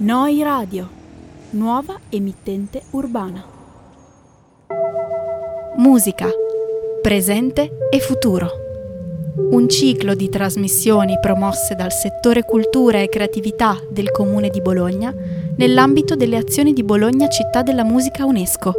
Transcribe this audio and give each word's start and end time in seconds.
Noi 0.00 0.40
Radio, 0.44 0.88
nuova 1.50 1.98
emittente 2.08 2.82
urbana. 2.92 3.44
Musica, 5.78 6.28
presente 7.02 7.88
e 7.90 7.98
futuro. 7.98 8.48
Un 9.50 9.68
ciclo 9.68 10.14
di 10.14 10.28
trasmissioni 10.28 11.18
promosse 11.20 11.74
dal 11.74 11.90
settore 11.90 12.44
cultura 12.44 13.00
e 13.00 13.08
creatività 13.08 13.76
del 13.90 14.12
Comune 14.12 14.50
di 14.50 14.60
Bologna 14.60 15.12
nell'ambito 15.56 16.14
delle 16.14 16.36
azioni 16.36 16.72
di 16.72 16.84
Bologna 16.84 17.26
Città 17.26 17.62
della 17.62 17.82
Musica 17.82 18.24
UNESCO 18.24 18.72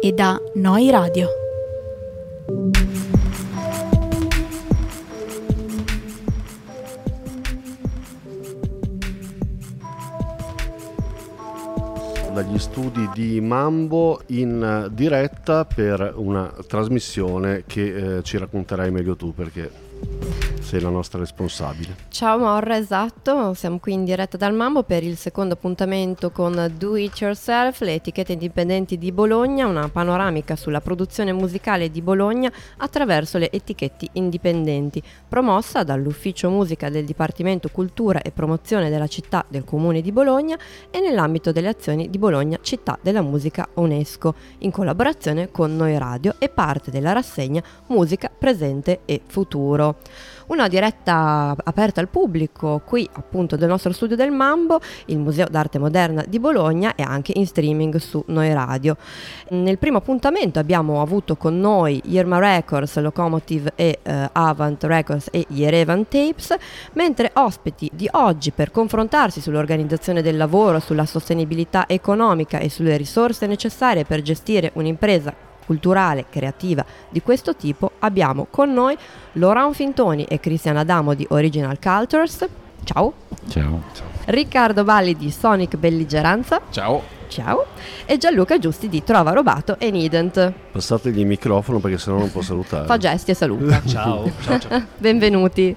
e 0.00 0.10
da 0.10 0.42
Noi 0.54 0.90
Radio. 0.90 1.37
Studi 12.78 13.10
di 13.12 13.40
Mambo 13.40 14.20
in 14.26 14.88
diretta 14.92 15.64
per 15.64 16.12
una 16.14 16.54
trasmissione 16.64 17.64
che 17.66 18.18
eh, 18.18 18.22
ci 18.22 18.38
racconterai 18.38 18.92
meglio 18.92 19.16
tu 19.16 19.34
perché 19.34 19.87
sei 20.68 20.82
la 20.82 20.90
nostra 20.90 21.18
responsabile. 21.18 21.96
Ciao 22.10 22.36
Morra, 22.36 22.76
esatto, 22.76 23.54
siamo 23.54 23.78
qui 23.78 23.94
in 23.94 24.04
diretta 24.04 24.36
dal 24.36 24.52
Mambo 24.52 24.82
per 24.82 25.02
il 25.02 25.16
secondo 25.16 25.54
appuntamento 25.54 26.30
con 26.30 26.74
Do 26.76 26.94
It 26.96 27.18
Yourself, 27.20 27.80
le 27.80 27.94
etichette 27.94 28.32
indipendenti 28.32 28.98
di 28.98 29.10
Bologna, 29.10 29.66
una 29.66 29.88
panoramica 29.88 30.56
sulla 30.56 30.82
produzione 30.82 31.32
musicale 31.32 31.90
di 31.90 32.02
Bologna 32.02 32.52
attraverso 32.76 33.38
le 33.38 33.50
etichette 33.50 34.08
indipendenti, 34.12 35.02
promossa 35.26 35.84
dall'Ufficio 35.84 36.50
Musica 36.50 36.90
del 36.90 37.06
Dipartimento 37.06 37.70
Cultura 37.70 38.20
e 38.20 38.30
Promozione 38.30 38.90
della 38.90 39.06
città 39.06 39.46
del 39.48 39.64
Comune 39.64 40.02
di 40.02 40.12
Bologna 40.12 40.58
e 40.90 41.00
nell'ambito 41.00 41.50
delle 41.50 41.68
azioni 41.68 42.10
di 42.10 42.18
Bologna 42.18 42.58
Città 42.60 42.98
della 43.00 43.22
Musica 43.22 43.66
UNESCO, 43.72 44.34
in 44.58 44.70
collaborazione 44.70 45.50
con 45.50 45.74
Noi 45.74 45.96
Radio 45.96 46.34
e 46.38 46.50
parte 46.50 46.90
della 46.90 47.12
rassegna 47.12 47.62
Musica 47.86 48.28
Presente 48.28 49.00
e 49.06 49.22
Futuro 49.24 49.96
una 50.48 50.68
diretta 50.68 51.54
aperta 51.64 52.00
al 52.00 52.08
pubblico 52.08 52.80
qui 52.84 53.08
appunto 53.12 53.56
del 53.56 53.68
nostro 53.68 53.92
studio 53.92 54.16
del 54.16 54.30
Mambo, 54.30 54.80
il 55.06 55.18
Museo 55.18 55.46
d'Arte 55.48 55.78
Moderna 55.78 56.24
di 56.26 56.38
Bologna 56.38 56.94
e 56.94 57.02
anche 57.02 57.32
in 57.34 57.46
streaming 57.46 57.96
su 57.96 58.22
Noi 58.28 58.52
Radio. 58.52 58.96
Nel 59.50 59.78
primo 59.78 59.98
appuntamento 59.98 60.58
abbiamo 60.58 61.00
avuto 61.02 61.36
con 61.36 61.58
noi 61.58 62.00
Irma 62.06 62.38
Records, 62.38 62.98
Locomotive 62.98 63.72
e 63.74 63.98
eh, 64.02 64.28
Avant 64.32 64.82
Records 64.84 65.28
e 65.30 65.46
Yerevan 65.48 66.08
Tapes, 66.08 66.54
mentre 66.92 67.30
ospiti 67.34 67.90
di 67.92 68.08
oggi 68.12 68.50
per 68.50 68.70
confrontarsi 68.70 69.40
sull'organizzazione 69.40 70.22
del 70.22 70.36
lavoro, 70.36 70.80
sulla 70.80 71.06
sostenibilità 71.06 71.88
economica 71.88 72.58
e 72.58 72.68
sulle 72.68 72.96
risorse 72.96 73.46
necessarie 73.46 74.04
per 74.04 74.22
gestire 74.22 74.70
un'impresa 74.74 75.47
culturale, 75.68 76.24
creativa 76.30 76.82
di 77.10 77.20
questo 77.20 77.54
tipo 77.54 77.92
abbiamo 77.98 78.46
con 78.48 78.72
noi 78.72 78.96
Laurent 79.32 79.74
Fintoni 79.74 80.24
e 80.24 80.40
Cristian 80.40 80.78
Adamo 80.78 81.12
di 81.12 81.26
Original 81.28 81.78
Cultures. 81.78 82.46
Ciao. 82.84 83.12
Ciao. 83.50 83.82
Riccardo 84.24 84.82
Valli 84.82 85.14
di 85.14 85.30
Sonic 85.30 85.76
Belligeranza. 85.76 86.62
Ciao. 86.70 87.02
Ciao. 87.28 87.66
E 88.06 88.16
Gianluca 88.16 88.58
Giusti 88.58 88.88
di 88.88 89.04
Trova 89.04 89.32
Robato 89.32 89.76
e 89.78 89.90
Nident. 89.90 90.52
Passategli 90.72 91.18
il 91.18 91.26
microfono 91.26 91.80
perché 91.80 91.98
sennò 91.98 92.16
non 92.16 92.32
può 92.32 92.40
salutare. 92.40 92.86
Fa 92.86 92.96
gesti 92.96 93.32
e 93.32 93.34
saluta. 93.34 93.82
ciao. 93.84 94.30
ciao, 94.40 94.58
ciao. 94.58 94.82
Benvenuti. 94.96 95.76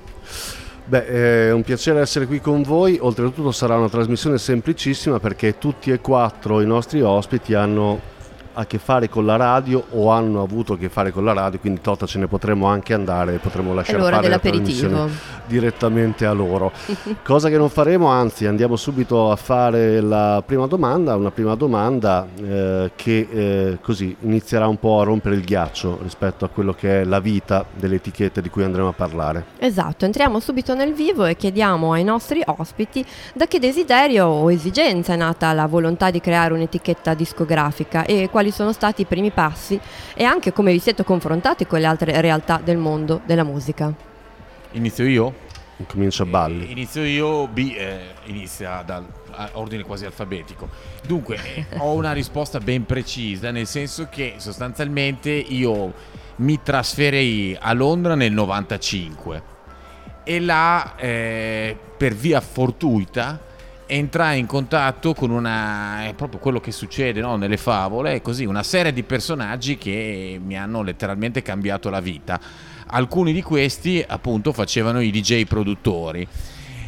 Beh, 0.86 1.47
è 1.47 1.52
un 1.52 1.64
piacere 1.64 2.00
essere 2.00 2.25
qui 2.25 2.39
con 2.39 2.64
voi, 2.64 2.97
oltretutto 3.00 3.52
sarà 3.52 3.75
una 3.78 3.89
trasmissione 3.89 4.38
semplicissima 4.38 5.19
perché 5.19 5.58
tutti 5.58 5.92
e 5.92 6.00
quattro 6.00 6.62
i 6.62 6.66
nostri 6.66 7.02
ospiti 7.02 7.53
hanno 7.53 8.00
a 8.54 8.66
che 8.66 8.78
fare 8.78 9.10
con 9.10 9.26
la 9.26 9.36
radio 9.36 9.84
o 9.92 10.10
hanno 10.12 10.42
avuto 10.42 10.74
a 10.74 10.78
che 10.78 10.90
fare 10.90 11.12
con 11.12 11.24
la 11.24 11.34
radio, 11.34 11.59
quindi 11.59 11.81
Tota 11.81 12.06
ce 12.06 12.20
ne 12.20 12.28
potremo 12.28 12.68
anche 12.68 12.94
andare, 12.94 13.38
potremo 13.38 13.74
lasciare 13.74 14.02
fare 14.02 14.28
la 14.28 14.40
trasmissione 14.40 15.40
direttamente 15.46 16.25
a 16.25 16.31
loro. 16.31 16.72
Cosa 17.24 17.50
che 17.50 17.58
non 17.58 17.70
faremo, 17.70 18.08
anzi 18.08 18.46
andiamo 18.46 18.75
subito 18.75 19.31
a 19.31 19.36
fare 19.36 20.00
la 20.02 20.42
prima 20.46 20.68
domanda, 20.68 21.16
una 21.16 21.31
prima 21.31 21.56
domanda 21.56 22.28
eh, 22.42 22.92
che 22.96 23.28
eh, 23.30 23.78
così 23.81 24.16
inizierà 24.22 24.68
un 24.68 24.80
po' 24.80 25.02
a 25.02 25.04
rompere 25.04 25.36
il 25.36 25.44
ghiaccio 25.44 26.00
rispetto 26.02 26.46
a 26.46 26.50
quello 26.50 26.74
che 26.74 27.02
è 27.02 27.04
la 27.04 27.20
vita 27.20 27.66
delle 27.75 27.96
etichette 27.96 28.42
di 28.42 28.50
cui 28.50 28.64
andremo 28.64 28.90
a 28.90 28.94
parlare. 28.94 29.46
Esatto, 29.59 30.06
entriamo 30.06 30.40
subito 30.40 30.74
nel 30.74 30.94
vivo 30.94 31.25
e 31.25 31.36
chiediamo 31.36 31.92
ai 31.92 32.04
nostri 32.04 32.42
ospiti 32.46 33.06
da 33.34 33.46
che 33.46 33.59
desiderio 33.59 34.25
o 34.25 34.52
esigenza 34.52 35.14
è 35.14 35.18
nata 35.18 35.52
la 35.54 35.68
volontà 35.68 36.09
di 36.12 36.20
creare 36.22 36.54
un'etichetta 36.54 37.14
discografica 37.14 38.06
e 38.06 38.30
quali 38.31 38.41
quali 38.41 38.52
sono 38.52 38.74
stati 38.74 39.03
i 39.03 39.06
primi 39.06 39.29
passi 39.29 39.79
e 40.16 40.24
anche 40.24 40.52
come 40.52 40.72
vi 40.72 40.79
siete 40.79 41.03
confrontati 41.03 41.68
con 41.68 41.79
le 41.79 41.85
altre 41.85 42.19
realtà 42.22 42.59
del 42.63 42.78
mondo 42.78 43.22
della 43.24 43.44
musica. 43.44 43.94
Inizio 44.72 45.06
io? 45.06 45.50
Comincia 45.88 46.25
Balli. 46.25 46.68
Eh, 46.68 46.72
inizio 46.72 47.03
io, 47.03 47.47
B 47.47 47.75
eh, 47.78 48.00
inizia 48.25 48.81
dal 48.84 49.06
ordine 49.53 49.84
quasi 49.84 50.06
alfabetico. 50.06 50.69
Dunque, 51.06 51.38
eh, 51.69 51.78
ho 51.78 51.94
una 51.94 52.13
risposta 52.13 52.57
ben 52.59 52.85
precisa, 52.85 53.51
nel 53.51 53.68
senso 53.68 54.07
che 54.09 54.35
sostanzialmente 54.38 55.30
io 55.30 55.94
mi 56.38 56.59
trasferii 56.63 57.57
a 57.59 57.74
Londra 57.74 58.16
nel 58.16 58.31
95 58.31 59.44
e 60.24 60.40
là, 60.40 60.96
eh, 60.96 61.78
per 61.97 62.13
via 62.13 62.41
fortuita, 62.41 63.40
entrai 63.94 64.40
in 64.40 64.46
contatto 64.46 65.13
con 65.13 65.31
una 65.31 66.06
è 66.06 66.13
proprio 66.13 66.40
quello 66.40 66.62
che 66.62 66.72
succede 66.72 67.19
no? 67.19 67.35
nelle 67.35 67.57
favole 67.57 68.22
così 68.22 68.46
una 68.46 68.63
serie 68.63 68.94
di 68.94 69.03
personaggi 69.03 69.78
che 69.78 70.40
mi 70.41 70.57
hanno 70.57 70.81
letteralmente 70.81 71.41
cambiato 71.41 71.90
la 71.90 72.00
vita 72.00 72.40
alcuni 72.88 73.34
di 73.34 73.41
questi 73.41 74.01
appunto 74.07 74.53
facevano 74.53 75.01
i 75.01 75.12
DJ 75.12 75.44
produttori 75.44 76.25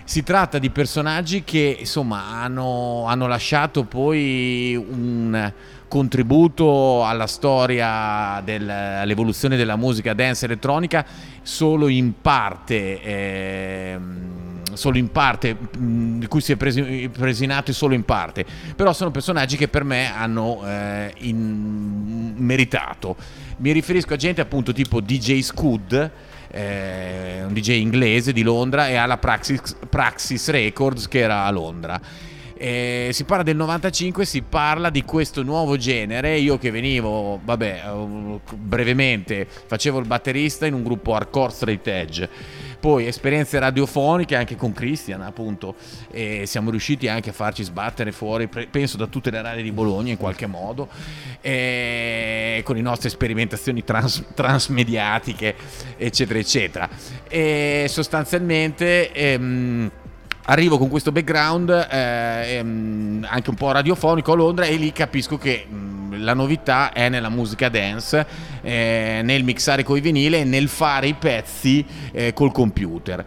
si 0.06 0.24
tratta 0.24 0.60
di 0.60 0.70
personaggi 0.70 1.44
che 1.44 1.76
insomma 1.78 2.42
hanno, 2.42 3.04
hanno 3.06 3.28
lasciato 3.28 3.84
poi 3.84 4.74
un 4.76 5.52
contributo 5.90 7.06
alla 7.06 7.28
storia 7.28 8.42
dell'evoluzione 8.46 9.58
della 9.58 9.76
musica 9.76 10.14
dance 10.14 10.46
elettronica 10.46 11.06
solo 11.42 11.90
in 11.90 12.14
parte 12.22 13.02
eh, 13.02 14.00
solo 14.76 14.98
in 14.98 15.12
parte, 15.12 15.56
mm, 15.78 16.20
di 16.20 16.28
cui 16.28 16.42
si 16.42 16.52
è 16.52 16.56
presi, 16.56 17.10
presinato 17.12 17.74
solo 17.74 17.94
in 17.94 18.04
parte, 18.04 18.46
però 18.76 18.94
sono 18.94 19.12
personaggi 19.12 19.58
che 19.58 19.68
per 19.68 19.84
me 19.84 20.14
hanno 20.14 20.62
eh, 20.66 21.14
in, 21.20 22.34
meritato. 22.38 23.16
Mi 23.58 23.72
riferisco 23.72 24.14
a 24.14 24.18
gente 24.18 24.42
appunto 24.42 24.74
tipo 24.74 25.00
DJ 25.00 25.42
Scud, 25.42 26.12
eh, 26.52 27.44
un 27.46 27.54
DJ 27.54 27.80
inglese 27.80 28.34
di 28.34 28.44
Londra, 28.44 28.88
e 28.88 28.96
alla 28.96 29.18
Praxis, 29.18 29.76
Praxis 29.90 30.50
Records 30.50 31.08
che 31.08 31.20
era 31.20 31.46
a 31.46 31.52
Londra. 31.52 32.00
Eh, 32.56 33.10
si 33.12 33.26
parla 33.26 33.44
del 33.44 33.58
95, 33.58 34.24
si 34.24 34.42
parla 34.42 34.90
di 34.90 35.04
questo 35.04 35.44
nuovo 35.44 35.76
genere. 35.76 36.38
Io 36.38 36.58
che 36.58 36.72
venivo, 36.72 37.40
vabbè, 37.44 37.92
uh, 37.92 38.40
brevemente, 38.56 39.46
facevo 39.48 40.00
il 40.00 40.06
batterista 40.06 40.66
in 40.66 40.74
un 40.74 40.84
gruppo 40.84 41.14
hardcore 41.14 41.52
straight 41.52 41.88
edge 41.88 42.30
poi 42.84 43.08
esperienze 43.08 43.58
radiofoniche 43.60 44.36
anche 44.36 44.58
con 44.58 44.74
Christian 44.74 45.22
appunto 45.22 45.76
e 46.12 46.46
siamo 46.46 46.70
riusciti 46.70 47.08
anche 47.08 47.30
a 47.30 47.34
farci 47.34 47.64
sbattere 47.64 48.12
fuori 48.12 48.50
penso 48.70 48.98
da 48.98 49.08
tutte 49.08 49.32
le 49.32 49.42
radio 49.42 49.64
di 49.64 49.72
Bologna 49.72 50.12
in 50.12 50.18
qualche 50.18 50.48
modo 50.48 50.90
e 51.40 52.62
con 52.66 52.76
le 52.76 52.82
nostre 52.82 53.08
sperimentazioni 53.08 53.86
trans, 53.86 54.26
transmediatiche 54.34 55.56
eccetera 55.96 56.38
eccetera. 56.38 56.90
E 57.30 57.86
sostanzialmente 57.88 59.14
ehm, 59.14 59.90
arrivo 60.48 60.78
con 60.78 60.90
questo 60.90 61.14
background 61.14 61.70
eh, 61.70 62.56
ehm, 62.58 63.26
anche 63.30 63.50
un 63.50 63.56
po' 63.56 63.72
radiofonico 63.72 64.34
a 64.34 64.36
Londra 64.36 64.66
e 64.66 64.76
lì 64.76 64.92
capisco 64.92 65.38
che 65.38 65.66
mh, 65.70 65.76
mm, 65.76 65.93
la 66.18 66.34
novità 66.34 66.92
è 66.92 67.10
nella 67.10 67.30
musica 67.30 67.70
dance, 67.70 68.26
eh, 68.62 69.22
nel 69.24 69.44
mixare 69.44 69.84
coi 69.84 70.02
vinile 70.02 70.40
e 70.40 70.44
nel 70.44 70.68
fare 70.68 71.08
i 71.08 71.14
pezzi 71.14 71.86
eh, 72.12 72.34
col 72.34 72.52
computer. 72.52 73.26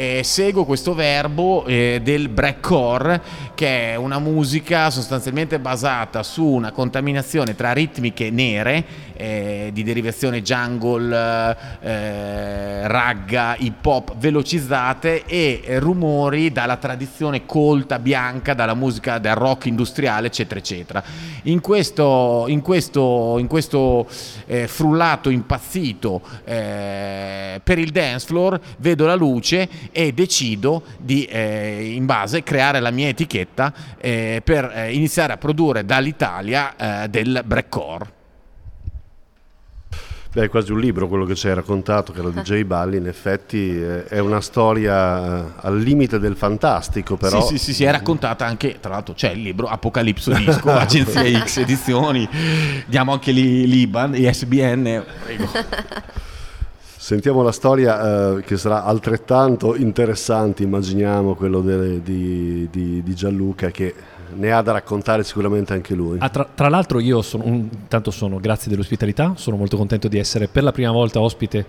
E 0.00 0.22
seguo 0.22 0.64
questo 0.64 0.94
verbo 0.94 1.66
eh, 1.66 2.00
del 2.00 2.28
breakcore 2.28 3.20
che 3.56 3.94
è 3.94 3.96
una 3.96 4.20
musica 4.20 4.90
sostanzialmente 4.90 5.58
basata 5.58 6.22
su 6.22 6.44
una 6.44 6.70
contaminazione 6.70 7.56
tra 7.56 7.72
ritmiche 7.72 8.30
nere 8.30 8.84
eh, 9.18 9.70
di 9.72 9.82
derivazione 9.82 10.42
jungle, 10.42 11.56
eh, 11.80 12.86
ragga, 12.86 13.56
hip 13.58 13.84
hop 13.84 14.16
velocizzate 14.16 15.24
e 15.26 15.78
rumori 15.80 16.52
dalla 16.52 16.76
tradizione 16.76 17.44
colta, 17.44 17.98
bianca, 17.98 18.54
dalla 18.54 18.74
musica 18.74 19.18
del 19.18 19.34
rock 19.34 19.66
industriale, 19.66 20.28
eccetera, 20.28 20.60
eccetera. 20.60 21.02
In 21.42 21.60
questo, 21.60 22.44
in 22.46 22.62
questo, 22.62 23.36
in 23.38 23.48
questo 23.48 24.06
eh, 24.46 24.68
frullato 24.68 25.30
impazzito 25.30 26.22
eh, 26.44 27.60
per 27.62 27.78
il 27.78 27.90
dance 27.90 28.26
floor 28.26 28.60
vedo 28.78 29.06
la 29.06 29.16
luce 29.16 29.68
e 29.90 30.12
decido 30.12 30.82
di 30.98 31.24
eh, 31.24 31.92
in 31.92 32.06
base 32.06 32.44
creare 32.44 32.78
la 32.78 32.90
mia 32.92 33.08
etichetta 33.08 33.72
eh, 34.00 34.40
per 34.44 34.88
iniziare 34.90 35.32
a 35.32 35.36
produrre 35.36 35.84
dall'Italia 35.84 37.06
del 37.08 37.42
breakcore. 37.44 38.17
Beh, 40.38 40.44
è 40.44 40.48
quasi 40.48 40.70
un 40.70 40.78
libro 40.78 41.08
quello 41.08 41.24
che 41.24 41.34
ci 41.34 41.48
hai 41.48 41.54
raccontato, 41.54 42.12
che 42.12 42.20
era 42.20 42.30
di 42.30 42.40
J 42.46 42.62
Balli, 42.62 42.96
in 42.96 43.08
effetti 43.08 43.76
eh, 43.76 44.04
è 44.04 44.20
una 44.20 44.40
storia 44.40 45.40
eh, 45.40 45.50
al 45.62 45.78
limite 45.80 46.20
del 46.20 46.36
fantastico, 46.36 47.16
però... 47.16 47.40
Sì, 47.40 47.56
sì, 47.56 47.64
sì, 47.64 47.74
sì, 47.74 47.84
è 47.84 47.90
raccontata 47.90 48.46
anche, 48.46 48.76
tra 48.78 48.92
l'altro 48.92 49.14
c'è 49.14 49.32
il 49.32 49.42
libro 49.42 49.66
Apocalipso 49.66 50.32
Disco, 50.32 50.70
Agenzia 50.70 51.44
X 51.44 51.56
Edizioni, 51.56 52.28
diamo 52.86 53.10
anche 53.10 53.32
lì 53.32 53.66
l'IBAN, 53.66 54.14
ISBN, 54.14 55.04
prego. 55.24 55.48
Sentiamo 56.96 57.42
la 57.42 57.52
storia 57.52 58.36
eh, 58.36 58.42
che 58.42 58.56
sarà 58.56 58.84
altrettanto 58.84 59.74
interessante, 59.74 60.62
immaginiamo, 60.62 61.34
quello 61.34 61.62
de, 61.62 62.00
di, 62.00 62.68
di, 62.70 63.02
di 63.02 63.14
Gianluca 63.14 63.70
che 63.70 63.92
ne 64.34 64.52
ha 64.52 64.62
da 64.62 64.72
raccontare 64.72 65.24
sicuramente 65.24 65.72
anche 65.72 65.94
lui. 65.94 66.18
Ah, 66.20 66.28
tra, 66.28 66.48
tra, 66.54 66.68
l'altro 66.68 67.00
io 67.00 67.22
sono, 67.22 67.44
un, 67.44 67.68
intanto 67.70 68.10
sono, 68.10 68.38
grazie 68.38 68.70
dell'ospitalità, 68.70 69.34
sono 69.36 69.56
molto 69.56 69.76
contento 69.76 70.08
di 70.08 70.18
essere 70.18 70.48
per 70.48 70.62
la 70.62 70.72
prima 70.72 70.90
volta 70.90 71.20
ospite 71.20 71.66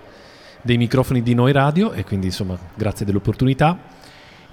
dei 0.61 0.77
microfoni 0.77 1.21
di 1.21 1.33
Noi 1.33 1.51
Radio 1.51 1.91
e 1.91 2.03
quindi 2.03 2.27
insomma 2.27 2.57
grazie 2.75 3.05
dell'opportunità. 3.05 3.77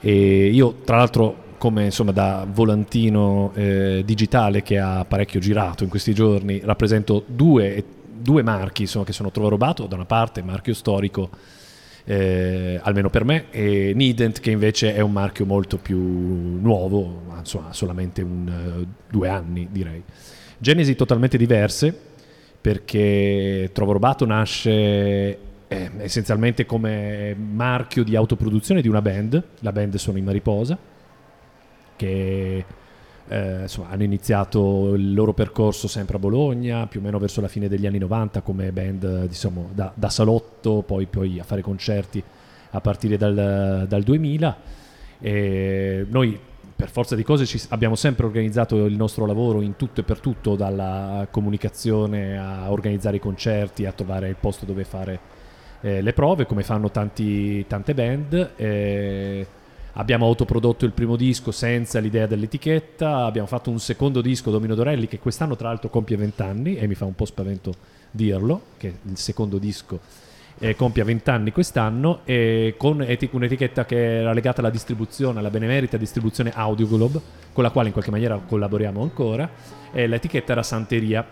E 0.00 0.46
io 0.46 0.76
tra 0.84 0.96
l'altro 0.96 1.44
come 1.58 1.86
insomma 1.86 2.12
da 2.12 2.46
volantino 2.48 3.50
eh, 3.54 4.02
digitale 4.04 4.62
che 4.62 4.78
ha 4.78 5.04
parecchio 5.06 5.40
girato 5.40 5.84
in 5.84 5.88
questi 5.88 6.12
giorni 6.12 6.60
rappresento 6.62 7.24
due, 7.26 7.82
due 8.12 8.42
marchi 8.42 8.82
insomma, 8.82 9.04
che 9.04 9.12
sono 9.12 9.30
Trovo 9.30 9.48
Robato 9.48 9.86
da 9.86 9.94
una 9.94 10.04
parte, 10.04 10.42
marchio 10.42 10.74
storico 10.74 11.30
eh, 12.08 12.78
almeno 12.82 13.10
per 13.10 13.24
me, 13.24 13.50
e 13.50 13.92
Nident 13.94 14.40
che 14.40 14.52
invece 14.52 14.94
è 14.94 15.00
un 15.00 15.12
marchio 15.12 15.44
molto 15.44 15.76
più 15.76 15.98
nuovo, 15.98 17.22
insomma 17.36 17.72
solamente 17.72 18.22
un, 18.22 18.78
uh, 18.80 18.86
due 19.10 19.28
anni 19.28 19.68
direi. 19.70 20.02
Genesi 20.58 20.94
totalmente 20.94 21.36
diverse 21.36 21.94
perché 22.60 23.70
Trovo 23.72 23.92
Robato 23.92 24.24
nasce 24.24 24.70
eh, 25.68 25.90
essenzialmente 25.98 26.64
come 26.64 27.34
marchio 27.34 28.04
di 28.04 28.14
autoproduzione 28.14 28.80
di 28.80 28.88
una 28.88 29.02
band, 29.02 29.42
la 29.60 29.72
band 29.72 29.96
sono 29.96 30.16
i 30.18 30.22
Mariposa, 30.22 30.78
che 31.96 32.64
eh, 33.28 33.62
insomma, 33.62 33.90
hanno 33.90 34.02
iniziato 34.02 34.94
il 34.94 35.14
loro 35.14 35.32
percorso 35.32 35.88
sempre 35.88 36.16
a 36.16 36.18
Bologna, 36.18 36.86
più 36.86 37.00
o 37.00 37.02
meno 37.02 37.18
verso 37.18 37.40
la 37.40 37.48
fine 37.48 37.68
degli 37.68 37.86
anni 37.86 37.98
90 37.98 38.40
come 38.42 38.70
band 38.72 39.26
diciamo, 39.26 39.70
da, 39.72 39.92
da, 39.94 40.08
salotto, 40.08 40.82
poi, 40.86 41.06
poi, 41.06 41.38
a 41.38 41.44
fare 41.44 41.62
concerti 41.62 42.22
a 42.70 42.80
partire 42.80 43.16
dal, 43.16 43.86
dal 43.88 44.02
2000. 44.02 44.56
E 45.18 46.06
noi 46.08 46.38
per 46.76 46.90
forza 46.90 47.16
di 47.16 47.22
cose 47.22 47.46
ci, 47.46 47.60
abbiamo 47.70 47.94
sempre 47.94 48.26
organizzato 48.26 48.84
il 48.84 48.96
nostro 48.96 49.24
lavoro 49.24 49.62
in 49.62 49.76
tutto 49.76 50.00
e 50.00 50.04
per 50.04 50.20
tutto, 50.20 50.56
dalla 50.56 51.26
comunicazione 51.30 52.38
a 52.38 52.70
organizzare 52.70 53.16
i 53.16 53.20
concerti, 53.20 53.86
a 53.86 53.92
trovare 53.92 54.28
il 54.28 54.36
posto 54.38 54.66
dove 54.66 54.84
fare 54.84 55.18
eh, 55.80 56.02
le 56.02 56.12
prove, 56.12 56.44
come 56.44 56.62
fanno 56.62 56.90
tanti, 56.90 57.66
tante 57.66 57.94
band. 57.94 58.50
Eh, 58.56 59.46
Abbiamo 59.98 60.26
autoprodotto 60.26 60.84
il 60.84 60.92
primo 60.92 61.16
disco 61.16 61.50
senza 61.50 62.00
l'idea 62.00 62.26
dell'etichetta, 62.26 63.24
abbiamo 63.24 63.48
fatto 63.48 63.70
un 63.70 63.80
secondo 63.80 64.20
disco, 64.20 64.50
Domino 64.50 64.74
Dorelli, 64.74 65.08
che 65.08 65.18
quest'anno 65.18 65.56
tra 65.56 65.68
l'altro 65.68 65.88
compie 65.88 66.18
20 66.18 66.42
anni 66.42 66.76
e 66.76 66.86
mi 66.86 66.94
fa 66.94 67.06
un 67.06 67.14
po' 67.14 67.24
spavento 67.24 67.72
dirlo, 68.10 68.60
che 68.76 68.92
il 69.02 69.16
secondo 69.16 69.56
disco 69.56 69.98
eh, 70.58 70.76
compie 70.76 71.02
20 71.02 71.30
anni 71.30 71.50
quest'anno, 71.50 72.20
e 72.24 72.74
con 72.76 73.00
etic- 73.00 73.32
un'etichetta 73.32 73.86
che 73.86 74.18
era 74.18 74.34
legata 74.34 74.60
alla 74.60 74.68
distribuzione, 74.68 75.38
alla 75.38 75.48
benemerita 75.48 75.96
distribuzione 75.96 76.52
Audio 76.54 76.86
Globe, 76.86 77.18
con 77.54 77.64
la 77.64 77.70
quale 77.70 77.86
in 77.86 77.94
qualche 77.94 78.10
maniera 78.10 78.36
collaboriamo 78.36 79.00
ancora, 79.00 79.48
l'etichetta 79.92 80.52
era 80.52 80.62
Santeria 80.62 81.26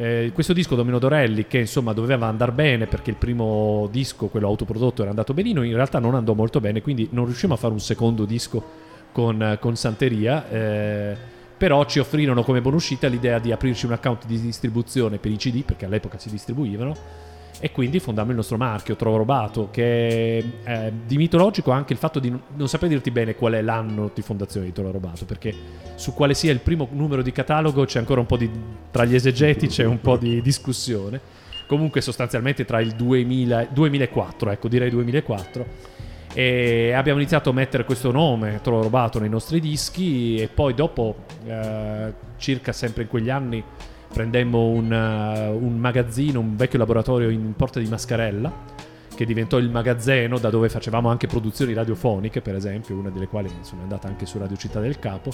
eh, 0.00 0.30
questo 0.32 0.52
disco 0.52 0.76
Domino 0.76 1.00
Dorelli, 1.00 1.48
che 1.48 1.58
insomma 1.58 1.92
doveva 1.92 2.28
andare 2.28 2.52
bene 2.52 2.86
perché 2.86 3.10
il 3.10 3.16
primo 3.16 3.88
disco, 3.90 4.28
quello 4.28 4.46
autoprodotto, 4.46 5.02
era 5.02 5.10
andato 5.10 5.34
benino, 5.34 5.64
in 5.64 5.74
realtà 5.74 5.98
non 5.98 6.14
andò 6.14 6.34
molto 6.34 6.60
bene, 6.60 6.80
quindi 6.80 7.08
non 7.10 7.24
riuscimmo 7.24 7.54
a 7.54 7.56
fare 7.56 7.72
un 7.72 7.80
secondo 7.80 8.24
disco 8.24 8.62
con, 9.10 9.58
con 9.60 9.74
Santeria. 9.74 10.48
Eh, 10.48 11.16
però 11.58 11.84
ci 11.86 11.98
offrirono 11.98 12.44
come 12.44 12.60
buona 12.60 12.76
uscita 12.76 13.08
l'idea 13.08 13.40
di 13.40 13.50
aprirci 13.50 13.86
un 13.86 13.92
account 13.92 14.26
di 14.26 14.40
distribuzione 14.40 15.18
per 15.18 15.32
i 15.32 15.36
CD, 15.36 15.64
perché 15.64 15.86
all'epoca 15.86 16.16
si 16.16 16.30
distribuivano 16.30 17.26
e 17.60 17.72
quindi 17.72 17.98
fondammo 17.98 18.30
il 18.30 18.36
nostro 18.36 18.56
marchio, 18.56 18.94
Trovo 18.94 19.16
Robato, 19.16 19.68
che 19.70 20.44
eh, 20.64 20.92
di 21.06 21.16
mitologico 21.16 21.70
anche 21.70 21.92
il 21.92 21.98
fatto 21.98 22.20
di 22.20 22.30
non, 22.30 22.40
non 22.56 22.68
saper 22.68 22.88
dirti 22.88 23.10
bene 23.10 23.34
qual 23.34 23.54
è 23.54 23.62
l'anno 23.62 24.10
di 24.14 24.22
fondazione 24.22 24.66
di 24.66 24.72
Trovo 24.72 24.92
Robato, 24.92 25.24
perché 25.24 25.54
su 25.96 26.14
quale 26.14 26.34
sia 26.34 26.52
il 26.52 26.60
primo 26.60 26.88
numero 26.92 27.22
di 27.22 27.32
catalogo 27.32 27.84
c'è 27.84 27.98
ancora 27.98 28.20
un 28.20 28.26
po' 28.26 28.36
di... 28.36 28.48
tra 28.90 29.04
gli 29.04 29.14
esegeti 29.14 29.66
c'è 29.66 29.84
un 29.84 30.00
po' 30.00 30.16
di 30.16 30.40
discussione. 30.40 31.20
Comunque 31.66 32.00
sostanzialmente 32.00 32.64
tra 32.64 32.80
il 32.80 32.92
2000, 32.92 33.68
2004, 33.70 34.50
ecco 34.52 34.68
direi 34.68 34.88
2004, 34.88 35.66
e 36.32 36.92
abbiamo 36.92 37.18
iniziato 37.18 37.50
a 37.50 37.52
mettere 37.52 37.84
questo 37.84 38.10
nome, 38.10 38.60
Trovo 38.62 38.82
Robato, 38.82 39.18
nei 39.18 39.28
nostri 39.28 39.60
dischi 39.60 40.36
e 40.36 40.48
poi 40.48 40.72
dopo, 40.74 41.24
eh, 41.44 42.12
circa 42.36 42.72
sempre 42.72 43.02
in 43.02 43.08
quegli 43.08 43.28
anni, 43.28 43.62
prendemmo 44.12 44.68
un, 44.68 44.90
uh, 44.90 45.64
un 45.64 45.78
magazzino, 45.78 46.40
un 46.40 46.56
vecchio 46.56 46.78
laboratorio 46.78 47.28
in 47.28 47.54
Porta 47.54 47.80
di 47.80 47.86
Mascarella 47.86 48.76
che 49.18 49.24
diventò 49.24 49.58
il 49.58 49.68
magazzino 49.68 50.38
da 50.38 50.48
dove 50.48 50.68
facevamo 50.68 51.08
anche 51.08 51.26
produzioni 51.26 51.72
radiofoniche, 51.72 52.40
per 52.40 52.54
esempio, 52.54 52.94
una 52.94 53.10
delle 53.10 53.26
quali 53.26 53.50
insomma, 53.52 53.80
è 53.80 53.82
andata 53.82 54.06
anche 54.06 54.26
su 54.26 54.38
Radio 54.38 54.56
Città 54.56 54.78
del 54.78 55.00
Capo. 55.00 55.32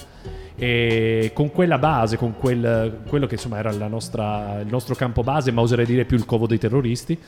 E 0.57 1.33
con 1.35 1.51
quella 1.51 1.77
base, 1.77 2.17
con 2.17 2.35
quel, 2.35 3.03
quello 3.07 3.27
che 3.27 3.35
insomma 3.35 3.59
era 3.59 3.71
nostra, 3.87 4.61
il 4.61 4.69
nostro 4.69 4.95
campo 4.95 5.23
base, 5.23 5.53
ma 5.53 5.61
oserei 5.61 5.85
dire 5.85 6.07
più 6.07 6.17
il 6.17 6.25
covo 6.25 6.47
dei 6.47 6.57
terroristi, 6.57 7.19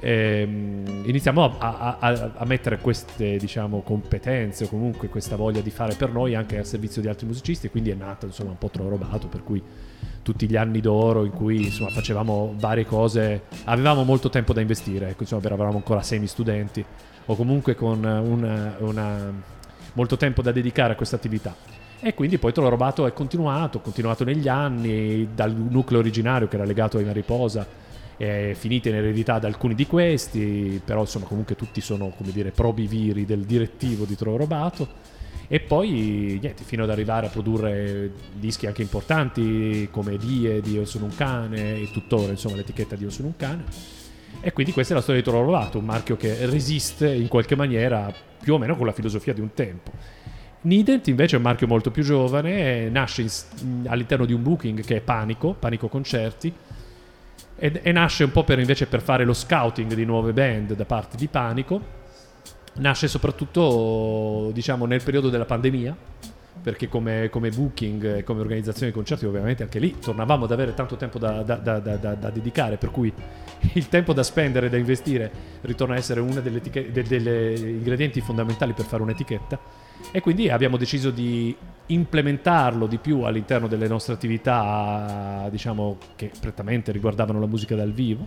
ehm, 0.00 1.02
iniziamo 1.06 1.58
a, 1.58 1.96
a, 1.98 2.30
a, 2.36 2.44
mettere 2.44 2.78
queste 2.78 3.36
diciamo, 3.36 3.80
competenze 3.80 4.64
o 4.64 4.68
comunque 4.68 5.08
questa 5.08 5.36
voglia 5.36 5.60
di 5.60 5.70
fare 5.70 5.94
per 5.94 6.12
noi 6.12 6.34
anche 6.34 6.58
al 6.58 6.66
servizio 6.66 7.00
di 7.02 7.08
altri 7.08 7.26
musicisti. 7.26 7.68
Quindi 7.68 7.90
è 7.90 7.94
nato 7.94 8.26
insomma, 8.26 8.50
un 8.50 8.58
po' 8.58 8.70
robato, 8.74 9.26
per 9.28 9.42
cui 9.42 9.62
tutti 10.22 10.48
gli 10.48 10.56
anni 10.56 10.80
d'oro 10.80 11.24
in 11.24 11.30
cui 11.30 11.64
insomma, 11.64 11.90
facevamo 11.90 12.54
varie 12.58 12.84
cose, 12.84 13.42
avevamo 13.64 14.02
molto 14.02 14.28
tempo 14.28 14.52
da 14.52 14.60
investire, 14.60 15.10
ecco, 15.10 15.22
insomma, 15.22 15.42
eravamo 15.44 15.76
ancora 15.76 16.02
semi 16.02 16.26
studenti 16.26 16.84
o 17.26 17.36
comunque 17.36 17.74
con 17.74 18.04
una, 18.04 18.76
una, 18.78 19.32
molto 19.92 20.16
tempo 20.16 20.42
da 20.42 20.52
dedicare 20.52 20.92
a 20.92 20.96
questa 20.96 21.16
attività. 21.16 21.54
E 22.00 22.14
quindi 22.14 22.38
poi 22.38 22.52
Toro 22.52 22.68
Robato 22.68 23.06
è 23.06 23.12
continuato, 23.12 23.80
continuato 23.80 24.22
negli 24.22 24.48
anni, 24.48 25.28
dal 25.34 25.54
nucleo 25.54 26.00
originario 26.00 26.46
che 26.46 26.56
era 26.56 26.64
legato 26.64 26.98
ai 26.98 27.04
Mariposa, 27.04 27.66
è 28.16 28.52
finita 28.54 28.88
in 28.88 28.96
eredità 28.96 29.34
ad 29.34 29.44
alcuni 29.44 29.74
di 29.74 29.86
questi, 29.86 30.80
però 30.84 31.00
insomma 31.00 31.26
comunque 31.26 31.54
tutti 31.54 31.80
sono 31.80 32.12
come 32.16 32.32
dire 32.32 32.50
probi 32.50 32.86
viri 32.86 33.24
del 33.24 33.44
direttivo 33.44 34.04
di 34.04 34.16
Toro 34.16 34.36
Robato 34.36 35.14
e 35.48 35.60
poi 35.60 36.38
niente, 36.40 36.64
fino 36.64 36.82
ad 36.82 36.90
arrivare 36.90 37.26
a 37.26 37.28
produrre 37.28 38.10
dischi 38.32 38.66
anche 38.66 38.82
importanti 38.82 39.88
come 39.90 40.16
Die, 40.16 40.60
Dio 40.60 40.84
sono 40.84 41.04
un 41.04 41.14
cane 41.14 41.76
e 41.76 41.90
tuttora 41.92 42.32
insomma 42.32 42.56
l'etichetta 42.56 42.96
Dio 42.96 43.10
sono 43.10 43.28
un 43.28 43.36
cane. 43.36 43.64
E 44.40 44.52
quindi 44.52 44.72
questa 44.72 44.92
è 44.92 44.96
la 44.96 45.02
storia 45.02 45.20
di 45.20 45.26
Toro 45.26 45.42
Rovato, 45.44 45.78
un 45.78 45.84
marchio 45.84 46.16
che 46.16 46.46
resiste 46.46 47.12
in 47.12 47.28
qualche 47.28 47.56
maniera 47.56 48.12
più 48.40 48.54
o 48.54 48.58
meno 48.58 48.76
con 48.76 48.86
la 48.86 48.92
filosofia 48.92 49.32
di 49.32 49.40
un 49.40 49.52
tempo. 49.54 49.90
Nident 50.62 51.06
invece 51.06 51.34
è 51.34 51.38
un 51.38 51.44
marchio 51.44 51.66
molto 51.66 51.90
più 51.90 52.02
giovane, 52.02 52.88
nasce 52.88 53.22
in, 53.22 53.84
all'interno 53.86 54.24
di 54.24 54.32
un 54.32 54.42
booking 54.42 54.84
che 54.84 54.96
è 54.96 55.00
Panico, 55.00 55.54
Panico 55.58 55.88
Concerti, 55.88 56.52
e, 57.56 57.80
e 57.82 57.92
nasce 57.92 58.24
un 58.24 58.30
po' 58.30 58.44
per, 58.44 58.58
invece 58.58 58.86
per 58.86 59.00
fare 59.00 59.24
lo 59.24 59.32
scouting 59.32 59.94
di 59.94 60.04
nuove 60.04 60.32
band 60.32 60.74
da 60.74 60.84
parte 60.84 61.16
di 61.16 61.26
Panico 61.28 62.04
nasce 62.78 63.08
soprattutto 63.08 64.50
diciamo, 64.52 64.86
nel 64.86 65.02
periodo 65.02 65.30
della 65.30 65.44
pandemia, 65.44 65.96
perché 66.62 66.88
come, 66.88 67.28
come 67.30 67.50
booking 67.50 68.16
e 68.16 68.24
come 68.24 68.40
organizzazione 68.40 68.88
di 68.88 68.92
concerti 68.94 69.24
ovviamente 69.24 69.62
anche 69.62 69.78
lì 69.78 69.98
tornavamo 69.98 70.46
ad 70.46 70.52
avere 70.52 70.74
tanto 70.74 70.96
tempo 70.96 71.18
da, 71.18 71.42
da, 71.42 71.56
da, 71.56 71.78
da 71.78 72.30
dedicare, 72.30 72.76
per 72.76 72.90
cui 72.90 73.12
il 73.74 73.88
tempo 73.88 74.12
da 74.12 74.22
spendere, 74.22 74.68
da 74.68 74.76
investire, 74.76 75.30
ritorna 75.62 75.94
a 75.94 75.98
essere 75.98 76.20
uno 76.20 76.40
degli 76.40 76.60
ingredienti 76.66 78.20
fondamentali 78.20 78.72
per 78.72 78.84
fare 78.84 79.02
un'etichetta. 79.02 79.84
E 80.10 80.20
quindi 80.20 80.48
abbiamo 80.48 80.76
deciso 80.76 81.10
di 81.10 81.54
implementarlo 81.86 82.86
di 82.86 82.98
più 82.98 83.22
all'interno 83.22 83.68
delle 83.68 83.88
nostre 83.88 84.14
attività, 84.14 85.48
diciamo, 85.50 85.98
che 86.16 86.30
prettamente 86.40 86.92
riguardavano 86.92 87.38
la 87.38 87.46
musica 87.46 87.76
dal 87.76 87.92
vivo, 87.92 88.26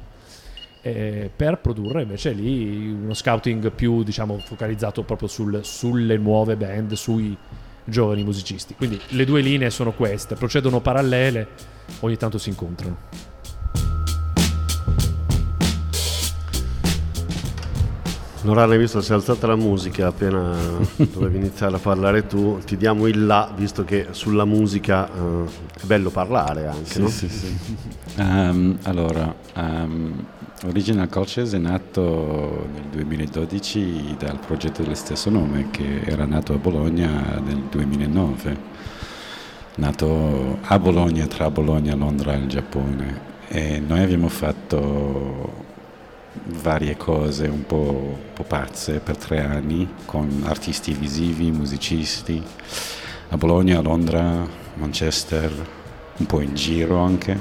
eh, 0.82 1.30
per 1.36 1.60
produrre 1.60 2.04
invece 2.04 2.32
lì 2.32 2.90
uno 2.92 3.14
scouting 3.14 3.72
più, 3.72 4.04
diciamo, 4.04 4.38
focalizzato 4.38 5.04
proprio 5.04 5.28
sul, 5.28 5.60
sulle 5.64 6.18
nuove 6.18 6.56
band, 6.56 6.94
sui 6.94 7.36
giovani 7.84 8.24
musicisti. 8.24 8.76
Quindi 8.76 9.00
le 9.10 9.26
due 9.26 9.42
linee 9.42 9.70
sono 9.70 9.92
queste, 9.92 10.36
procedono 10.36 10.80
parallele, 10.80 11.48
ogni 12.02 12.18
tanto 12.18 12.38
si 12.38 12.50
incontrano. 12.50 13.29
Hai 18.42 18.78
visto 18.78 19.02
si 19.02 19.12
è 19.12 19.16
alzata 19.16 19.48
la 19.48 19.58
musica 19.58 20.08
appena 20.08 20.56
dovevi 20.96 21.38
iniziare 21.38 21.76
a 21.76 21.80
parlare 21.80 22.26
tu, 22.26 22.60
ti 22.66 22.78
diamo 22.78 23.06
il 23.08 23.26
là, 23.26 23.52
visto 23.54 23.84
che 23.84 24.08
sulla 24.12 24.46
musica 24.46 25.10
uh, 25.10 25.46
è 25.78 25.86
bello 25.86 26.10
parlare 26.10 26.68
anche, 26.68 26.86
sì, 26.86 27.02
no? 27.02 27.08
Sì, 27.10 27.28
sì. 27.28 27.58
Um, 28.16 28.78
allora, 28.84 29.36
um, 29.56 30.26
Original 30.66 31.10
Cultures 31.10 31.54
è 31.54 31.58
nato 31.58 32.68
nel 32.74 32.84
2012 32.92 34.16
dal 34.18 34.40
progetto 34.40 34.84
dello 34.84 34.96
stesso 34.96 35.30
nome 35.30 35.68
che 35.70 36.02
era 36.06 36.26
nato 36.26 36.54
a 36.54 36.58
Bologna 36.58 37.42
nel 37.44 37.64
2009, 37.70 38.58
nato 39.76 40.60
a 40.62 40.80
Bologna, 40.80 41.28
tra 41.28 41.50
Bologna, 41.52 41.94
Londra 41.94 42.34
e 42.34 42.38
il 42.38 42.48
Giappone 42.48 43.28
e 43.50 43.80
noi 43.86 44.02
abbiamo 44.02 44.30
fatto 44.30 45.68
varie 46.62 46.96
cose 46.98 47.48
un 47.48 47.66
po', 47.66 47.76
un 47.76 48.34
po', 48.34 48.44
pazze 48.44 49.00
per 49.00 49.18
tre 49.18 49.42
anni 49.42 49.88
con 50.06 50.44
artisti 50.46 50.94
visivi, 50.94 51.52
musicisti 51.52 52.42
a 53.30 53.38
Bologna, 53.38 53.80
a 53.80 53.82
Londra, 53.82 54.48
Manchester, 54.76 55.52
un 56.18 56.26
po' 56.26 56.42
in 56.42 56.56
giro 56.56 56.98
anche. 56.98 57.40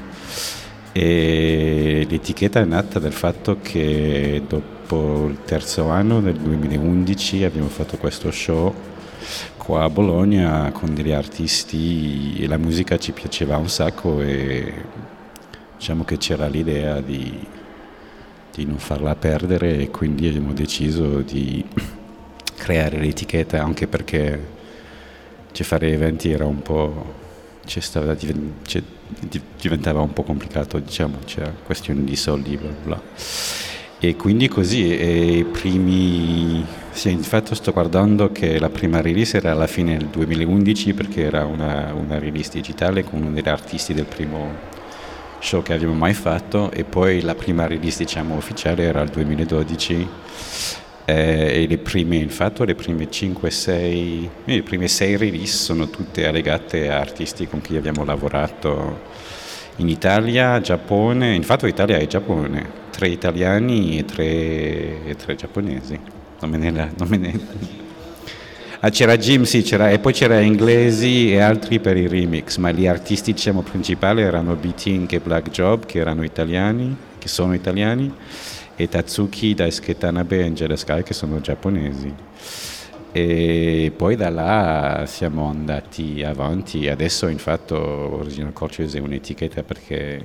E 0.92 2.06
l'etichetta 2.08 2.60
è 2.60 2.64
nata 2.64 2.98
dal 2.98 3.12
fatto 3.12 3.58
che 3.62 4.42
dopo 4.46 5.26
il 5.28 5.38
terzo 5.44 5.88
anno 5.88 6.20
del 6.20 6.34
2011 6.34 7.44
abbiamo 7.44 7.68
fatto 7.68 7.96
questo 7.98 8.30
show 8.30 8.74
qua 9.56 9.84
a 9.84 9.90
Bologna 9.90 10.72
con 10.72 10.94
degli 10.94 11.12
artisti 11.12 12.38
e 12.38 12.46
la 12.46 12.56
musica 12.56 12.96
ci 12.96 13.12
piaceva 13.12 13.58
un 13.58 13.68
sacco 13.68 14.20
e 14.22 14.72
diciamo 15.76 16.04
che 16.04 16.16
c'era 16.16 16.46
l'idea 16.46 17.00
di 17.02 17.46
di 18.54 18.64
non 18.64 18.78
farla 18.78 19.14
perdere 19.14 19.78
e 19.78 19.90
quindi 19.90 20.28
abbiamo 20.28 20.52
deciso 20.52 21.20
di 21.20 21.64
creare 22.56 22.98
l'etichetta 22.98 23.62
anche 23.62 23.86
perché 23.86 24.56
cioè, 25.52 25.66
fare 25.66 25.92
eventi 25.92 26.30
era 26.30 26.46
un 26.46 26.62
po' 26.62 27.14
stava, 27.64 28.16
cioè, 28.16 28.82
diventava 29.60 30.00
un 30.00 30.12
po' 30.12 30.22
complicato 30.22 30.78
diciamo 30.78 31.18
c'era 31.24 31.52
questione 31.64 32.04
di 32.04 32.16
soldi 32.16 32.56
bla 32.56 32.70
bla 32.82 33.02
e 34.00 34.16
quindi 34.16 34.48
così 34.48 34.96
e 34.96 35.44
primi 35.50 36.64
sì, 36.90 37.10
infatti 37.10 37.54
sto 37.54 37.72
guardando 37.72 38.32
che 38.32 38.58
la 38.58 38.70
prima 38.70 39.00
release 39.00 39.36
era 39.36 39.52
alla 39.52 39.66
fine 39.66 39.96
del 39.96 40.08
2011 40.08 40.94
perché 40.94 41.22
era 41.22 41.44
una, 41.44 41.92
una 41.94 42.18
release 42.18 42.50
digitale 42.52 43.04
con 43.04 43.22
uno 43.22 43.32
degli 43.32 43.48
artisti 43.48 43.94
del 43.94 44.04
primo 44.04 44.76
show 45.40 45.62
che 45.62 45.72
abbiamo 45.72 45.94
mai 45.94 46.14
fatto 46.14 46.70
e 46.70 46.84
poi 46.84 47.20
la 47.20 47.34
prima 47.34 47.66
release 47.66 47.98
diciamo 47.98 48.36
ufficiale 48.36 48.82
era 48.82 49.00
il 49.00 49.10
2012 49.10 50.08
eh, 51.04 51.62
e 51.62 51.66
le 51.66 51.78
prime 51.78 52.16
infatti 52.16 52.66
le 52.66 52.74
prime 52.74 53.08
5-6 53.08 54.28
le 54.44 54.62
prime 54.62 54.88
6 54.88 55.16
release 55.16 55.56
sono 55.56 55.88
tutte 55.88 56.30
legate 56.30 56.90
a 56.90 56.98
artisti 56.98 57.46
con 57.46 57.60
cui 57.60 57.76
abbiamo 57.76 58.04
lavorato 58.04 59.26
in 59.78 59.88
Italia, 59.88 60.60
Giappone, 60.60 61.34
infatti 61.34 61.66
Italia 61.66 61.98
e 61.98 62.08
Giappone, 62.08 62.68
tre 62.90 63.08
italiani 63.08 63.98
e 63.98 64.04
tre, 64.04 64.24
e 65.04 65.14
tre 65.16 65.36
giapponesi. 65.36 65.98
Non 66.40 66.50
me 66.50 66.56
ne, 66.58 66.70
non 66.96 67.08
me 67.08 67.16
ne 67.16 67.86
Ah, 68.80 68.90
c'era 68.90 69.16
Jim, 69.16 69.42
sì, 69.42 69.62
c'era, 69.62 69.90
e 69.90 69.98
poi 69.98 70.12
c'era 70.12 70.38
inglesi 70.38 71.32
e 71.32 71.40
altri 71.40 71.80
per 71.80 71.96
i 71.96 72.06
remix, 72.06 72.58
ma 72.58 72.70
gli 72.70 72.86
artisti 72.86 73.32
diciamo, 73.32 73.62
principali 73.62 74.22
erano 74.22 74.54
B-Tink 74.54 75.14
e 75.14 75.18
Black 75.18 75.50
Job, 75.50 75.84
che 75.84 75.98
erano 75.98 76.22
italiani, 76.22 76.96
che 77.18 77.26
sono 77.26 77.54
italiani, 77.54 78.14
e 78.76 78.88
Tatsuki, 78.88 79.54
Daisuke 79.54 79.98
Tanabe 79.98 80.38
e 80.38 80.44
Angela 80.44 80.76
Sky, 80.76 81.02
che 81.02 81.12
sono 81.12 81.40
giapponesi. 81.40 82.14
E 83.10 83.92
poi 83.96 84.14
da 84.14 84.30
là 84.30 85.02
siamo 85.08 85.46
andati 85.46 86.22
avanti, 86.22 86.88
adesso 86.88 87.26
infatti 87.26 87.74
Original 87.74 88.52
Cultures 88.52 88.94
è 88.94 89.00
un'etichetta 89.00 89.64
perché 89.64 90.20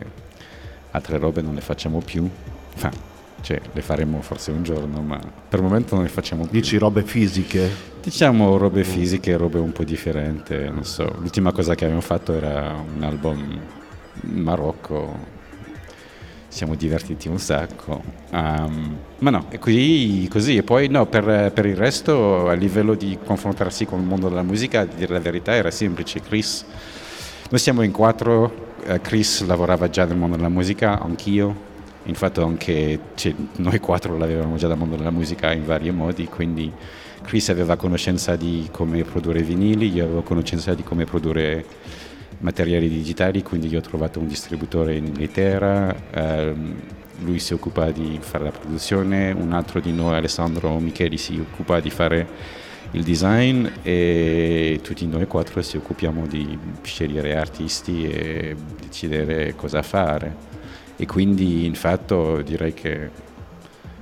altre 0.92 1.18
robe 1.18 1.42
non 1.42 1.56
le 1.56 1.62
facciamo 1.62 2.04
più. 2.06 2.30
Cioè, 3.44 3.60
le 3.74 3.82
faremo 3.82 4.22
forse 4.22 4.52
un 4.52 4.64
giorno, 4.64 5.02
ma 5.02 5.20
per 5.20 5.60
il 5.60 5.66
momento 5.66 5.96
non 5.96 6.06
le 6.06 6.10
facciamo 6.10 6.44
più. 6.44 6.62
Dici 6.62 6.78
robe 6.78 7.04
fisiche? 7.04 7.70
Diciamo 8.02 8.56
robe 8.56 8.86
fisiche, 8.86 9.36
robe 9.36 9.60
un 9.60 9.74
po' 9.74 9.84
differenti, 9.84 10.56
non 10.56 10.86
so. 10.86 11.14
L'ultima 11.20 11.52
cosa 11.52 11.76
che 11.76 11.84
abbiamo 11.84 12.02
fatto 12.02 12.34
era 12.34 12.74
un 12.74 13.04
album 13.04 13.60
in 14.22 14.42
Marocco, 14.42 15.14
siamo 16.48 16.76
divertiti 16.76 17.28
un 17.28 17.38
sacco. 17.38 18.02
Um, 18.32 18.98
ma 19.20 19.30
no, 19.30 19.48
è 19.50 19.60
così, 19.60 20.26
così. 20.32 20.56
E 20.56 20.64
poi 20.64 20.88
no, 20.88 21.06
per, 21.08 21.52
per, 21.54 21.66
il 21.66 21.76
resto, 21.76 22.48
a 22.48 22.54
livello 22.54 22.94
di 22.94 23.20
confrontarsi 23.26 23.86
con 23.86 24.00
il 24.00 24.06
mondo 24.06 24.30
della 24.30 24.44
musica, 24.44 24.80
a 24.80 24.86
dire 24.86 25.12
la 25.12 25.20
verità, 25.20 25.54
era 25.54 25.70
semplice. 25.70 26.22
Chris, 26.22 26.64
noi 27.50 27.60
siamo 27.60 27.82
in 27.82 27.92
quattro, 27.92 28.76
uh, 28.88 29.02
Chris 29.02 29.44
lavorava 29.44 29.90
già 29.90 30.06
nel 30.06 30.16
mondo 30.16 30.38
della 30.38 30.48
musica, 30.48 30.98
anch'io 30.98 31.72
infatti 32.06 32.40
anche 32.40 33.00
cioè, 33.16 33.34
noi 33.58 33.80
quattro 33.80 34.18
l'avevamo 34.18 34.58
già 34.58 34.68
dal 34.68 34.78
mondo 34.78 34.96
della 34.96 35.12
musica 35.12 35.52
in 35.52 35.66
vari 35.66 35.92
modi, 35.92 36.26
quindi 36.26 36.72
Chris 37.24 37.50
aveva 37.50 37.76
conoscenza 37.76 38.36
di 38.36 38.68
come 38.72 39.04
produrre 39.04 39.42
vinili, 39.42 39.92
io 39.92 40.04
avevo 40.04 40.22
conoscenza 40.24 40.74
di 40.74 40.84
come 40.84 41.06
produrre 41.06 41.66
materiali 42.40 42.90
digitali, 42.90 43.42
quindi 43.42 43.68
io 43.68 43.80
ho 43.80 43.82
trovato 43.82 44.20
un 44.20 44.28
distributore 44.28 44.96
in 44.96 45.06
Inghilterra, 45.06 45.96
ehm, 46.12 46.76
lui 47.22 47.40
si 47.40 47.54
occupa 47.54 47.92
di 47.92 48.18
fare 48.22 48.44
la 48.44 48.52
produzione, 48.52 49.32
un 49.32 49.54
altro 49.54 49.80
di 49.80 49.94
noi, 49.94 50.16
Alessandro 50.16 50.78
Micheli, 50.80 51.18
si 51.18 51.40
occupa 51.40 51.80
di 51.80 51.90
fare 51.90 52.28
il 52.92 53.04
design 53.04 53.66
e 53.82 54.80
tutti 54.84 55.08
noi 55.08 55.26
quattro 55.26 55.64
ci 55.64 55.78
occupiamo 55.78 56.28
di 56.28 56.58
scegliere 56.84 57.36
artisti 57.36 58.08
e 58.08 58.56
decidere 58.80 59.56
cosa 59.56 59.82
fare 59.82 60.53
e 61.04 61.06
quindi 61.06 61.66
in 61.66 61.76
fatto 61.76 62.42
direi 62.42 62.74
che 62.74 63.10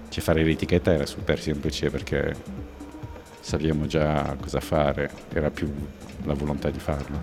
cioè, 0.08 0.24
fare 0.24 0.44
l'etichetta 0.44 0.94
era 0.94 1.08
super 1.08 1.40
semplice 1.40 1.90
perché 1.90 2.36
sappiamo 3.40 3.88
già 3.88 4.36
cosa 4.40 4.60
fare, 4.60 5.10
era 5.34 5.50
più 5.50 5.68
la 6.26 6.36
volontà 6.36 6.70
di 6.70 6.78
farlo. 6.78 7.20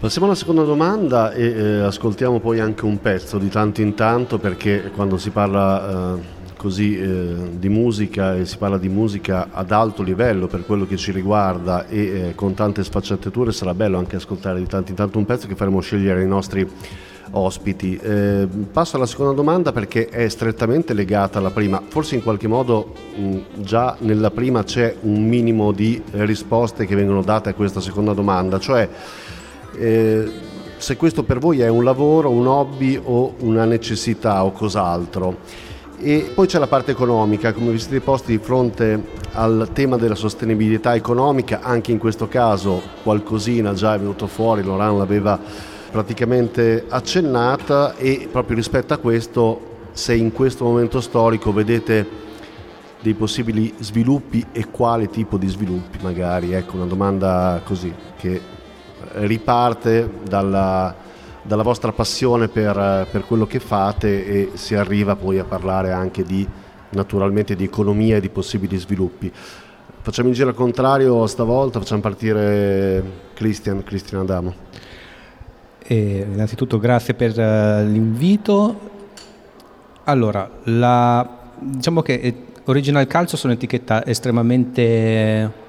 Passiamo 0.00 0.26
alla 0.26 0.36
seconda 0.36 0.62
domanda 0.62 1.32
e 1.32 1.48
eh, 1.48 1.80
ascoltiamo 1.80 2.40
poi 2.40 2.60
anche 2.60 2.86
un 2.86 2.98
pezzo 2.98 3.36
di 3.36 3.50
tanto 3.50 3.82
in 3.82 3.94
tanto 3.94 4.38
perché 4.38 4.90
quando 4.94 5.18
si 5.18 5.28
parla 5.28 6.16
eh, 6.16 6.35
così 6.56 6.98
eh, 6.98 7.34
di 7.58 7.68
musica 7.68 8.34
e 8.34 8.46
si 8.46 8.56
parla 8.56 8.78
di 8.78 8.88
musica 8.88 9.48
ad 9.52 9.70
alto 9.70 10.02
livello 10.02 10.46
per 10.46 10.64
quello 10.64 10.86
che 10.86 10.96
ci 10.96 11.12
riguarda 11.12 11.86
e 11.86 11.98
eh, 11.98 12.34
con 12.34 12.54
tante 12.54 12.82
sfaccettature 12.82 13.52
sarà 13.52 13.74
bello 13.74 13.98
anche 13.98 14.16
ascoltare 14.16 14.58
di 14.58 14.66
tanto 14.66 14.90
in 14.90 14.96
tanto 14.96 15.18
un 15.18 15.24
pezzo 15.24 15.46
che 15.46 15.54
faremo 15.54 15.80
scegliere 15.80 16.20
ai 16.20 16.26
nostri 16.26 16.68
ospiti. 17.30 17.96
Eh, 17.96 18.48
passo 18.72 18.96
alla 18.96 19.06
seconda 19.06 19.32
domanda 19.32 19.72
perché 19.72 20.08
è 20.08 20.28
strettamente 20.28 20.94
legata 20.94 21.38
alla 21.38 21.50
prima, 21.50 21.82
forse 21.86 22.14
in 22.14 22.22
qualche 22.22 22.48
modo 22.48 22.92
mh, 23.16 23.38
già 23.62 23.96
nella 24.00 24.30
prima 24.30 24.64
c'è 24.64 24.96
un 25.02 25.26
minimo 25.26 25.72
di 25.72 26.00
risposte 26.12 26.86
che 26.86 26.94
vengono 26.94 27.22
date 27.22 27.50
a 27.50 27.54
questa 27.54 27.80
seconda 27.80 28.12
domanda, 28.12 28.58
cioè 28.58 28.88
eh, 29.78 30.30
se 30.78 30.96
questo 30.96 31.22
per 31.22 31.38
voi 31.38 31.60
è 31.60 31.68
un 31.68 31.84
lavoro, 31.84 32.30
un 32.30 32.46
hobby 32.46 33.00
o 33.02 33.34
una 33.40 33.64
necessità 33.64 34.44
o 34.44 34.52
cos'altro. 34.52 35.64
E 35.98 36.30
poi 36.34 36.46
c'è 36.46 36.58
la 36.58 36.66
parte 36.66 36.90
economica, 36.90 37.54
come 37.54 37.70
vi 37.70 37.78
siete 37.78 38.00
posti 38.00 38.32
di 38.32 38.38
fronte 38.38 39.02
al 39.32 39.70
tema 39.72 39.96
della 39.96 40.14
sostenibilità 40.14 40.94
economica, 40.94 41.60
anche 41.62 41.90
in 41.90 41.96
questo 41.96 42.28
caso 42.28 42.82
qualcosina 43.02 43.72
già 43.72 43.94
è 43.94 43.98
venuto 43.98 44.26
fuori, 44.26 44.62
Loran 44.62 44.98
l'aveva 44.98 45.40
praticamente 45.90 46.84
accennata 46.86 47.96
e 47.96 48.28
proprio 48.30 48.56
rispetto 48.56 48.92
a 48.92 48.98
questo, 48.98 49.60
se 49.92 50.14
in 50.14 50.32
questo 50.32 50.64
momento 50.64 51.00
storico 51.00 51.50
vedete 51.50 52.06
dei 53.00 53.14
possibili 53.14 53.72
sviluppi 53.78 54.44
e 54.52 54.66
quale 54.70 55.08
tipo 55.08 55.38
di 55.38 55.48
sviluppi 55.48 55.98
magari? 56.02 56.52
Ecco, 56.52 56.76
una 56.76 56.84
domanda 56.84 57.62
così 57.64 57.92
che 58.18 58.38
riparte 59.12 60.10
dalla, 60.28 60.94
dalla 61.46 61.62
vostra 61.62 61.92
passione 61.92 62.48
per, 62.48 63.06
per, 63.10 63.24
quello 63.26 63.46
che 63.46 63.60
fate 63.60 64.26
e 64.26 64.50
si 64.54 64.74
arriva 64.74 65.16
poi 65.16 65.38
a 65.38 65.44
parlare 65.44 65.92
anche 65.92 66.24
di 66.24 66.46
naturalmente 66.90 67.54
di 67.54 67.64
economia 67.64 68.16
e 68.16 68.20
di 68.20 68.28
possibili 68.28 68.76
sviluppi. 68.76 69.32
Facciamo 70.00 70.28
in 70.28 70.34
giro 70.34 70.48
al 70.48 70.54
contrario 70.54 71.26
stavolta, 71.26 71.78
facciamo 71.78 72.00
partire 72.00 73.02
Christian, 73.34 73.82
Cristian 73.82 74.22
Adamo. 74.22 74.54
E 75.78 76.26
innanzitutto 76.28 76.78
grazie 76.78 77.14
per 77.14 77.30
uh, 77.30 77.86
l'invito. 77.88 78.94
Allora, 80.04 80.48
la, 80.64 81.50
diciamo 81.58 82.02
che 82.02 82.34
Original 82.64 83.06
Calcio 83.06 83.36
sono 83.36 83.52
un'etichetta 83.52 84.06
estremamente 84.06 85.64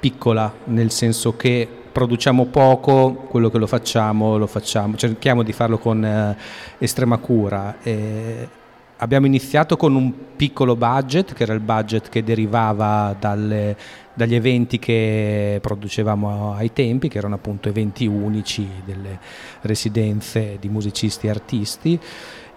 piccola, 0.00 0.52
nel 0.64 0.90
senso 0.90 1.36
che 1.36 1.68
produciamo 1.94 2.46
poco, 2.46 3.12
quello 3.28 3.50
che 3.50 3.58
lo 3.58 3.68
facciamo 3.68 4.36
lo 4.36 4.48
facciamo, 4.48 4.96
cerchiamo 4.96 5.44
di 5.44 5.52
farlo 5.52 5.78
con 5.78 6.04
eh, 6.04 6.36
estrema 6.78 7.18
cura. 7.18 7.76
E 7.84 8.48
abbiamo 8.96 9.26
iniziato 9.26 9.76
con 9.76 9.94
un 9.94 10.12
piccolo 10.34 10.74
budget, 10.74 11.34
che 11.34 11.44
era 11.44 11.54
il 11.54 11.60
budget 11.60 12.08
che 12.08 12.24
derivava 12.24 13.14
dalle, 13.16 13.76
dagli 14.12 14.34
eventi 14.34 14.80
che 14.80 15.60
producevamo 15.62 16.54
ai 16.54 16.72
tempi, 16.72 17.06
che 17.06 17.18
erano 17.18 17.36
appunto 17.36 17.68
eventi 17.68 18.06
unici 18.06 18.68
delle 18.84 19.20
residenze 19.60 20.56
di 20.58 20.68
musicisti 20.68 21.28
e 21.28 21.30
artisti 21.30 22.00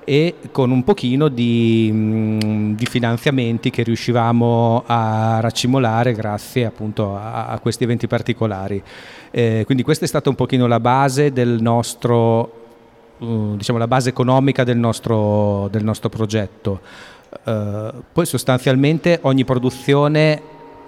e 0.10 0.36
con 0.54 0.72
un 0.72 0.86
pochino 0.86 1.28
di, 1.28 1.90
mm, 1.92 2.76
di, 2.76 2.86
finanziamenti 2.86 3.70
che 3.70 3.84
riuscivamo 3.84 4.84
a 4.86 5.42
raccimolare 5.42 6.14
grazie 6.14 6.64
appunto 6.64 7.18
a, 7.18 7.48
a 7.48 7.60
questi 7.60 7.84
eventi 7.84 8.08
particolari. 8.08 8.82
Eh, 9.32 9.64
quindi 9.66 9.84
questa 9.84 10.06
è 10.06 10.08
stata 10.08 10.30
un 10.30 10.36
pochino 10.36 10.66
la 10.66 10.80
base 10.80 11.34
del 11.34 11.58
nostro, 11.60 12.52
uh, 13.18 13.58
diciamo 13.58 13.78
la 13.78 13.88
base 13.88 14.08
economica 14.08 14.64
del 14.64 14.78
nostro, 14.78 15.68
del 15.72 15.84
nostro 15.84 16.08
progetto. 16.08 16.80
Uh, 17.44 18.02
poi 18.14 18.26
sostanzialmente 18.26 19.20
ogni 19.24 19.44
produzione 19.44 20.42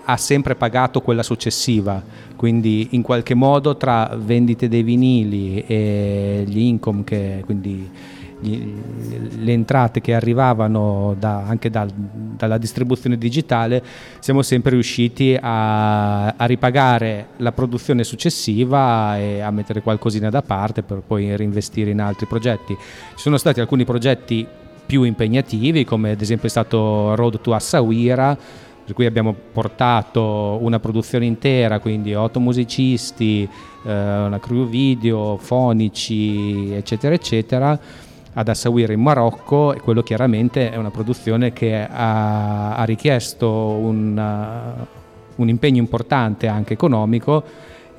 ha 0.05 0.15
sempre 0.15 0.55
pagato 0.55 1.01
quella 1.01 1.23
successiva, 1.23 2.01
quindi 2.37 2.87
in 2.91 3.01
qualche 3.01 3.33
modo 3.33 3.75
tra 3.75 4.15
vendite 4.17 4.69
dei 4.69 4.81
vinili 4.81 5.61
e 5.67 6.45
gli 6.47 6.59
income 6.59 7.03
che 7.03 7.41
quindi 7.43 8.17
le 8.41 9.51
entrate 9.51 9.99
che 9.99 10.13
arrivavano 10.13 11.15
da, 11.17 11.43
anche 11.45 11.69
dal, 11.69 11.89
dalla 11.93 12.57
distribuzione 12.57 13.17
digitale, 13.17 13.83
siamo 14.19 14.41
sempre 14.41 14.71
riusciti 14.71 15.37
a, 15.39 16.27
a, 16.27 16.45
ripagare 16.45 17.29
la 17.37 17.51
produzione 17.51 18.03
successiva 18.03 19.17
e 19.17 19.41
a 19.41 19.51
mettere 19.51 19.81
qualcosina 19.81 20.29
da 20.29 20.41
parte 20.41 20.83
per 20.83 21.01
poi 21.05 21.35
reinvestire 21.35 21.91
in 21.91 21.99
altri 21.99 22.27
progetti. 22.27 22.75
Ci 22.75 23.17
sono 23.21 23.37
stati 23.37 23.59
alcuni 23.59 23.83
progetti 23.83 24.47
più 24.85 25.03
impegnativi, 25.03 25.83
come 25.83 26.11
ad 26.11 26.21
esempio 26.21 26.47
è 26.47 26.51
stato 26.51 27.15
Road 27.15 27.41
to 27.41 27.53
Assawira, 27.53 28.37
per 28.85 28.95
cui 28.95 29.05
abbiamo 29.05 29.35
portato 29.51 30.57
una 30.61 30.79
produzione 30.79 31.25
intera, 31.25 31.79
quindi 31.79 32.15
otto 32.15 32.39
musicisti, 32.39 33.47
eh, 33.85 33.91
una 33.91 34.39
crew 34.39 34.67
video, 34.67 35.37
fonici, 35.37 36.71
eccetera, 36.71 37.13
eccetera 37.13 38.07
ad 38.33 38.47
Assawir 38.47 38.91
in 38.91 39.01
Marocco 39.01 39.73
e 39.73 39.79
quello 39.79 40.03
chiaramente 40.03 40.71
è 40.71 40.75
una 40.75 40.91
produzione 40.91 41.51
che 41.51 41.75
ha, 41.75 42.75
ha 42.75 42.83
richiesto 42.83 43.49
un, 43.49 44.17
uh, 44.17 45.41
un, 45.41 45.49
impegno 45.49 45.79
importante 45.79 46.47
anche 46.47 46.73
economico 46.73 47.43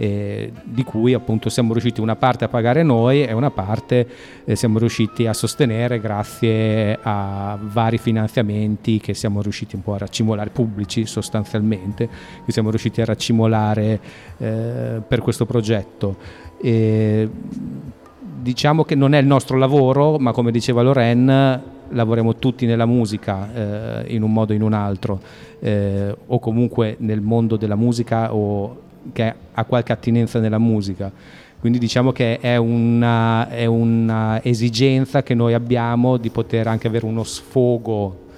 eh, 0.00 0.50
di 0.62 0.82
cui 0.82 1.12
appunto 1.12 1.50
siamo 1.50 1.72
riusciti 1.72 2.00
una 2.00 2.16
parte 2.16 2.44
a 2.44 2.49
pagare 2.49 2.82
noi 2.82 3.22
e 3.22 3.34
una 3.34 3.50
parte 3.50 4.08
eh, 4.46 4.56
siamo 4.56 4.78
riusciti 4.78 5.26
a 5.26 5.34
sostenere 5.34 6.00
grazie 6.00 6.99
a 7.02 7.58
vari 7.60 7.99
finanziamenti 7.99 8.99
che 8.99 9.12
siamo 9.12 9.42
riusciti 9.42 9.75
un 9.75 9.82
po' 9.82 9.92
a 9.92 9.99
raccimolare, 9.99 10.49
pubblici 10.49 11.04
sostanzialmente, 11.04 12.08
che 12.46 12.50
siamo 12.50 12.70
riusciti 12.70 13.02
a 13.02 13.04
raccimolare 13.04 14.00
eh, 14.38 15.02
per 15.06 15.20
questo 15.20 15.44
progetto. 15.44 16.16
E, 16.62 17.28
diciamo 18.40 18.84
che 18.84 18.94
non 18.94 19.14
è 19.14 19.18
il 19.18 19.26
nostro 19.26 19.56
lavoro, 19.56 20.18
ma 20.18 20.32
come 20.32 20.50
diceva 20.50 20.82
Loren, 20.82 21.62
lavoriamo 21.88 22.37
tutti 22.37 22.66
nella 22.66 22.87
musica 22.87 23.52
eh, 23.52 24.14
in 24.14 24.22
un 24.22 24.32
modo 24.32 24.52
o 24.52 24.56
in 24.56 24.62
un 24.62 24.72
altro, 24.72 25.20
eh, 25.60 26.14
o 26.26 26.38
comunque 26.38 26.96
nel 27.00 27.20
mondo 27.20 27.56
della 27.56 27.76
musica 27.76 28.34
o 28.34 28.88
che 29.12 29.34
ha 29.52 29.64
qualche 29.64 29.92
attinenza 29.92 30.38
nella 30.38 30.58
musica. 30.58 31.10
Quindi 31.58 31.78
diciamo 31.78 32.12
che 32.12 32.38
è 32.38 32.56
una, 32.56 33.49
è 33.49 33.66
una 33.66 34.42
esigenza 34.42 35.22
che 35.22 35.34
noi 35.34 35.52
abbiamo 35.52 36.16
di 36.16 36.30
poter 36.30 36.66
anche 36.66 36.87
avere 36.87 37.04
uno 37.04 37.22
sfogo 37.22 38.28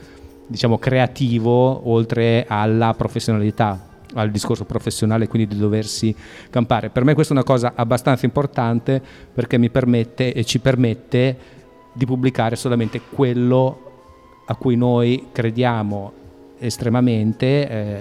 diciamo, 0.49 0.79
creativo 0.79 1.89
oltre 1.89 2.45
alla 2.49 2.95
professionalità 2.95 3.91
al 4.15 4.31
discorso 4.31 4.65
professionale, 4.65 5.29
quindi 5.29 5.55
di 5.55 5.61
doversi 5.61 6.15
campare. 6.51 6.91
Per 6.91 7.05
me 7.05 7.15
questa 7.15 7.35
è 7.35 7.37
una 7.37 7.47
cosa 7.47 7.73
abbastanza 7.75 8.25
importante 8.25 9.01
perché 9.33 9.59
mi 9.59 9.71
permette 9.71 10.33
e 10.33 10.45
ci 10.45 10.59
permette 10.59 11.37
di 11.93 12.07
pubblicare 12.07 12.57
solamente 12.57 13.01
quello 13.01 13.91
a 14.47 14.55
cui 14.57 14.77
noi 14.77 15.29
crediamo 15.33 16.21
estremamente, 16.59 17.47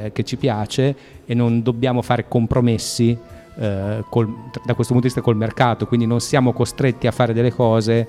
eh, 0.05 0.11
che 0.11 0.23
ci 0.23 0.37
piace 0.37 0.95
e 1.25 1.33
non 1.33 1.61
dobbiamo 1.63 2.01
fare 2.01 2.27
compromessi 2.27 3.17
eh, 3.55 4.03
col, 4.09 4.27
da 4.63 4.73
questo 4.73 4.93
punto 4.93 5.07
di 5.07 5.13
vista 5.13 5.21
col 5.21 5.35
mercato, 5.35 5.87
quindi 5.87 6.05
non 6.05 6.19
siamo 6.19 6.53
costretti 6.53 7.07
a 7.07 7.11
fare 7.11 7.33
delle 7.33 7.51
cose 7.51 8.07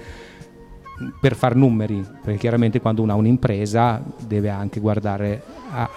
per 1.20 1.34
far 1.34 1.56
numeri, 1.56 2.04
perché 2.22 2.38
chiaramente 2.38 2.80
quando 2.80 3.02
uno 3.02 3.12
ha 3.12 3.16
un'impresa 3.16 4.02
deve 4.24 4.50
anche 4.50 4.78
guardare 4.78 5.42
a, 5.70 5.90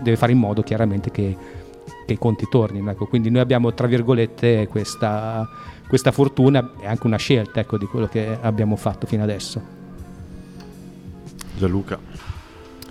deve 0.00 0.16
fare 0.16 0.32
in 0.32 0.38
modo 0.38 0.62
chiaramente 0.62 1.10
che, 1.10 1.36
che 2.06 2.12
i 2.12 2.18
conti 2.18 2.46
tornino. 2.50 2.90
Ecco. 2.90 3.06
Quindi 3.06 3.30
noi 3.30 3.40
abbiamo, 3.40 3.72
tra 3.74 3.86
virgolette, 3.86 4.66
questa, 4.68 5.48
questa 5.88 6.12
fortuna 6.12 6.72
e 6.80 6.86
anche 6.86 7.06
una 7.06 7.16
scelta 7.16 7.60
ecco, 7.60 7.78
di 7.78 7.86
quello 7.86 8.06
che 8.06 8.38
abbiamo 8.40 8.76
fatto 8.76 9.06
fino 9.06 9.22
adesso. 9.22 9.60
Gianluca. 11.56 11.98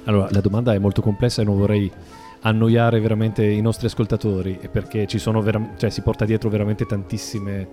Allora, 0.04 0.28
la 0.32 0.42
domanda 0.42 0.74
è 0.74 0.80
molto 0.80 1.02
complessa 1.02 1.42
e 1.42 1.46
non 1.46 1.58
vorrei 1.58 1.92
annoiare 2.42 3.00
veramente 3.00 3.46
i 3.46 3.62
nostri 3.62 3.88
ascoltatori 3.88 4.60
perché 4.72 5.08
ci 5.08 5.20
sono 5.20 5.42
vera- 5.42 5.74
cioè, 5.78 5.90
si 5.90 6.02
porta 6.02 6.26
dietro 6.26 6.50
veramente 6.50 6.86
tantissime, 6.86 7.68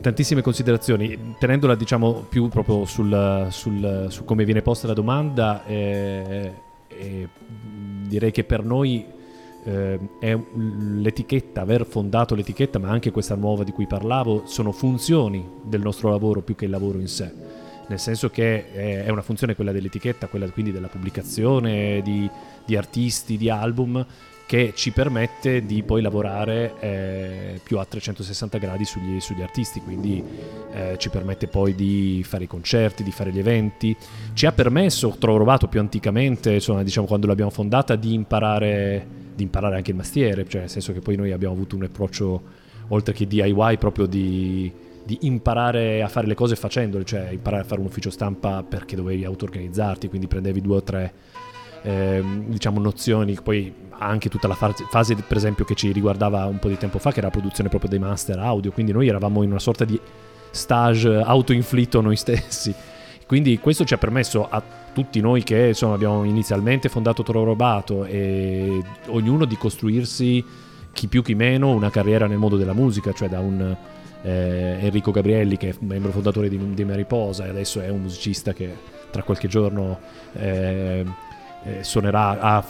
tantissime 0.00 0.42
considerazioni 0.42 1.34
tenendola 1.38 1.74
diciamo 1.74 2.26
più 2.28 2.48
proprio 2.48 2.84
sul, 2.84 3.48
sul, 3.50 4.06
su 4.08 4.24
come 4.24 4.44
viene 4.44 4.62
posta 4.62 4.86
la 4.86 4.94
domanda 4.94 5.64
eh, 5.66 6.52
eh, 6.88 7.28
direi 8.06 8.30
che 8.30 8.44
per 8.44 8.64
noi 8.64 9.04
eh, 9.64 9.98
è 10.20 10.38
l'etichetta, 10.56 11.62
aver 11.62 11.86
fondato 11.86 12.34
l'etichetta, 12.34 12.78
ma 12.78 12.88
anche 12.88 13.10
questa 13.10 13.34
nuova 13.34 13.64
di 13.64 13.72
cui 13.72 13.86
parlavo, 13.86 14.42
sono 14.46 14.72
funzioni 14.72 15.46
del 15.62 15.80
nostro 15.80 16.10
lavoro 16.10 16.42
più 16.42 16.54
che 16.54 16.66
il 16.66 16.70
lavoro 16.70 16.98
in 16.98 17.08
sé. 17.08 17.32
Nel 17.86 17.98
senso 17.98 18.30
che 18.30 18.72
è 18.72 19.10
una 19.10 19.20
funzione 19.20 19.54
quella 19.54 19.70
dell'etichetta, 19.70 20.28
quella 20.28 20.48
quindi 20.48 20.72
della 20.72 20.88
pubblicazione 20.88 22.00
di, 22.02 22.28
di 22.64 22.76
artisti, 22.76 23.36
di 23.36 23.50
album, 23.50 24.04
che 24.46 24.72
ci 24.74 24.90
permette 24.90 25.64
di 25.64 25.82
poi 25.82 26.02
lavorare 26.02 26.74
eh, 26.80 27.60
più 27.62 27.78
a 27.78 27.84
360 27.84 28.58
gradi 28.58 28.84
sugli, 28.84 29.18
sugli 29.20 29.42
artisti, 29.42 29.80
quindi 29.80 30.22
eh, 30.72 30.96
ci 30.98 31.08
permette 31.08 31.46
poi 31.46 31.74
di 31.74 32.22
fare 32.24 32.44
i 32.44 32.46
concerti, 32.46 33.02
di 33.02 33.10
fare 33.10 33.30
gli 33.30 33.38
eventi, 33.38 33.96
ci 34.34 34.46
ha 34.46 34.52
permesso, 34.52 35.16
trovato 35.18 35.66
più 35.66 35.80
anticamente, 35.80 36.52
insomma, 36.54 36.82
diciamo 36.82 37.06
quando 37.06 37.26
l'abbiamo 37.26 37.50
fondata, 37.50 37.96
di 37.96 38.12
imparare, 38.12 39.06
di 39.34 39.42
imparare 39.42 39.76
anche 39.76 39.90
il 39.90 39.96
mestiere, 39.96 40.46
cioè 40.46 40.62
nel 40.62 40.70
senso 40.70 40.92
che 40.92 41.00
poi 41.00 41.16
noi 41.16 41.32
abbiamo 41.32 41.54
avuto 41.54 41.76
un 41.76 41.84
approccio, 41.84 42.42
oltre 42.88 43.14
che 43.14 43.26
DIY, 43.26 43.78
proprio 43.78 44.04
di, 44.04 44.70
di 45.04 45.18
imparare 45.22 46.02
a 46.02 46.08
fare 46.08 46.26
le 46.26 46.34
cose 46.34 46.54
facendole, 46.54 47.04
cioè 47.04 47.30
imparare 47.30 47.62
a 47.62 47.66
fare 47.66 47.80
un 47.80 47.86
ufficio 47.86 48.10
stampa 48.10 48.62
perché 48.62 48.94
dovevi 48.94 49.24
auto-organizzarti, 49.24 50.08
quindi 50.08 50.26
prendevi 50.26 50.60
due 50.60 50.76
o 50.76 50.82
tre 50.82 51.12
eh, 51.84 52.24
diciamo 52.46 52.80
nozioni, 52.80 53.38
poi 53.42 53.72
anche 53.90 54.28
tutta 54.28 54.48
la 54.48 54.54
fase, 54.54 54.86
fase, 54.88 55.14
per 55.14 55.36
esempio 55.36 55.64
che 55.64 55.74
ci 55.74 55.92
riguardava 55.92 56.46
un 56.46 56.58
po' 56.58 56.68
di 56.68 56.78
tempo 56.78 56.98
fa, 56.98 57.10
che 57.12 57.18
era 57.18 57.28
la 57.28 57.32
produzione 57.32 57.68
proprio 57.68 57.90
dei 57.90 57.98
master 57.98 58.38
audio, 58.38 58.72
quindi 58.72 58.92
noi 58.92 59.06
eravamo 59.06 59.42
in 59.42 59.50
una 59.50 59.58
sorta 59.58 59.84
di 59.84 60.00
stage 60.50 61.20
autoinflitto 61.20 62.00
noi 62.00 62.16
stessi. 62.16 62.74
Quindi 63.26 63.58
questo 63.58 63.84
ci 63.84 63.94
ha 63.94 63.98
permesso 63.98 64.48
a 64.48 64.62
tutti 64.92 65.20
noi 65.20 65.42
che 65.42 65.68
insomma, 65.68 65.94
abbiamo 65.94 66.24
inizialmente 66.24 66.88
fondato 66.88 67.22
Toro 67.22 67.44
Robato 67.44 68.04
e 68.04 68.82
ognuno 69.06 69.44
di 69.44 69.56
costruirsi 69.56 70.44
chi 70.92 71.08
più 71.08 71.22
chi 71.22 71.34
meno 71.34 71.70
una 71.70 71.90
carriera 71.90 72.26
nel 72.26 72.38
mondo 72.38 72.56
della 72.56 72.74
musica, 72.74 73.12
cioè 73.12 73.28
da 73.28 73.40
un 73.40 73.76
eh, 74.22 74.78
Enrico 74.80 75.10
Gabrielli 75.10 75.56
che 75.56 75.70
è 75.70 75.74
membro 75.80 76.12
fondatore 76.12 76.48
di, 76.48 76.74
di 76.74 76.84
Mariposa 76.84 77.46
e 77.46 77.48
adesso 77.48 77.80
è 77.80 77.88
un 77.88 78.02
musicista 78.02 78.52
che 78.52 78.72
tra 79.10 79.22
qualche 79.22 79.48
giorno 79.48 79.98
eh, 80.34 81.04
eh, 81.64 81.82
suonerà, 81.82 82.38
ha, 82.40 82.64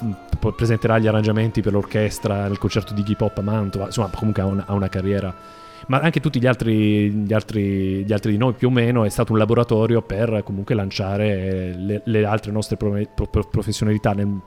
presenterà 0.56 0.98
gli 0.98 1.06
arrangiamenti 1.06 1.60
per 1.60 1.72
l'orchestra 1.72 2.46
nel 2.46 2.58
concerto 2.58 2.94
di 2.94 3.00
Iggy 3.00 3.16
Pop 3.16 3.38
a 3.38 3.42
Mantova, 3.42 3.86
insomma 3.86 4.10
comunque 4.14 4.42
ha, 4.42 4.46
un, 4.46 4.62
ha 4.64 4.72
una 4.72 4.88
carriera 4.88 5.62
ma 5.86 5.98
anche 5.98 6.20
tutti 6.20 6.40
gli 6.40 6.46
altri, 6.46 7.10
gli, 7.10 7.32
altri, 7.32 8.04
gli 8.04 8.12
altri, 8.12 8.32
di 8.32 8.38
noi 8.38 8.54
più 8.54 8.68
o 8.68 8.70
meno 8.70 9.04
è 9.04 9.08
stato 9.08 9.32
un 9.32 9.38
laboratorio 9.38 10.00
per 10.02 10.42
comunque 10.44 10.74
lanciare 10.74 11.74
le, 11.76 12.02
le 12.04 12.24
altre 12.24 12.52
nostre 12.52 12.76
pro, 12.76 12.98
pro, 13.14 13.44
professionalità 13.44 14.12
nel, 14.12 14.40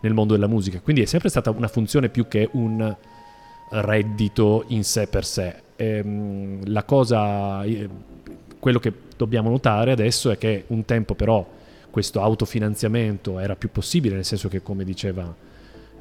nel, 0.00 0.12
mondo 0.12 0.34
della 0.34 0.46
musica. 0.46 0.80
Quindi 0.80 1.02
è 1.02 1.06
sempre 1.06 1.30
stata 1.30 1.50
una 1.50 1.68
funzione 1.68 2.10
più 2.10 2.28
che 2.28 2.48
un 2.52 2.94
reddito 3.70 4.64
in 4.68 4.84
sé 4.84 5.08
per 5.08 5.24
sé. 5.24 5.62
E, 5.74 5.86
ehm, 5.96 6.60
la 6.66 6.84
cosa, 6.84 7.64
eh, 7.64 7.88
quello 8.60 8.78
che 8.78 8.92
dobbiamo 9.16 9.50
notare 9.50 9.90
adesso 9.90 10.30
è 10.30 10.38
che 10.38 10.64
un 10.68 10.84
tempo 10.84 11.14
però 11.14 11.44
questo 11.94 12.20
autofinanziamento 12.20 13.38
era 13.38 13.54
più 13.54 13.70
possibile, 13.70 14.16
nel 14.16 14.24
senso 14.24 14.48
che 14.48 14.62
come 14.62 14.82
diceva 14.82 15.32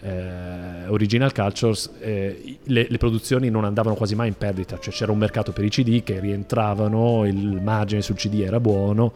eh, 0.01 0.87
Original 0.87 1.31
Cultures, 1.31 1.91
eh, 1.99 2.57
le, 2.63 2.87
le, 2.89 2.97
produzioni 2.97 3.51
non 3.51 3.63
andavano 3.63 3.93
quasi 3.93 4.15
mai 4.15 4.29
in 4.29 4.33
perdita, 4.33 4.79
cioè 4.79 4.91
c'era 4.91 5.11
un 5.11 5.19
mercato 5.19 5.51
per 5.51 5.63
i 5.63 5.69
CD 5.69 6.01
che 6.01 6.19
rientravano, 6.19 7.27
il 7.27 7.61
margine 7.61 8.01
sul 8.01 8.15
CD 8.15 8.39
era 8.39 8.59
buono, 8.59 9.13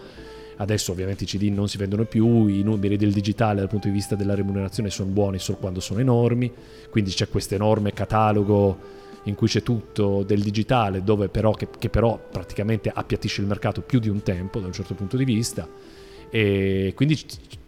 adesso 0.57 0.91
ovviamente 0.91 1.23
i 1.23 1.25
CD 1.25 1.51
non 1.51 1.67
si 1.67 1.79
vendono 1.79 2.03
più, 2.03 2.45
i 2.45 2.61
numeri 2.61 2.95
del 2.95 3.11
digitale 3.11 3.61
dal 3.61 3.69
punto 3.69 3.87
di 3.87 3.93
vista 3.95 4.13
della 4.13 4.35
remunerazione 4.35 4.91
sono 4.91 5.09
buoni 5.09 5.39
solo 5.39 5.57
quando 5.57 5.79
sono 5.79 5.99
enormi, 5.99 6.53
quindi 6.91 7.09
c'è 7.09 7.27
questo 7.27 7.55
enorme 7.55 7.91
catalogo 7.91 8.77
in 9.23 9.33
cui 9.33 9.47
c'è 9.47 9.63
tutto 9.63 10.21
del 10.21 10.43
digitale, 10.43 11.03
dove 11.03 11.27
però, 11.27 11.53
che, 11.53 11.69
che 11.79 11.89
però 11.89 12.19
praticamente 12.31 12.91
appiattisce 12.93 13.41
il 13.41 13.47
mercato 13.47 13.81
più 13.81 13.97
di 13.97 14.09
un 14.09 14.21
tempo 14.21 14.59
da 14.59 14.67
un 14.67 14.73
certo 14.73 14.93
punto 14.93 15.17
di 15.17 15.25
vista 15.25 15.95
e 16.29 16.93
quindi 16.95 17.19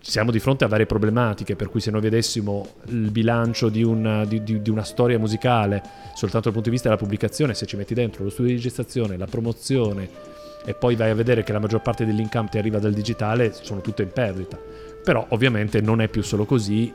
siamo 0.02 0.32
di 0.32 0.39
fronte 0.39 0.63
a 0.63 0.67
varie 0.67 0.86
problematiche, 0.86 1.56
per 1.56 1.69
cui 1.69 1.80
se 1.80 1.91
noi 1.91 2.02
vedessimo 2.02 2.67
il 2.88 3.12
bilancio 3.12 3.69
di 3.69 3.84
una, 3.84 4.26
di, 4.26 4.43
di, 4.43 4.62
di 4.62 4.69
una, 4.69 4.84
storia 4.84 5.19
musicale 5.19 5.82
soltanto 6.15 6.45
dal 6.45 6.54
punto 6.54 6.69
di 6.69 6.72
vista 6.72 6.89
della 6.89 7.00
pubblicazione, 7.00 7.54
se 7.54 7.65
ci 7.65 7.76
metti 7.76 7.93
dentro 7.93 8.24
lo 8.24 8.30
studio 8.30 8.54
di 8.54 8.60
gestazione, 8.60 9.17
la 9.17 9.28
promozione 9.28 10.10
e 10.65 10.74
poi 10.74 10.95
vai 10.95 11.10
a 11.10 11.15
vedere 11.15 11.43
che 11.43 11.54
la 11.54 11.60
maggior 11.60 11.82
parte 11.82 12.06
dell'income 12.06 12.50
ti 12.50 12.58
arriva 12.58 12.80
dal 12.80 12.93
digitale, 12.93 13.54
sono 13.54 13.82
tutte 13.82 14.04
in 14.04 14.12
perdita. 14.12 14.58
Però 15.04 15.26
ovviamente 15.30 15.80
non 15.80 16.02
è 16.02 16.08
più 16.10 16.22
solo 16.22 16.45
così. 16.45 16.91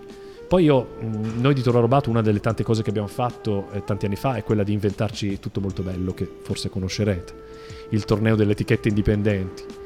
Poi 0.47 0.65
io, 0.65 0.97
noi 1.01 1.55
di 1.55 1.63
Toro 1.63 1.81
Robato, 1.81 2.11
una 2.11 2.21
delle 2.21 2.41
tante 2.41 2.63
cose 2.63 2.83
che 2.83 2.91
abbiamo 2.91 3.09
fatto 3.09 3.71
eh, 3.73 3.83
tanti 3.83 4.05
anni 4.05 4.17
fa 4.17 4.35
è 4.35 4.45
quella 4.45 4.63
di 4.63 4.73
inventarci 4.73 5.41
tutto 5.41 5.61
molto 5.61 5.83
bello, 5.83 6.13
che 6.13 6.29
forse 6.43 6.69
conoscerete, 6.69 7.33
il 7.91 8.05
torneo 8.05 8.37
delle 8.37 8.53
etichette 8.53 8.89
indipendenti 8.89 9.83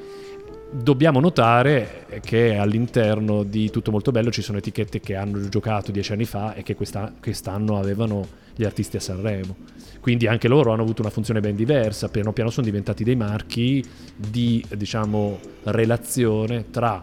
Dobbiamo 0.71 1.19
notare 1.19 2.05
che 2.23 2.57
all'interno 2.57 3.43
di 3.43 3.71
Tutto 3.71 3.91
Molto 3.91 4.11
Bello 4.11 4.31
ci 4.31 4.43
sono 4.43 4.59
etichette 4.59 5.01
che 5.01 5.17
hanno 5.17 5.49
giocato 5.49 5.91
dieci 5.91 6.13
anni 6.13 6.27
fa 6.27 6.53
e 6.53 6.63
che 6.63 6.77
quest'anno 6.77 7.79
avevano 7.79 8.27
gli 8.55 8.65
artisti 8.65 8.99
a 8.99 9.01
Sanremo. 9.01 9.57
Quindi 10.01 10.27
anche 10.27 10.47
loro 10.47 10.73
hanno 10.73 10.83
avuto 10.83 11.01
una 11.01 11.11
funzione 11.11 11.41
ben 11.41 11.57
diversa, 11.57 12.09
piano 12.09 12.35
piano 12.35 12.51
sono 12.51 12.67
diventati 12.67 13.03
dei 13.03 13.17
marchi 13.17 13.83
di 14.15 14.63
diciamo, 14.77 15.41
relazione 15.65 16.67
tra 16.71 17.01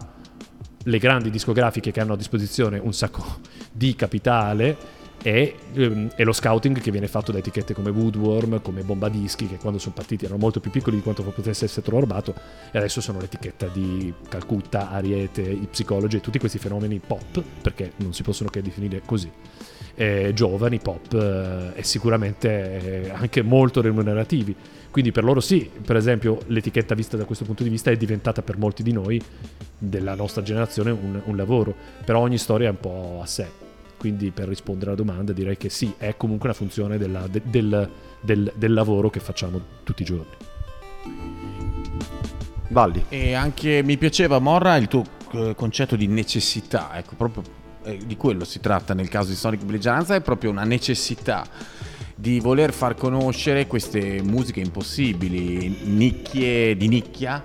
le 0.84 0.98
grandi 1.00 1.32
discografiche 1.32 1.90
che 1.92 2.00
hanno 2.00 2.14
a 2.14 2.18
disposizione 2.18 2.78
un 2.78 2.94
sacco 2.94 3.40
di 3.72 3.96
capitale 3.96 4.78
e, 5.26 5.56
ehm, 5.74 6.12
e, 6.16 6.24
lo 6.24 6.32
scouting 6.32 6.80
che 6.80 6.92
viene 6.92 7.08
fatto 7.08 7.32
da 7.32 7.40
etichette 7.40 7.74
come 7.74 7.90
Woodworm, 7.90 8.62
come 8.62 8.84
Bombadischi, 8.84 9.48
che 9.48 9.58
quando 9.58 9.80
sono 9.80 9.96
partiti 9.96 10.26
erano 10.26 10.40
molto 10.40 10.60
più 10.60 10.70
piccoli 10.70 10.98
di 10.98 11.02
quanto 11.02 11.24
potesse 11.24 11.66
essere 11.66 11.82
trovato, 11.82 12.36
e 12.72 12.78
adesso 12.78 13.02
sono 13.02 13.20
l'etichetta 13.20 13.66
di 13.66 14.14
Calcutta, 14.30 14.92
Ariete, 14.92 15.42
i 15.42 15.68
psicologi 15.68 16.18
e 16.18 16.22
tutti 16.22 16.38
questi 16.38 16.60
fenomeni 16.60 17.00
pop, 17.00 17.42
perché 17.60 17.94
non 17.96 18.14
si 18.14 18.22
possono 18.22 18.52
che 18.52 18.62
definire 18.62 19.02
così. 19.04 19.32
Eh, 19.96 20.32
giovani, 20.36 20.78
pop 20.78 21.12
eh, 21.14 21.80
e 21.80 21.84
sicuramente 21.84 23.06
eh, 23.06 23.10
anche 23.10 23.42
molto 23.42 23.82
remunerativi. 23.82 24.56
Quindi 24.92 25.12
per 25.12 25.24
loro 25.24 25.40
sì, 25.40 25.68
per 25.84 25.96
esempio 25.96 26.38
l'etichetta 26.48 26.94
vista 26.94 27.18
da 27.18 27.26
questo 27.26 27.46
punto 27.46 27.64
di 27.64 27.70
vista 27.70 27.90
è 27.90 27.98
diventata 27.98 28.44
per 28.44 28.60
molti 28.60 28.84
di 28.84 28.92
noi, 28.92 29.20
della 29.76 30.14
nostra 30.14 30.44
generazione, 30.44 30.92
un, 30.92 31.20
un 31.24 31.36
lavoro, 31.36 31.74
però 32.06 32.20
ogni 32.20 32.38
storia 32.38 32.68
è 32.68 32.72
un 32.72 32.80
po' 32.80 33.20
a 33.24 33.26
sé 33.26 33.64
quindi 34.06 34.30
per 34.30 34.48
rispondere 34.48 34.92
alla 34.92 35.02
domanda 35.02 35.34
direi 35.34 35.58
che 35.58 35.68
sì, 35.70 35.96
è 35.98 36.16
comunque 36.16 36.50
una 36.50 36.56
funzione 36.56 37.00
della, 37.00 37.26
de, 37.28 37.42
del, 37.44 37.90
del, 38.22 38.54
del 38.56 38.72
lavoro 38.72 39.10
che 39.10 39.20
facciamo 39.20 39.60
tutti 39.82 40.04
i 40.04 40.06
giorni. 40.06 40.30
Valli. 42.68 43.04
E 43.10 43.34
anche 43.34 43.82
mi 43.82 43.98
piaceva 43.98 44.38
Morra 44.38 44.76
il 44.76 44.88
tuo 44.88 45.04
eh, 45.32 45.54
concetto 45.56 45.96
di 45.96 46.06
necessità, 46.06 46.96
ecco 46.96 47.16
proprio 47.16 47.42
eh, 47.84 47.98
di 48.06 48.16
quello 48.16 48.46
si 48.46 48.60
tratta 48.60 48.94
nel 48.94 49.10
caso 49.10 49.30
di 49.30 49.36
Sonic 49.36 49.64
Belligeranza, 49.64 50.14
è 50.14 50.22
proprio 50.22 50.52
una 50.52 50.66
necessità 50.66 51.44
di 52.14 52.40
voler 52.40 52.74
far 52.74 52.94
conoscere 52.94 53.66
queste 53.66 54.22
musiche 54.22 54.60
impossibili, 54.60 55.80
nicchie 55.86 56.78
di 56.78 56.88
nicchia 56.88 57.44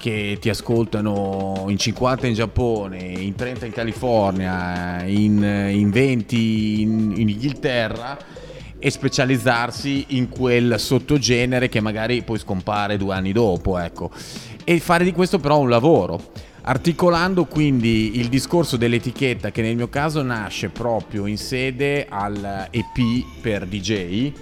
che 0.00 0.38
ti 0.40 0.48
ascoltano 0.48 1.66
in 1.68 1.76
50 1.76 2.26
in 2.26 2.32
Giappone, 2.32 2.96
in 2.96 3.34
30 3.34 3.66
in 3.66 3.72
California, 3.72 5.04
in, 5.04 5.42
in 5.42 5.90
20 5.90 6.80
in, 6.80 7.12
in 7.16 7.28
Inghilterra 7.28 8.16
e 8.78 8.90
specializzarsi 8.90 10.06
in 10.08 10.30
quel 10.30 10.80
sottogenere 10.80 11.68
che 11.68 11.80
magari 11.80 12.22
poi 12.22 12.38
scompare 12.38 12.96
due 12.96 13.12
anni 13.12 13.32
dopo, 13.32 13.76
ecco. 13.76 14.10
E 14.64 14.80
fare 14.80 15.04
di 15.04 15.12
questo 15.12 15.38
però 15.38 15.58
un 15.58 15.68
lavoro. 15.68 16.32
Articolando 16.62 17.44
quindi 17.44 18.18
il 18.18 18.28
discorso 18.28 18.78
dell'etichetta 18.78 19.50
che 19.50 19.60
nel 19.60 19.76
mio 19.76 19.90
caso 19.90 20.22
nasce 20.22 20.70
proprio 20.70 21.26
in 21.26 21.36
sede 21.36 22.06
al 22.08 22.68
EP 22.70 23.40
per 23.42 23.66
DJ, 23.66 24.32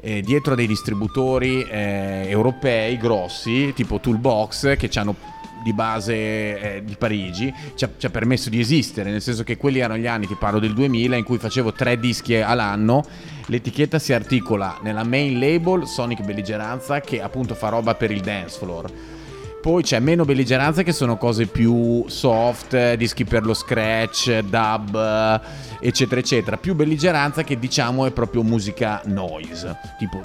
eh, 0.00 0.20
dietro 0.20 0.54
dei 0.54 0.66
distributori 0.66 1.62
eh, 1.62 2.26
europei 2.28 2.96
grossi, 2.96 3.72
tipo 3.74 4.00
Toolbox, 4.00 4.76
che 4.76 4.90
hanno 4.98 5.16
di 5.62 5.72
base 5.72 6.14
eh, 6.14 6.82
di 6.84 6.94
Parigi 6.96 7.52
ci 7.74 7.84
ha, 7.84 7.90
ci 7.96 8.06
ha, 8.06 8.10
permesso 8.10 8.48
di 8.48 8.60
esistere, 8.60 9.10
nel 9.10 9.20
senso 9.20 9.42
che 9.42 9.56
quelli 9.56 9.80
erano 9.80 9.98
gli 9.98 10.06
anni, 10.06 10.26
ti 10.26 10.36
parlo 10.36 10.60
del 10.60 10.72
2000, 10.72 11.16
in 11.16 11.24
cui 11.24 11.38
facevo 11.38 11.72
tre 11.72 11.98
dischi 11.98 12.36
all'anno. 12.36 13.04
L'etichetta 13.46 13.98
si 13.98 14.12
articola 14.12 14.78
nella 14.82 15.04
main 15.04 15.38
label 15.38 15.86
Sonic 15.86 16.22
Belligeranza 16.22 17.00
che 17.00 17.22
appunto 17.22 17.54
fa 17.54 17.70
roba 17.70 17.94
per 17.94 18.10
il 18.10 18.20
dance 18.20 18.58
floor 18.58 19.16
poi 19.60 19.82
c'è 19.82 19.98
meno 19.98 20.24
belligeranza 20.24 20.82
che 20.82 20.92
sono 20.92 21.16
cose 21.16 21.46
più 21.46 22.04
soft, 22.06 22.94
dischi 22.94 23.24
per 23.24 23.44
lo 23.44 23.54
scratch, 23.54 24.38
dub, 24.40 25.40
eccetera, 25.80 26.20
eccetera. 26.20 26.56
Più 26.56 26.74
belligeranza 26.74 27.42
che 27.42 27.58
diciamo 27.58 28.06
è 28.06 28.10
proprio 28.10 28.42
musica 28.42 29.02
noise, 29.06 29.76
tipo 29.98 30.20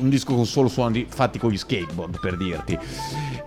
un 0.00 0.08
disco 0.08 0.34
con 0.34 0.46
solo 0.46 0.68
suoni 0.68 1.06
fatti 1.08 1.38
con 1.38 1.50
gli 1.50 1.56
skateboard 1.56 2.20
per 2.20 2.36
dirti. 2.36 2.78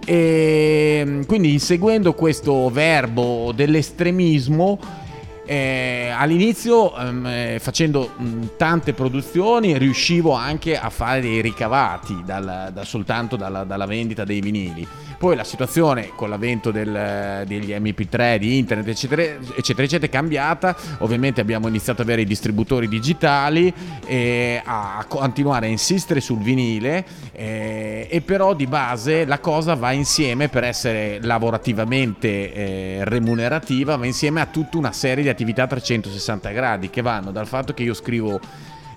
E 0.06 1.24
quindi 1.28 1.54
inseguendo 1.54 2.14
questo 2.14 2.70
verbo 2.70 3.52
dell'estremismo 3.54 5.06
eh, 5.50 6.12
all'inizio 6.14 6.94
ehm, 6.94 7.26
eh, 7.26 7.58
facendo 7.62 8.12
mh, 8.18 8.46
tante 8.58 8.92
produzioni 8.92 9.78
riuscivo 9.78 10.34
anche 10.34 10.78
a 10.78 10.90
fare 10.90 11.22
dei 11.22 11.42
ricavati 11.42 12.22
dal, 12.26 12.70
da 12.74 12.84
soltanto 12.84 13.38
dalla, 13.38 13.64
dalla, 13.64 13.86
vendita 13.86 14.26
dei 14.26 14.42
vinili. 14.42 14.86
Poi 15.18 15.38
la 15.38 15.46
situazione 15.46 16.10
con 16.16 16.30
l'avvento 16.30 16.70
del, 16.70 17.44
degli 17.48 17.72
MP3, 17.72 18.38
di 18.38 18.58
internet, 18.58 18.88
eccetera, 18.90 19.22
eccetera, 19.22 19.84
eccetera, 19.84 20.06
è 20.06 20.10
cambiata. 20.10 20.76
Ovviamente 21.00 21.40
abbiamo 21.40 21.70
iniziato 21.70 22.02
ad 22.02 22.08
avere 22.08 22.24
i 22.24 22.26
distributori 22.26 22.90
digitali 22.90 23.74
e 24.06 24.62
a 24.64 25.04
continuare 25.08 25.68
a 25.68 25.70
insistere 25.70 26.20
sul 26.20 26.40
vinile 26.40 27.06
eh, 27.32 28.08
e 28.12 28.22
però 28.22 28.54
di 28.54 28.68
base 28.68 29.26
la 29.26 29.40
cosa 29.40 29.76
va 29.76 29.92
insieme 29.92 30.50
per 30.50 30.66
essere 30.66 31.20
lavorativamente 31.22 32.54
eh, 32.54 33.00
remunerativa, 33.06 33.96
va 33.96 34.06
insieme 34.06 34.42
a 34.42 34.46
tutta 34.46 34.78
una 34.78 34.92
serie 34.92 35.24
di 35.24 35.30
attività 35.30 35.37
a 35.44 35.68
360 35.68 36.50
gradi 36.52 36.90
che 36.90 37.02
vanno 37.02 37.32
dal 37.32 37.48
fatto 37.48 37.74
che 37.74 37.84
io 37.84 37.94
scrivo 37.94 38.40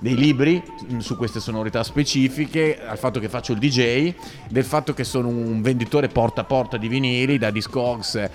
dei 0.00 0.16
libri 0.16 0.62
su 0.98 1.16
queste 1.16 1.40
sonorità 1.40 1.82
specifiche, 1.82 2.80
al 2.82 2.98
fatto 2.98 3.20
che 3.20 3.28
faccio 3.28 3.52
il 3.52 3.58
DJ, 3.58 4.14
del 4.48 4.64
fatto 4.64 4.94
che 4.94 5.04
sono 5.04 5.28
un 5.28 5.60
venditore 5.60 6.08
porta 6.08 6.40
a 6.40 6.44
porta 6.44 6.78
di 6.78 6.88
vinili 6.88 7.36
da 7.36 7.50
Discogs 7.50 8.28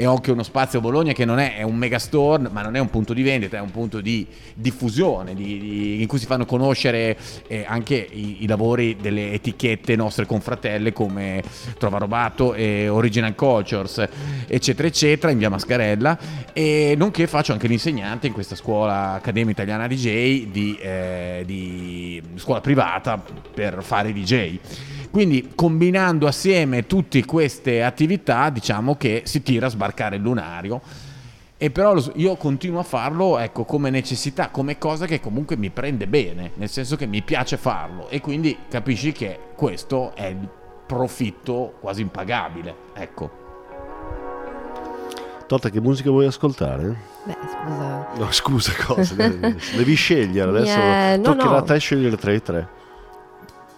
e 0.00 0.06
ho 0.06 0.12
anche 0.12 0.30
uno 0.30 0.44
spazio 0.44 0.78
a 0.78 0.82
Bologna 0.82 1.12
che 1.12 1.24
non 1.24 1.40
è, 1.40 1.56
è 1.56 1.62
un 1.62 1.74
megastore, 1.74 2.48
ma 2.52 2.62
non 2.62 2.76
è 2.76 2.78
un 2.78 2.88
punto 2.88 3.12
di 3.12 3.24
vendita, 3.24 3.56
è 3.56 3.60
un 3.60 3.72
punto 3.72 4.00
di 4.00 4.24
diffusione, 4.54 5.34
di, 5.34 5.58
di, 5.58 6.00
in 6.00 6.06
cui 6.06 6.20
si 6.20 6.26
fanno 6.26 6.46
conoscere 6.46 7.18
eh, 7.48 7.64
anche 7.66 7.96
i, 7.96 8.44
i, 8.44 8.46
lavori 8.46 8.94
delle 8.94 9.32
etichette 9.32 9.96
nostre 9.96 10.24
confratelle 10.24 10.92
come 10.92 11.42
Trova 11.78 11.98
Robato 11.98 12.54
e 12.54 12.88
Original 12.88 13.34
Cultures, 13.34 14.08
eccetera, 14.46 14.86
eccetera, 14.86 15.32
in 15.32 15.38
via 15.38 15.50
Mascarella, 15.50 16.16
e 16.52 16.94
nonché 16.96 17.26
faccio 17.26 17.50
anche 17.50 17.66
l'insegnante 17.66 18.28
in 18.28 18.32
questa 18.32 18.54
scuola 18.54 19.14
Accademia 19.14 19.50
Italiana 19.50 19.88
DJ 19.88 20.46
di, 20.46 20.78
eh, 20.80 21.42
di 21.44 22.22
scuola 22.36 22.60
privata 22.60 23.20
per 23.52 23.82
fare 23.82 24.12
DJ. 24.12 24.58
Quindi 25.10 25.52
combinando 25.54 26.26
assieme 26.26 26.86
tutte 26.86 27.24
queste 27.24 27.82
attività 27.82 28.50
diciamo 28.50 28.96
che 28.96 29.22
si 29.24 29.42
tira 29.42 29.66
a 29.66 29.70
sbarcare 29.70 30.16
il 30.16 30.22
lunario 30.22 30.80
E 31.56 31.70
però 31.70 31.96
io 32.14 32.36
continuo 32.36 32.78
a 32.78 32.84
farlo 32.84 33.38
ecco, 33.38 33.64
come 33.64 33.90
necessità, 33.90 34.50
come 34.50 34.78
cosa 34.78 35.06
che 35.06 35.18
comunque 35.18 35.56
mi 35.56 35.70
prende 35.70 36.06
bene, 36.06 36.52
nel 36.54 36.68
senso 36.68 36.94
che 36.94 37.06
mi 37.06 37.22
piace 37.22 37.56
farlo 37.56 38.08
e 38.08 38.20
quindi 38.20 38.56
capisci 38.68 39.10
che 39.10 39.38
questo 39.56 40.14
è 40.14 40.26
il 40.26 40.48
profitto 40.86 41.74
quasi 41.80 42.02
impagabile. 42.02 42.74
Ecco. 42.94 43.46
Totta, 45.48 45.70
che 45.70 45.80
musica 45.80 46.10
vuoi 46.10 46.26
ascoltare? 46.26 46.96
Beh, 47.24 47.36
scusa. 47.50 48.06
No, 48.16 48.32
scusa, 48.32 48.72
cosa? 48.86 49.14
Devi 49.76 49.94
scegliere 49.94 50.50
adesso. 50.50 50.78
Eh, 50.78 51.16
no, 51.16 51.22
toccherà 51.22 51.50
no. 51.50 51.56
a 51.56 51.62
te 51.62 51.78
scegliere 51.78 52.16
tra 52.16 52.32
i 52.32 52.42
tre. 52.42 52.68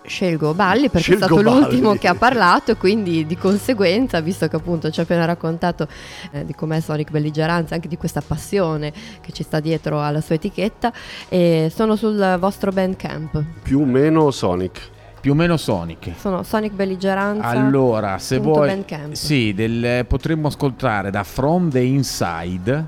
Scelgo 0.03 0.55
Balli 0.55 0.89
perché 0.89 1.13
Scelgo 1.17 1.25
è 1.25 1.29
stato 1.29 1.43
Balli. 1.43 1.61
l'ultimo 1.61 1.95
che 1.95 2.09
ha 2.09 2.15
parlato, 2.15 2.77
quindi 2.77 3.27
di 3.27 3.37
conseguenza, 3.37 4.21
visto 4.21 4.49
che 4.49 4.57
appunto 4.57 4.91
ci 4.91 4.99
ha 5.01 5.03
appena 5.03 5.25
raccontato 5.25 5.87
eh, 6.33 6.45
di 6.45 6.55
com'è 6.55 6.81
Sonic 6.81 7.11
Belligeranza, 7.11 7.75
anche 7.75 7.89
di 7.89 7.97
questa 7.97 8.21
passione 8.21 8.93
che 9.21 9.33
ci 9.33 9.43
sta 9.43 9.61
dietro 9.61 10.03
alla 10.03 10.21
sua 10.21 10.35
etichetta, 10.37 10.93
e 11.29 11.71
sono 11.75 11.97
sul 11.97 12.37
vostro 12.41 12.73
Bandcamp. 12.73 13.43
Più 13.63 13.81
o 13.81 13.85
meno 13.85 14.31
Sonic. 14.31 14.81
Più 15.21 15.33
o 15.33 15.35
meno 15.35 15.59
Sonic. 15.59 16.13
Sono 16.19 16.43
Sonic 16.43 16.73
Belligeranza. 16.73 17.47
Allora, 17.47 18.17
se 18.19 18.39
vuoi, 18.39 18.69
Bandcamp. 18.69 19.13
sì, 19.13 19.53
del- 19.53 20.07
potremmo 20.07 20.49
ascoltare 20.49 21.11
da 21.11 21.23
From 21.25 21.69
the 21.71 21.81
Inside 21.81 22.85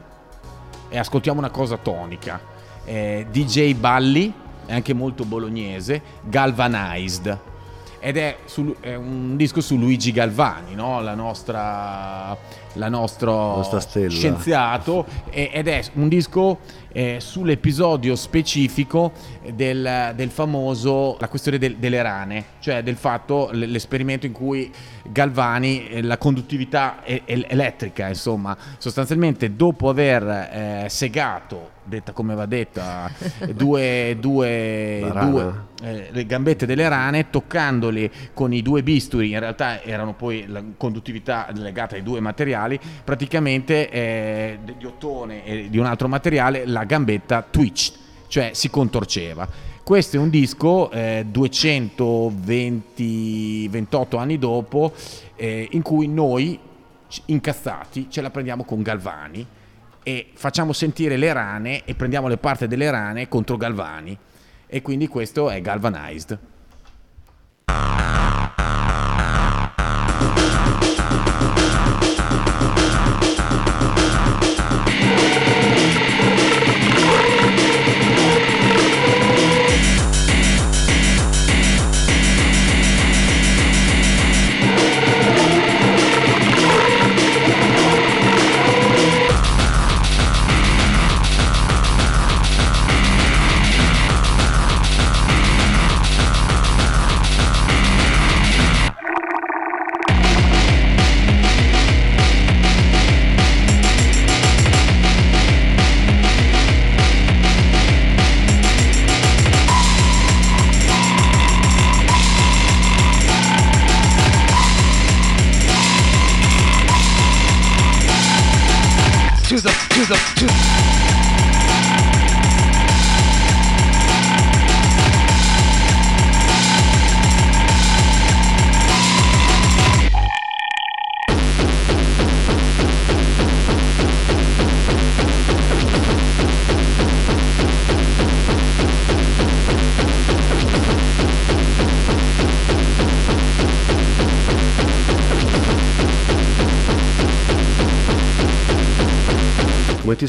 e 0.88 0.98
ascoltiamo 0.98 1.38
una 1.38 1.50
cosa 1.50 1.76
tonica. 1.76 2.40
Eh, 2.84 3.26
DJ 3.30 3.74
Balli, 3.74 4.32
è 4.66 4.72
anche 4.72 4.92
molto 4.94 5.24
bolognese, 5.24 6.00
Galvanized. 6.22 7.38
Ed 7.98 8.16
è, 8.16 8.38
su- 8.46 8.74
è 8.80 8.94
un 8.94 9.36
disco 9.36 9.60
su 9.60 9.76
Luigi 9.76 10.10
Galvani, 10.10 10.74
no? 10.74 11.00
la 11.00 11.14
nostra, 11.14 12.36
la 12.74 12.88
nostro 12.88 13.62
scienziato, 14.08 15.06
ed 15.30 15.68
è 15.68 15.82
un 15.94 16.08
disco 16.08 16.58
eh, 16.92 17.16
sull'episodio 17.20 18.14
specifico 18.14 19.12
del, 19.52 20.12
del 20.14 20.30
famoso, 20.30 21.16
la 21.18 21.28
questione 21.28 21.58
del- 21.58 21.76
delle 21.76 22.02
rane, 22.02 22.44
cioè 22.60 22.82
del 22.82 22.96
fatto, 22.96 23.48
l'esperimento 23.52 24.26
in 24.26 24.32
cui 24.32 24.70
Galvani, 25.04 25.88
eh, 25.88 26.02
la 26.02 26.18
conduttività 26.18 26.98
elettrica, 27.04 28.08
insomma, 28.08 28.56
sostanzialmente 28.78 29.56
dopo 29.56 29.88
aver 29.88 30.22
eh, 30.22 30.86
segato, 30.88 31.70
detta 31.84 32.12
come 32.12 32.34
va 32.34 32.46
detta, 32.46 33.10
due, 33.54 34.16
due, 34.20 35.10
due 35.12 35.52
eh, 35.82 36.08
le 36.12 36.26
gambette 36.26 36.66
delle 36.66 36.88
rane, 36.88 37.30
toccandole 37.30 38.10
con 38.32 38.52
i 38.52 38.62
due 38.62 38.82
bisturi, 38.82 39.32
in 39.32 39.40
realtà 39.40 39.82
erano 39.82 40.14
poi 40.14 40.46
la 40.46 40.62
conduttività 40.76 41.48
legata 41.54 41.96
ai 41.96 42.02
due 42.02 42.20
materiali, 42.20 42.61
praticamente 43.04 43.90
eh, 43.90 44.58
di 44.76 44.84
ottone 44.84 45.44
e 45.44 45.68
di 45.70 45.78
un 45.78 45.86
altro 45.86 46.08
materiale, 46.08 46.66
la 46.66 46.84
gambetta 46.84 47.46
twitched, 47.48 47.94
cioè 48.28 48.50
si 48.52 48.68
contorceva. 48.70 49.48
Questo 49.82 50.16
è 50.16 50.20
un 50.20 50.30
disco 50.30 50.90
eh, 50.90 51.26
220 51.28 53.68
28 53.68 54.16
anni 54.16 54.38
dopo 54.38 54.92
eh, 55.34 55.68
in 55.72 55.82
cui 55.82 56.06
noi 56.06 56.58
incazzati 57.26 58.08
ce 58.08 58.20
la 58.20 58.30
prendiamo 58.30 58.64
con 58.64 58.80
Galvani 58.80 59.46
e 60.02 60.30
facciamo 60.34 60.72
sentire 60.72 61.16
le 61.16 61.32
rane 61.32 61.84
e 61.84 61.94
prendiamo 61.94 62.28
le 62.28 62.36
parti 62.36 62.66
delle 62.66 62.90
rane 62.90 63.28
contro 63.28 63.56
Galvani 63.56 64.16
e 64.66 64.82
quindi 64.82 65.08
questo 65.08 65.50
è 65.50 65.60
Galvanized. 65.60 66.38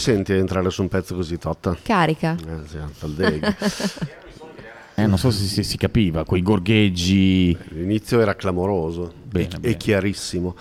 Senti 0.04 0.34
a 0.34 0.36
entrare 0.36 0.70
su 0.70 0.82
un 0.82 0.89
pezzo 0.89 1.16
così 1.16 1.38
totta? 1.38 1.78
Carica. 1.82 2.36
Eh, 2.36 2.68
sì. 2.68 4.12
Eh, 4.96 5.08
non 5.08 5.18
so 5.18 5.32
se 5.32 5.46
si, 5.46 5.63
si 5.63 5.76
capiva, 5.76 6.24
quei 6.24 6.44
gorgheggi. 6.44 7.58
L'inizio 7.70 8.22
era 8.22 8.36
clamoroso 8.36 9.12
Bene, 9.24 9.46
e, 9.46 9.48
bene. 9.58 9.74
e 9.74 9.78
chiarissimo. 9.78 10.56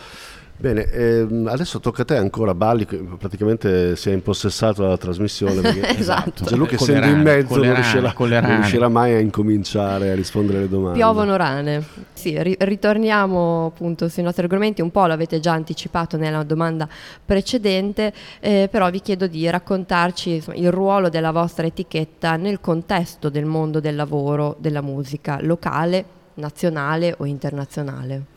Bene, 0.63 0.89
ehm, 0.93 1.49
adesso 1.49 1.81
tocca 1.81 2.03
a 2.03 2.05
te 2.05 2.17
ancora, 2.17 2.55
Balli, 2.55 2.87
che 2.87 2.97
praticamente 2.97 3.97
si 3.97 4.11
è 4.11 4.13
impossessato 4.13 4.83
della 4.83 4.97
trasmissione. 4.97 5.81
Esatto. 6.03 6.45
Gianluca 6.45 6.71
le 6.71 6.77
essendo 6.77 7.07
in 7.07 7.21
mezzo 7.21 7.57
non 7.57 7.65
rane, 7.65 7.75
riuscirà, 7.75 8.41
non 8.41 8.55
riuscirà 8.55 8.89
mai 8.89 9.15
a 9.15 9.19
incominciare 9.19 10.11
a 10.11 10.15
rispondere 10.15 10.59
alle 10.59 10.69
domande. 10.69 10.99
Piovono 10.99 11.37
rane. 11.37 11.85
Sì, 12.13 12.41
ri- 12.41 12.57
ritorniamo 12.59 13.67
appunto 13.67 14.09
sui 14.09 14.23
nostri 14.23 14.45
argomenti, 14.45 14.83
un 14.83 14.93
po' 14.93 15.07
l'avete 15.07 15.41
già 15.41 15.53
anticipato 15.53 16.17
nella 16.17 16.45
domanda 16.45 16.89
precedente, 17.25 18.13
eh, 18.39 18.69
però 18.71 18.89
vi 18.91 19.01
chiedo 19.01 19.27
di 19.27 19.49
raccontarci 19.51 20.35
insomma, 20.35 20.57
il 20.57 20.71
ruolo 20.71 21.09
della 21.09 21.33
vostra 21.33 21.67
etichetta 21.67 22.37
nel 22.37 22.61
contesto 22.61 23.29
del 23.31 23.47
mondo 23.47 23.81
del 23.81 23.97
lavoro, 23.97 24.57
della 24.61 24.81
musica, 24.81 25.39
locale, 25.41 26.05
nazionale 26.35 27.15
o 27.19 27.27
internazionale. 27.27 28.32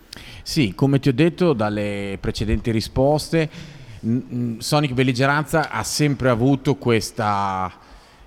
Sì, 0.48 0.74
come 0.76 1.00
ti 1.00 1.10
ho 1.10 1.14
detto 1.14 1.54
dalle 1.54 2.20
precedenti 2.22 2.70
risposte, 2.70 3.50
Sonic 4.60 4.94
Belligeranza 4.94 5.72
ha 5.72 5.82
sempre 5.82 6.30
avuto 6.30 6.76
questa 6.76 7.74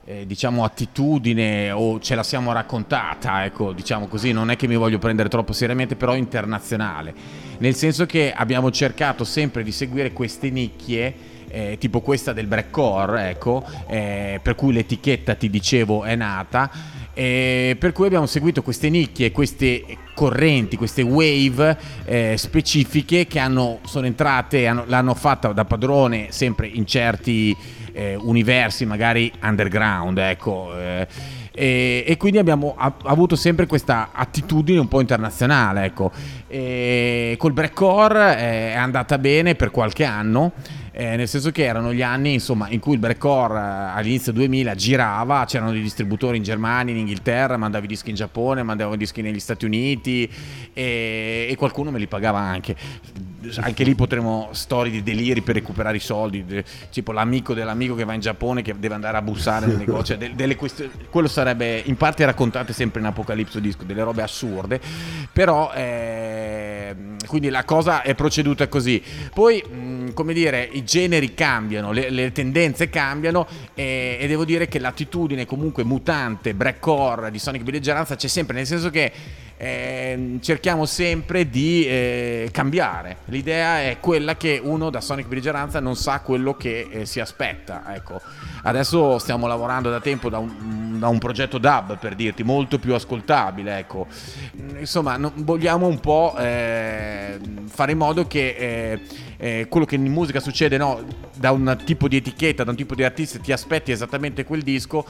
eh, 0.05 0.27
diciamo 0.27 0.65
attitudine 0.65 1.71
o 1.71 2.01
ce 2.01 2.17
la 2.17 2.25
siamo 2.25 2.51
raccontata, 2.51 3.45
ecco, 3.45 3.73
diciamo 3.73 4.09
così, 4.09 4.33
non 4.33 4.51
è 4.51 4.57
che 4.57 4.67
mi 4.67 4.75
voglio 4.75 4.99
prendere 4.99 5.29
troppo 5.29 5.53
seriamente, 5.53 5.95
però 5.95 6.17
internazionale, 6.17 7.15
nel 7.59 7.77
senso 7.77 8.05
che 8.05 8.33
abbiamo 8.35 8.73
cercato 8.73 9.23
sempre 9.23 9.63
di 9.63 9.71
seguire 9.71 10.13
queste 10.13 10.51
nicchie 10.51 11.15
eh, 11.47 11.77
tipo 11.79 12.01
questa 12.01 12.33
del 12.33 12.49
breakcore, 12.49 13.31
ecco, 13.31 13.65
eh, 13.87 14.41
per 14.43 14.57
cui 14.57 14.73
l'etichetta 14.73 15.37
ti 15.37 15.49
dicevo 15.49 16.03
è 16.03 16.17
nata. 16.17 16.97
E 17.19 17.75
per 17.77 17.91
cui 17.91 18.07
abbiamo 18.07 18.27
seguito 18.27 18.63
queste 18.63 18.89
nicchie, 18.89 19.33
queste 19.33 19.83
correnti, 20.15 20.77
queste 20.77 21.03
wave 21.03 21.77
eh, 22.05 22.35
specifiche 22.37 23.27
che 23.27 23.41
hanno, 23.41 23.81
sono 23.87 24.07
entrate, 24.07 24.69
hanno- 24.69 24.85
l'hanno 24.87 25.15
fatta 25.15 25.53
da 25.53 25.65
padrone 25.65 26.29
sempre 26.31 26.69
in 26.69 26.87
certi 26.87 27.57
eh, 27.91 28.15
universi, 28.15 28.87
magari 28.87 29.33
underground, 29.43 30.17
ecco. 30.19 30.71
eh, 30.79 31.09
e, 31.51 32.05
e 32.07 32.17
quindi 32.17 32.39
abbiamo 32.39 32.77
avuto 32.77 33.35
sempre 33.35 33.67
questa 33.67 34.11
attitudine 34.13 34.79
un 34.79 34.87
po' 34.87 35.01
internazionale, 35.01 35.87
ecco. 35.87 36.13
E 36.47 37.35
col 37.37 37.53
breakcore 37.53 38.39
eh, 38.39 38.73
è 38.75 38.77
andata 38.77 39.19
bene 39.19 39.57
per 39.57 39.73
qualche 39.73 40.05
anno. 40.05 40.53
Eh, 40.99 41.15
nel 41.15 41.29
senso 41.29 41.53
che 41.53 41.65
erano 41.65 41.93
gli 41.93 42.03
anni 42.03 42.33
insomma, 42.33 42.69
in 42.71 42.81
cui 42.81 42.95
il 42.95 42.99
breakcore 42.99 43.55
eh, 43.55 43.99
all'inizio 43.99 44.33
2000 44.33 44.75
girava, 44.75 45.45
c'erano 45.45 45.71
dei 45.71 45.81
distributori 45.81 46.39
in 46.39 46.43
Germania, 46.43 46.93
in 46.93 46.99
Inghilterra, 46.99 47.57
mandavi 47.57 47.87
dischi 47.87 48.11
in 48.11 48.17
Giappone, 48.17 48.65
mandavo 48.65 48.97
dischi 48.97 49.23
negli 49.23 49.39
Stati 49.39 49.65
Uniti 49.65 50.29
e, 50.73 51.47
e 51.49 51.55
qualcuno 51.57 51.93
me 51.93 52.01
li 52.01 52.09
pagava 52.09 52.41
anche 52.41 52.75
anche 53.61 53.85
lì 53.85 53.95
potremo 53.95 54.49
storie 54.53 54.91
di 54.91 55.03
deliri 55.03 55.43
per 55.43 55.55
recuperare 55.55 55.97
i 55.97 56.01
soldi, 56.01 56.45
tipo 56.91 57.13
l'amico 57.13 57.55
dell'amico 57.55 57.95
che 57.95 58.05
va 58.05 58.13
in 58.13 58.21
Giappone 58.21 58.63
che 58.63 58.75
deve 58.79 58.95
andare 58.95 59.17
a 59.17 59.23
bussare 59.23 59.67
nel 59.67 59.77
negozio, 59.77 60.17
de- 60.17 60.35
delle 60.35 60.57
questioni, 60.57 60.91
quello 61.09 61.29
sarebbe 61.29 61.83
in 61.85 61.97
parte 61.97 62.25
raccontate 62.25 62.73
sempre 62.73 63.01
in 63.01 63.07
Apocalipso 63.07 63.61
Disco, 63.61 63.85
delle 63.85 64.03
robe 64.03 64.23
assurde, 64.23 64.81
però 65.33 65.73
eh, 65.73 66.97
quindi 67.27 67.49
la 67.49 67.65
cosa 67.65 68.03
è 68.03 68.15
proceduta 68.15 68.67
così. 68.69 69.01
Poi, 69.33 69.63
mh, 69.63 70.13
come 70.15 70.33
dire, 70.33 70.69
i 70.73 70.85
generi 70.89 71.35
cambiano, 71.35 71.93
le, 71.93 72.09
le 72.09 72.33
tendenze 72.33 72.89
cambiano 72.89 73.47
e, 73.75 74.17
e, 74.19 74.27
devo 74.27 74.47
dire 74.47 74.69
che 74.69 74.79
l'attitudine 74.79 75.45
comunque 75.45 75.85
mutante, 75.85 76.55
breakcore 76.55 77.31
di 77.31 77.39
Sonic 77.39 77.63
Belligeranza 77.63 78.17
c'è 78.17 78.27
sempre, 78.27 78.57
nel 78.57 78.67
senso 78.67 78.89
che 78.89 79.13
eh, 79.61 80.39
cerchiamo 80.41 80.87
sempre 80.87 81.51
di 81.51 81.85
eh, 81.85 82.49
cambiare. 82.53 83.19
L'idea 83.25 83.81
è 83.81 83.99
quella 83.99 84.37
che 84.37 84.61
uno 84.63 84.89
da 84.89 85.01
Sonic 85.01 85.27
Belligeranza 85.27 85.81
non 85.81 85.97
sa 85.97 86.21
quello 86.21 86.55
che 86.55 86.87
eh, 86.89 87.07
si 87.07 87.19
aspetta. 87.19 87.83
Ecco. 87.93 88.21
Adesso 88.63 89.19
stiamo 89.19 89.49
lavorando 89.49 89.91
da 89.91 90.01
tempo 90.01 90.29
da 90.29 90.39
un, 90.39 90.99
da 91.01 91.09
un, 91.09 91.19
progetto 91.19 91.59
DAB 91.59 91.99
per 91.99 92.15
dirti, 92.15 92.45
molto 92.45 92.79
più 92.79 92.95
ascoltabile. 92.95 93.79
Ecco. 93.79 94.07
Insomma, 94.79 95.17
no, 95.17 95.33
vogliamo 95.35 95.89
un 95.89 95.99
po' 95.99 96.37
eh, 96.39 97.39
fare 97.67 97.93
in 97.93 97.99
modo 97.99 98.29
che 98.29 98.55
eh, 98.57 99.01
eh, 99.39 99.67
quello 99.69 99.87
che 99.87 99.97
in 99.97 100.05
musica 100.05 100.39
succede 100.39 100.77
no, 100.77 101.05
da 101.35 101.51
un 101.51 101.81
tipo 101.85 102.07
di 102.07 102.17
etichetta, 102.17 102.63
da 102.63 102.71
un 102.71 102.77
tipo 102.77 102.95
di 102.95 103.03
artista, 103.03 103.41
ti 103.41 103.51
aspetti 103.51 103.91
esattamente 103.91 104.45
quel 104.45 104.63
disco. 104.63 105.05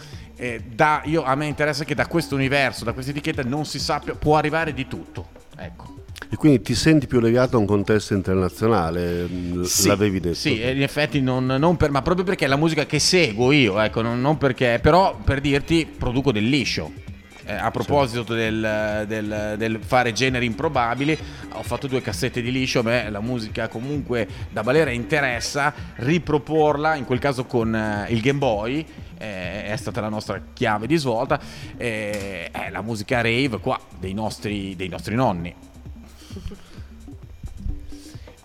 Da, 0.73 1.03
io, 1.05 1.25
a 1.25 1.35
me 1.35 1.47
interessa 1.47 1.83
che 1.83 1.97
da 1.97 2.07
questo 2.07 2.37
universo, 2.37 2.85
da 2.85 2.93
questa 2.93 3.11
etichetta, 3.11 3.43
non 3.43 3.67
si 3.67 3.81
sappia, 3.81 4.15
può 4.15 4.38
arrivare 4.39 4.73
di 4.73 4.87
tutto. 4.87 5.29
Ecco. 5.57 5.97
E 6.31 6.37
quindi 6.37 6.61
ti 6.61 6.75
senti 6.75 7.07
più 7.07 7.21
legato 7.21 7.57
a 7.57 7.61
un 7.61 7.67
contesto 7.67 8.13
internazionale, 8.13 9.27
sì, 9.65 9.87
l'avevi 9.87 10.21
detto? 10.21 10.35
Sì, 10.35 10.61
in 10.61 10.83
effetti 10.83 11.21
non, 11.21 11.47
non 11.47 11.77
per, 11.77 11.91
ma 11.91 12.03
proprio 12.03 12.25
perché 12.25 12.45
è 12.45 12.49
la 12.49 12.57
musica 12.57 12.85
che 12.85 12.99
seguo 12.99 13.51
io, 13.51 13.81
ecco, 13.81 14.03
non, 14.03 14.21
non 14.21 14.37
perché, 14.37 14.79
però 14.83 15.17
per 15.17 15.41
dirti 15.41 15.87
produco 15.87 16.31
del 16.31 16.47
liscio 16.47 17.07
eh, 17.49 17.55
a 17.55 17.71
proposito 17.71 18.35
del, 18.35 19.05
del, 19.07 19.55
del, 19.57 19.81
fare 19.83 20.13
generi 20.13 20.45
improbabili, 20.45 21.17
ho 21.55 21.63
fatto 21.63 21.87
due 21.87 22.03
cassette 22.03 22.43
di 22.43 22.53
liscio, 22.53 22.83
me 22.83 23.09
la 23.09 23.21
musica 23.21 23.69
comunque 23.69 24.29
da 24.51 24.63
balera 24.63 24.91
interessa, 24.91 25.73
riproporla, 25.95 26.95
in 26.95 27.07
quel 27.07 27.19
caso 27.19 27.47
con 27.47 27.75
eh, 27.75 28.07
il 28.11 28.21
Game 28.21 28.39
Boy, 28.39 28.85
eh, 29.19 29.65
è 29.67 29.77
stata 29.77 30.01
la 30.01 30.09
nostra 30.09 30.41
chiave 30.53 30.87
di 30.87 30.97
svolta, 30.97 31.41
eh, 31.77 32.51
è 32.51 32.71
la 32.71 32.83
musica 32.83 33.21
rave 33.21 33.59
qua 33.59 33.79
dei 33.99 34.15
nostri, 34.15 34.75
dei 34.77 34.89
nostri 34.89 35.15
nonni. 35.15 35.55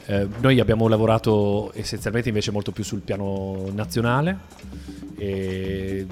Eh, 0.05 0.27
noi 0.41 0.59
abbiamo 0.59 0.87
lavorato 0.89 1.71
essenzialmente 1.75 2.27
invece 2.27 2.51
molto 2.51 2.73
più 2.73 2.83
sul 2.83 2.99
piano 2.99 3.69
nazionale 3.71 4.37
e 5.15 6.05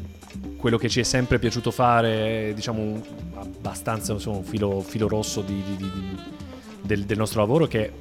quello 0.56 0.78
che 0.78 0.88
ci 0.88 1.02
è 1.02 1.04
sempre 1.04 1.39
piaciuto 1.39 1.71
fare, 1.71 2.54
diciamo, 2.56 3.02
abbastanza 3.34 4.13
insomma, 4.13 4.38
un 4.38 4.43
filo, 4.43 4.80
filo 4.82 5.10
rosso 5.10 5.41
di, 5.41 5.62
di, 5.65 5.76
di, 5.76 5.89
del, 6.82 7.04
del, 7.04 7.17
nostro 7.17 7.41
lavoro, 7.41 7.67
che 7.67 7.91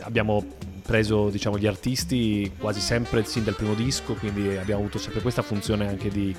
abbiamo 0.00 0.44
preso 0.88 1.28
diciamo, 1.28 1.58
gli 1.58 1.66
artisti 1.66 2.50
quasi 2.58 2.80
sempre 2.80 3.22
sin 3.24 3.44
dal 3.44 3.54
primo 3.54 3.74
disco, 3.74 4.14
quindi 4.14 4.56
abbiamo 4.56 4.80
avuto 4.80 4.96
sempre 4.96 5.20
questa 5.20 5.42
funzione 5.42 5.86
anche 5.86 6.08
di, 6.08 6.34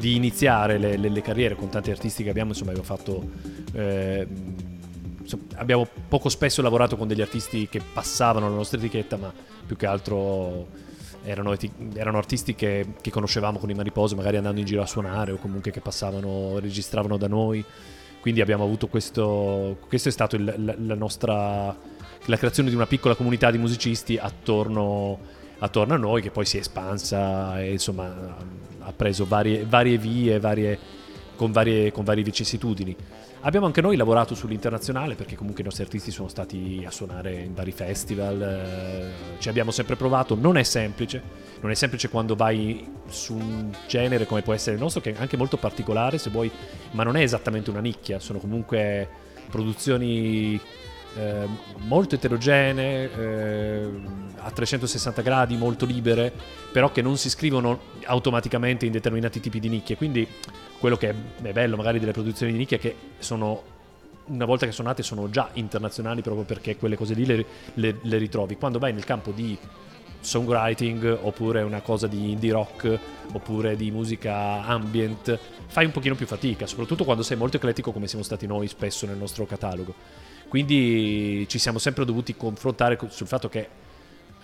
iniziare 0.00 0.76
le, 0.76 0.96
le, 0.96 1.08
le, 1.08 1.22
carriere 1.22 1.54
con 1.54 1.68
tanti 1.68 1.92
artisti 1.92 2.24
che 2.24 2.30
abbiamo, 2.30 2.50
insomma, 2.50 2.72
abbiamo 2.72 2.88
fatto... 2.88 3.30
Eh, 3.72 4.26
abbiamo 5.54 5.86
poco 6.08 6.28
spesso 6.28 6.62
lavorato 6.62 6.96
con 6.96 7.06
degli 7.06 7.20
artisti 7.20 7.68
che 7.68 7.80
passavano 7.80 8.48
la 8.48 8.56
nostra 8.56 8.78
etichetta, 8.78 9.16
ma 9.16 9.32
più 9.64 9.76
che 9.76 9.86
altro 9.86 10.66
erano, 11.22 11.54
erano 11.94 12.18
artisti 12.18 12.56
che, 12.56 12.86
che, 13.00 13.10
conoscevamo 13.10 13.58
con 13.58 13.70
i 13.70 13.74
Mariposa, 13.74 14.16
magari 14.16 14.36
andando 14.36 14.58
in 14.58 14.66
giro 14.66 14.82
a 14.82 14.86
suonare 14.86 15.30
o 15.30 15.36
comunque 15.36 15.70
che 15.70 15.80
passavano, 15.80 16.58
registravano 16.58 17.16
da 17.16 17.28
noi. 17.28 17.64
Quindi 18.20 18.40
abbiamo 18.40 18.64
avuto 18.64 18.88
questo, 18.88 19.78
questo 19.86 20.08
è 20.08 20.12
stato 20.12 20.34
il, 20.34 20.54
la, 20.58 20.74
la, 20.76 20.94
nostra, 20.96 21.76
la 22.26 22.36
creazione 22.36 22.68
di 22.68 22.74
una 22.74 22.86
piccola 22.86 23.14
comunità 23.14 23.50
di 23.50 23.58
musicisti 23.58 24.16
attorno, 24.16 25.18
attorno 25.58 25.94
a 25.94 25.96
noi 25.96 26.22
che 26.22 26.30
poi 26.30 26.44
si 26.44 26.56
è 26.56 26.60
espansa 26.60 27.60
e 27.60 27.72
insomma 27.72 28.36
ha 28.78 28.92
preso 28.92 29.26
varie, 29.26 29.64
varie 29.64 29.98
vie, 29.98 30.38
varie, 30.38 30.78
con, 31.36 31.52
varie, 31.52 31.90
con 31.92 32.04
varie 32.04 32.22
vicissitudini. 32.22 32.96
Abbiamo 33.40 33.66
anche 33.66 33.80
noi 33.80 33.96
lavorato 33.96 34.34
sull'internazionale 34.34 35.14
perché 35.14 35.36
comunque 35.36 35.62
i 35.62 35.64
nostri 35.64 35.84
artisti 35.84 36.10
sono 36.10 36.26
stati 36.26 36.82
a 36.84 36.90
suonare 36.90 37.42
in 37.42 37.54
vari 37.54 37.70
festival, 37.70 38.42
eh, 38.42 39.38
ci 39.38 39.48
abbiamo 39.48 39.70
sempre 39.70 39.94
provato, 39.94 40.34
non 40.34 40.56
è 40.56 40.64
semplice, 40.64 41.22
non 41.60 41.70
è 41.70 41.74
semplice 41.74 42.08
quando 42.08 42.34
vai 42.34 42.88
su 43.06 43.34
un 43.34 43.72
genere 43.86 44.26
come 44.26 44.42
può 44.42 44.52
essere 44.52 44.74
il 44.74 44.82
nostro 44.82 45.00
che 45.00 45.12
è 45.12 45.16
anche 45.20 45.36
molto 45.36 45.58
particolare 45.58 46.18
se 46.18 46.30
vuoi, 46.30 46.50
ma 46.92 47.04
non 47.04 47.16
è 47.16 47.22
esattamente 47.22 47.70
una 47.70 47.80
nicchia, 47.80 48.18
sono 48.18 48.40
comunque 48.40 49.08
produzioni 49.48 50.60
eh, 51.16 51.48
molto 51.78 52.14
eterogenee, 52.14 53.10
eh, 53.12 53.90
a 54.38 54.50
360 54.50 55.22
gradi, 55.22 55.56
molto 55.56 55.86
libere, 55.86 56.32
però 56.70 56.92
che 56.92 57.02
non 57.02 57.16
si 57.16 57.30
scrivono 57.30 57.80
automaticamente 58.04 58.86
in 58.86 58.92
determinati 58.92 59.40
tipi 59.40 59.58
di 59.58 59.68
nicchie, 59.68 59.96
quindi 59.96 60.26
quello 60.78 60.96
che 60.96 61.08
è 61.42 61.52
bello 61.52 61.76
magari 61.76 61.98
delle 61.98 62.12
produzioni 62.12 62.52
di 62.52 62.58
nicchia 62.58 62.76
è 62.76 62.80
che 62.80 62.94
sono 63.18 63.74
una 64.26 64.44
volta 64.44 64.66
che 64.66 64.72
sono 64.72 64.88
nate 64.88 65.04
sono 65.04 65.30
già 65.30 65.50
internazionali 65.52 66.20
proprio 66.20 66.44
perché 66.44 66.76
quelle 66.76 66.96
cose 66.96 67.14
lì 67.14 67.24
le, 67.26 67.44
le, 67.74 67.98
le, 68.02 68.18
ritrovi. 68.18 68.56
Quando 68.56 68.78
vai 68.78 68.92
nel 68.92 69.04
campo 69.04 69.30
di 69.30 69.56
songwriting 70.18 71.18
oppure 71.22 71.62
una 71.62 71.80
cosa 71.80 72.08
di 72.08 72.32
indie 72.32 72.50
rock 72.50 72.98
oppure 73.32 73.76
di 73.76 73.90
musica 73.92 74.64
ambient 74.64 75.38
fai 75.66 75.84
un 75.84 75.92
pochino 75.92 76.16
più 76.16 76.26
fatica, 76.26 76.66
soprattutto 76.66 77.04
quando 77.04 77.22
sei 77.22 77.36
molto 77.36 77.56
eclettico 77.56 77.92
come 77.92 78.08
siamo 78.08 78.24
stati 78.24 78.46
noi 78.46 78.66
spesso 78.66 79.06
nel 79.06 79.16
nostro 79.16 79.46
catalogo. 79.46 79.94
Quindi 80.48 81.46
ci 81.48 81.58
siamo 81.58 81.78
sempre 81.78 82.04
dovuti 82.04 82.36
confrontare 82.36 82.98
sul 83.08 83.26
fatto 83.26 83.48
che 83.48 83.68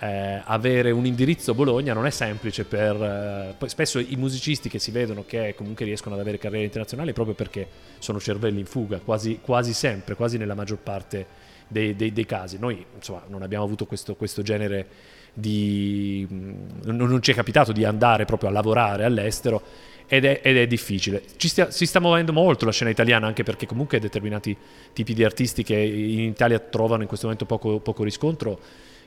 eh, 0.02 0.42
avere 0.44 0.90
un 0.90 1.06
indirizzo 1.06 1.54
Bologna 1.54 1.94
non 1.94 2.06
è 2.06 2.10
semplice 2.10 2.64
per... 2.64 3.56
Eh, 3.60 3.68
spesso 3.68 4.00
i 4.00 4.16
musicisti 4.16 4.68
che 4.68 4.80
si 4.80 4.90
vedono 4.90 5.24
che 5.24 5.54
comunque 5.56 5.84
riescono 5.84 6.16
ad 6.16 6.20
avere 6.20 6.38
carriere 6.38 6.64
internazionali 6.64 7.12
proprio 7.12 7.36
perché 7.36 7.68
sono 8.00 8.18
cervelli 8.18 8.58
in 8.58 8.66
fuga, 8.66 8.98
quasi, 8.98 9.38
quasi 9.40 9.72
sempre, 9.72 10.16
quasi 10.16 10.38
nella 10.38 10.54
maggior 10.54 10.78
parte 10.78 11.26
dei, 11.68 11.94
dei, 11.94 12.12
dei 12.12 12.26
casi. 12.26 12.58
Noi 12.58 12.84
insomma 12.96 13.22
non 13.28 13.42
abbiamo 13.42 13.64
avuto 13.64 13.86
questo, 13.86 14.16
questo 14.16 14.42
genere 14.42 14.86
di... 15.32 16.26
Non, 16.28 16.96
non, 16.96 17.22
ci 17.22 17.32
è 17.32 17.34
capitato 17.34 17.72
di 17.72 17.84
andare 17.84 18.24
proprio 18.24 18.48
a 18.48 18.52
lavorare 18.52 19.04
all'estero 19.04 19.62
ed 20.06 20.24
è, 20.24 20.40
ed 20.42 20.56
è 20.56 20.66
difficile. 20.66 21.22
Stia, 21.36 21.70
si 21.70 21.86
sta 21.86 22.00
muovendo 22.00 22.32
molto 22.32 22.64
la 22.64 22.72
scena 22.72 22.90
italiana 22.90 23.26
anche 23.26 23.42
perché 23.42 23.66
comunque 23.66 23.98
determinati 23.98 24.56
tipi 24.92 25.14
di 25.14 25.24
artisti 25.24 25.62
che 25.62 25.76
in 25.76 26.20
Italia 26.20 26.58
trovano 26.58 27.02
in 27.02 27.08
questo 27.08 27.26
momento 27.26 27.46
poco, 27.46 27.78
poco 27.80 28.04
riscontro 28.04 28.58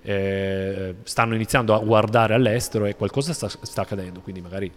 eh, 0.02 0.96
stanno 1.04 1.34
iniziando 1.36 1.74
a 1.74 1.80
guardare 1.80 2.36
all'estero 2.36 2.86
e 2.86 2.96
qualcosa 2.96 3.34
sta, 3.34 3.50
sta 3.50 3.82
accadendo, 3.82 4.22
quindi 4.22 4.40
magari 4.40 4.72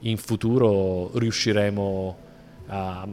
in 0.00 0.18
futuro 0.18 1.10
riusciremo 1.18 2.16
a, 2.66 3.06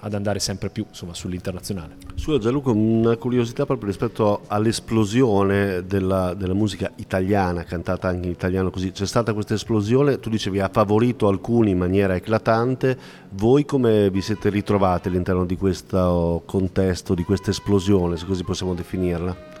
ad 0.00 0.14
andare 0.14 0.38
sempre 0.38 0.70
più 0.70 0.84
insomma, 0.88 1.14
sull'internazionale. 1.14 1.96
Scusa 2.14 2.38
Gianluca, 2.38 2.70
una 2.70 3.16
curiosità 3.16 3.64
proprio 3.64 3.88
rispetto 3.88 4.42
all'esplosione 4.46 5.84
della, 5.86 6.34
della, 6.34 6.54
musica 6.54 6.90
italiana, 6.96 7.64
cantata 7.64 8.08
anche 8.08 8.26
in 8.26 8.32
italiano 8.32 8.70
così, 8.70 8.92
c'è 8.92 9.06
stata 9.06 9.32
questa 9.32 9.54
esplosione, 9.54 10.18
tu 10.20 10.28
dicevi 10.28 10.60
ha 10.60 10.68
favorito 10.70 11.28
alcuni 11.28 11.70
in 11.70 11.78
maniera 11.78 12.14
eclatante, 12.14 12.96
voi 13.30 13.64
come 13.64 14.10
vi 14.10 14.20
siete 14.20 14.50
ritrovati 14.50 15.08
all'interno 15.08 15.44
di 15.44 15.56
questo 15.56 16.42
contesto, 16.44 17.14
di 17.14 17.24
questa 17.24 17.50
esplosione, 17.50 18.16
se 18.16 18.26
così 18.26 18.44
possiamo 18.44 18.74
definirla? 18.74 19.56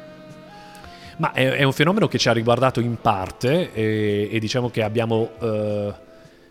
Ma 1.18 1.32
è, 1.32 1.50
è, 1.50 1.62
un 1.64 1.72
fenomeno 1.72 2.06
che 2.06 2.16
ci 2.16 2.28
ha 2.28 2.32
riguardato 2.32 2.80
in 2.80 2.96
parte 3.00 3.72
e, 3.72 4.28
e 4.30 4.38
diciamo 4.38 4.70
che 4.70 4.84
abbiamo, 4.84 5.30
eh, 5.40 5.92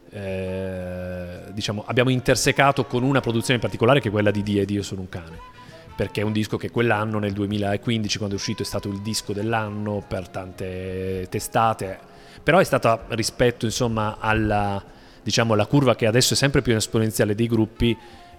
eh, 0.09 1.51
diciamo, 1.51 1.83
abbiamo 1.85 2.09
intersecato 2.09 2.85
con 2.85 3.03
una 3.03 3.19
produzione 3.19 3.55
in 3.55 3.61
particolare 3.61 3.99
che 3.99 4.07
è 4.07 4.11
quella 4.11 4.31
di 4.31 4.43
Die 4.43 4.65
Dio 4.65 4.83
sono 4.83 5.01
un 5.01 5.09
cane. 5.09 5.55
Perché 5.95 6.21
è 6.21 6.23
un 6.23 6.31
disco 6.31 6.57
che 6.57 6.69
quell'anno, 6.69 7.17
nel 7.17 7.33
2015, 7.33 8.17
quando 8.17 8.35
è 8.35 8.37
uscito, 8.37 8.61
è 8.61 8.65
stato 8.65 8.87
il 8.87 9.01
disco 9.01 9.33
dell'anno 9.33 10.03
per 10.07 10.29
tante 10.29 11.25
testate, 11.27 11.97
però 12.43 12.59
è 12.59 12.63
stata 12.63 13.05
rispetto 13.09 13.65
insomma 13.65 14.17
alla, 14.19 14.83
diciamo, 15.23 15.53
alla 15.53 15.65
curva 15.65 15.95
che 15.95 16.05
adesso 16.05 16.33
è 16.33 16.37
sempre 16.37 16.61
più 16.61 16.75
esponenziale 16.75 17.33
dei 17.33 17.47
gruppi, 17.47 17.97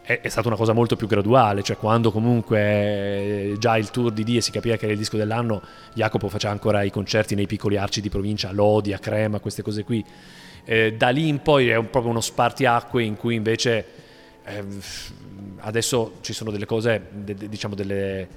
è, 0.08 0.20
è, 0.22 0.28
stata 0.28 0.48
una 0.48 0.56
cosa 0.56 0.72
molto 0.72 0.96
più 0.96 1.06
graduale, 1.06 1.62
cioè 1.62 1.76
quando 1.76 2.10
comunque 2.10 3.56
già 3.58 3.76
il 3.76 3.90
tour 3.90 4.10
di 4.10 4.24
Die 4.24 4.40
si 4.40 4.50
capiva 4.50 4.76
che 4.76 4.84
era 4.84 4.92
il 4.92 4.98
disco 4.98 5.18
dell'anno, 5.18 5.60
Jacopo 5.92 6.28
faceva 6.28 6.52
ancora 6.52 6.82
i 6.82 6.90
concerti 6.90 7.34
nei 7.34 7.46
piccoli 7.46 7.76
arci 7.76 8.00
di 8.00 8.08
provincia, 8.08 8.50
Lodi, 8.50 8.94
a 8.94 8.98
Crema, 8.98 9.38
queste 9.40 9.60
cose 9.60 9.84
qui. 9.84 10.02
Eh, 10.70 10.92
da 10.92 11.08
lì 11.08 11.28
in 11.28 11.40
poi 11.40 11.70
è 11.70 11.76
un, 11.76 11.88
proprio 11.88 12.10
uno 12.12 12.20
spartiacque 12.20 13.02
in 13.02 13.16
cui 13.16 13.34
invece 13.34 13.86
eh, 14.44 14.62
adesso 15.60 16.16
ci 16.20 16.34
sono 16.34 16.50
delle 16.50 16.66
cose, 16.66 17.06
de, 17.10 17.34
de, 17.34 17.48
diciamo 17.48 17.74
delle, 17.74 18.28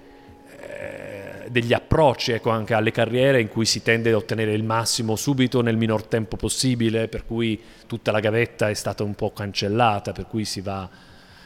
eh, 0.61 1.49
degli 1.49 1.73
approcci 1.73 2.31
ecco, 2.31 2.49
anche 2.49 2.73
alle 2.73 2.91
carriere 2.91 3.41
in 3.41 3.49
cui 3.49 3.65
si 3.65 3.83
tende 3.83 4.11
ad 4.11 4.15
ottenere 4.15 4.53
il 4.53 4.63
massimo 4.63 5.17
subito 5.17 5.59
nel 5.61 5.75
minor 5.75 6.03
tempo 6.03 6.37
possibile, 6.37 7.09
per 7.09 7.25
cui 7.25 7.61
tutta 7.85 8.13
la 8.13 8.21
gavetta 8.21 8.69
è 8.69 8.75
stata 8.75 9.03
un 9.03 9.13
po' 9.13 9.33
cancellata, 9.33 10.13
per 10.13 10.25
cui 10.27 10.45
si 10.45 10.61
va 10.61 10.89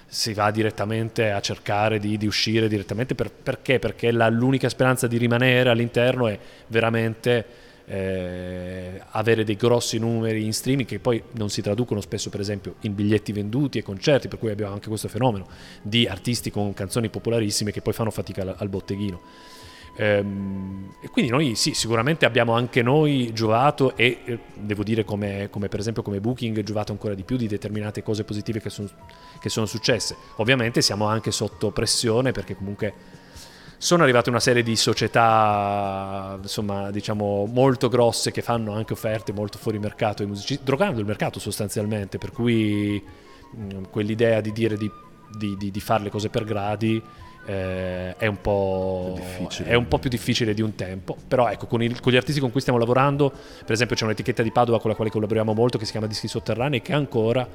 si 0.07 0.33
va 0.33 0.51
direttamente 0.51 1.31
a 1.31 1.41
cercare 1.41 1.97
di, 1.97 2.15
di 2.15 2.27
uscire 2.27 2.67
direttamente 2.67 3.15
per, 3.15 3.31
perché? 3.31 3.79
Perché 3.79 4.11
la, 4.11 4.29
l'unica 4.29 4.69
speranza 4.69 5.07
di 5.07 5.17
rimanere 5.17 5.71
all'interno 5.71 6.27
è 6.27 6.37
veramente 6.67 7.63
eh, 7.85 9.01
avere 9.11 9.43
dei 9.43 9.55
grossi 9.55 9.97
numeri 9.97 10.43
in 10.43 10.53
streaming 10.53 10.87
che 10.87 10.99
poi 10.99 11.21
non 11.33 11.49
si 11.49 11.61
traducono 11.61 12.01
spesso 12.01 12.29
per 12.29 12.39
esempio 12.39 12.75
in 12.81 12.95
biglietti 12.95 13.31
venduti 13.31 13.77
e 13.77 13.83
concerti, 13.83 14.27
per 14.27 14.39
cui 14.39 14.49
abbiamo 14.49 14.73
anche 14.73 14.87
questo 14.87 15.07
fenomeno 15.07 15.47
di 15.81 16.07
artisti 16.07 16.51
con 16.51 16.73
canzoni 16.73 17.09
popolarissime 17.09 17.71
che 17.71 17.81
poi 17.81 17.93
fanno 17.93 18.11
fatica 18.11 18.41
al, 18.41 18.55
al 18.57 18.69
botteghino. 18.69 19.21
Ehm, 19.97 20.95
e 21.01 21.09
quindi 21.09 21.31
noi 21.31 21.55
sì, 21.55 21.73
sicuramente 21.73 22.25
abbiamo 22.25 22.53
anche 22.53 22.81
noi 22.81 23.31
giovato 23.33 23.95
e 23.95 24.17
eh, 24.25 24.39
devo 24.53 24.83
dire 24.83 25.05
come, 25.05 25.47
come, 25.49 25.69
per 25.69 25.79
esempio 25.79 26.01
come 26.01 26.19
Booking 26.19 26.61
giovato 26.63 26.91
ancora 26.91 27.13
di 27.13 27.23
più 27.23 27.37
di 27.37 27.47
determinate 27.47 28.03
cose 28.03 28.25
positive 28.25 28.59
che, 28.59 28.69
son, 28.69 28.89
che 29.39 29.49
sono 29.49 29.65
successe. 29.65 30.15
Ovviamente 30.37 30.81
siamo 30.81 31.05
anche 31.05 31.31
sotto 31.31 31.71
pressione 31.71 32.31
perché 32.31 32.55
comunque 32.55 32.93
sono 33.77 34.03
arrivate 34.03 34.29
una 34.29 34.39
serie 34.39 34.63
di 34.63 34.75
società 34.75 36.37
insomma 36.41 36.91
diciamo 36.91 37.45
molto 37.45 37.89
grosse 37.89 38.31
che 38.31 38.41
fanno 38.41 38.73
anche 38.73 38.93
offerte 38.93 39.33
molto 39.33 39.57
fuori 39.57 39.79
mercato 39.79 40.21
ai 40.21 40.27
musicisti 40.27 40.63
drogando 40.63 40.99
il 40.99 41.05
mercato 41.05 41.39
sostanzialmente 41.39 42.17
per 42.17 42.31
cui 42.31 43.03
mh, 43.51 43.89
quell'idea 43.89 44.41
di 44.41 44.51
dire 44.51 44.77
di, 44.77 44.89
di, 45.37 45.55
di, 45.57 45.71
di 45.71 45.79
fare 45.79 46.03
le 46.03 46.09
cose 46.09 46.29
per 46.29 46.43
gradi 46.43 47.01
eh, 47.45 48.15
è, 48.15 48.25
un 48.25 48.37
è, 49.63 49.75
un 49.75 49.87
po', 49.87 49.99
più 49.99 50.09
difficile 50.09 50.55
di 50.55 50.61
un 50.61 50.73
tempo, 50.73 51.15
però 51.27 51.47
ecco, 51.47 51.67
con, 51.67 51.83
il, 51.83 51.99
con, 51.99 52.11
gli 52.11 52.15
artisti 52.15 52.39
con 52.39 52.49
cui 52.49 52.59
stiamo 52.59 52.79
lavorando, 52.79 53.29
per 53.29 53.71
esempio 53.71 53.95
c'è 53.95 54.03
un'etichetta 54.05 54.41
di 54.41 54.51
Padova 54.51 54.79
con 54.79 54.89
la 54.89 54.95
quale 54.95 55.11
collaboriamo 55.11 55.53
molto 55.53 55.77
che 55.77 55.85
si 55.85 55.91
chiama 55.91 56.07
Dischi 56.07 56.27
Sotterranei 56.27 56.81
che 56.81 56.93
ancora 56.93 57.47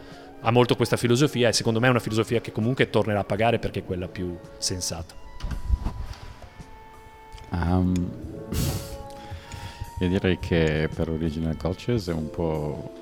ha 0.42 0.50
molto 0.52 0.76
questa 0.76 0.96
filosofia 0.96 1.48
e 1.48 1.52
secondo 1.52 1.80
me 1.80 1.88
è 1.88 1.90
una 1.90 1.98
filosofia 1.98 2.40
che 2.40 2.52
comunque 2.52 2.88
tornerà 2.88 3.20
a 3.20 3.24
pagare 3.24 3.58
perché 3.58 3.80
è 3.80 3.84
quella 3.84 4.06
più 4.06 4.38
sensata. 4.58 5.29
Um, 7.50 7.94
io 10.00 10.08
direi 10.08 10.38
che 10.38 10.88
per 10.94 11.10
Original 11.10 11.56
Cultures 11.56 12.08
è 12.08 12.12
un 12.12 12.30
po' 12.30 12.94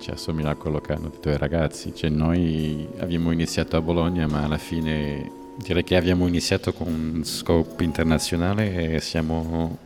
ci 0.00 0.10
assomiglia 0.10 0.50
a 0.50 0.54
quello 0.56 0.80
che 0.80 0.92
hanno 0.92 1.08
detto 1.08 1.30
i 1.30 1.36
ragazzi, 1.36 1.94
cioè 1.94 2.10
noi 2.10 2.88
abbiamo 2.98 3.30
iniziato 3.30 3.76
a 3.76 3.80
Bologna 3.80 4.26
ma 4.26 4.42
alla 4.42 4.58
fine 4.58 5.44
Direi 5.56 5.84
che 5.84 5.96
abbiamo 5.96 6.26
iniziato 6.26 6.74
con 6.74 6.86
un 6.86 7.24
scope 7.24 7.82
internazionale 7.82 8.92
e 8.92 9.00
siamo 9.00 9.78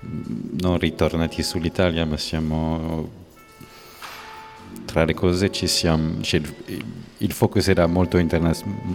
non 0.00 0.78
ritornati 0.78 1.42
sull'Italia, 1.42 2.06
ma 2.06 2.16
siamo 2.16 3.24
tra 4.86 5.04
le 5.04 5.12
cose 5.12 5.52
ci 5.52 5.66
siamo, 5.66 6.22
cioè 6.22 6.40
il, 7.18 7.32
focus 7.32 7.68
era 7.68 7.86
molto 7.86 8.18
interna, 8.18 8.52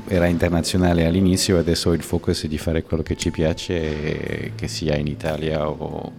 era 0.07 0.27
internazionale 0.27 1.05
all'inizio, 1.05 1.57
adesso 1.57 1.93
il 1.93 2.03
focus 2.03 2.45
è 2.45 2.47
di 2.47 2.57
fare 2.57 2.83
quello 2.83 3.03
che 3.03 3.15
ci 3.15 3.31
piace, 3.31 4.53
che 4.55 4.67
sia 4.67 4.95
in 4.95 5.07
Italia 5.07 5.67
o 5.67 6.11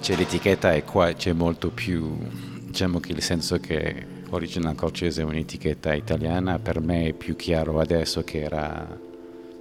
cioè, 0.00 0.16
l'etichetta 0.16 0.72
è 0.72 0.84
qua, 0.84 1.12
c'è 1.14 1.32
molto 1.32 1.70
più, 1.70 2.16
diciamo 2.64 3.00
che 3.00 3.12
il 3.12 3.22
senso 3.22 3.58
che 3.58 4.06
Original 4.30 4.76
Cultures 4.76 5.18
è 5.18 5.22
un'etichetta 5.22 5.94
italiana, 5.94 6.58
per 6.58 6.80
me 6.80 7.08
è 7.08 7.12
più 7.12 7.34
chiaro 7.34 7.80
adesso 7.80 8.22
che 8.22 8.40
era 8.42 8.98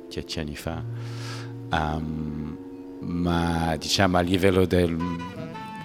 dieci 0.07 0.39
anni 0.39 0.55
fa, 0.55 0.83
um, 1.71 2.57
ma 2.99 3.75
diciamo 3.77 4.17
a 4.17 4.21
livello 4.21 4.65
del, 4.65 4.95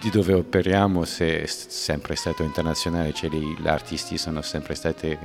di 0.01 0.09
dove 0.11 0.33
operiamo 0.33 1.03
è 1.03 1.45
sempre 1.47 2.17
stato 2.17 2.43
internazionale, 2.43 3.13
cioè 3.13 3.29
gli 3.29 3.69
artisti 3.69 4.17
sono 4.17 4.41
sempre 4.41 4.75
state, 4.75 5.19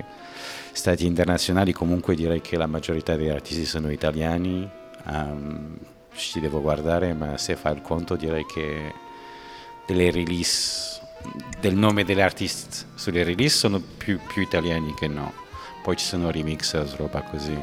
stati 0.73 1.05
internazionali, 1.05 1.71
comunque 1.71 2.13
direi 2.13 2.41
che 2.41 2.57
la 2.57 2.67
maggiorità 2.67 3.15
degli 3.15 3.29
artisti 3.29 3.65
sono 3.65 3.89
italiani, 3.89 4.69
um, 5.05 5.77
ci 6.13 6.41
devo 6.41 6.61
guardare, 6.61 7.13
ma 7.13 7.37
se 7.37 7.55
fa 7.55 7.69
il 7.69 7.81
conto 7.81 8.15
direi 8.15 8.45
che 8.45 8.93
delle 9.87 10.11
release 10.11 10.99
del 11.59 11.75
nome 11.75 12.03
dell'artista 12.03 12.85
sulle 12.95 13.23
release 13.23 13.55
sono 13.55 13.79
più, 13.79 14.19
più, 14.27 14.41
italiani 14.41 14.93
che 14.93 15.07
no. 15.07 15.31
Poi 15.83 15.95
ci 15.95 16.05
sono 16.05 16.31
remixers, 16.31 16.95
roba 16.97 17.21
così. 17.21 17.57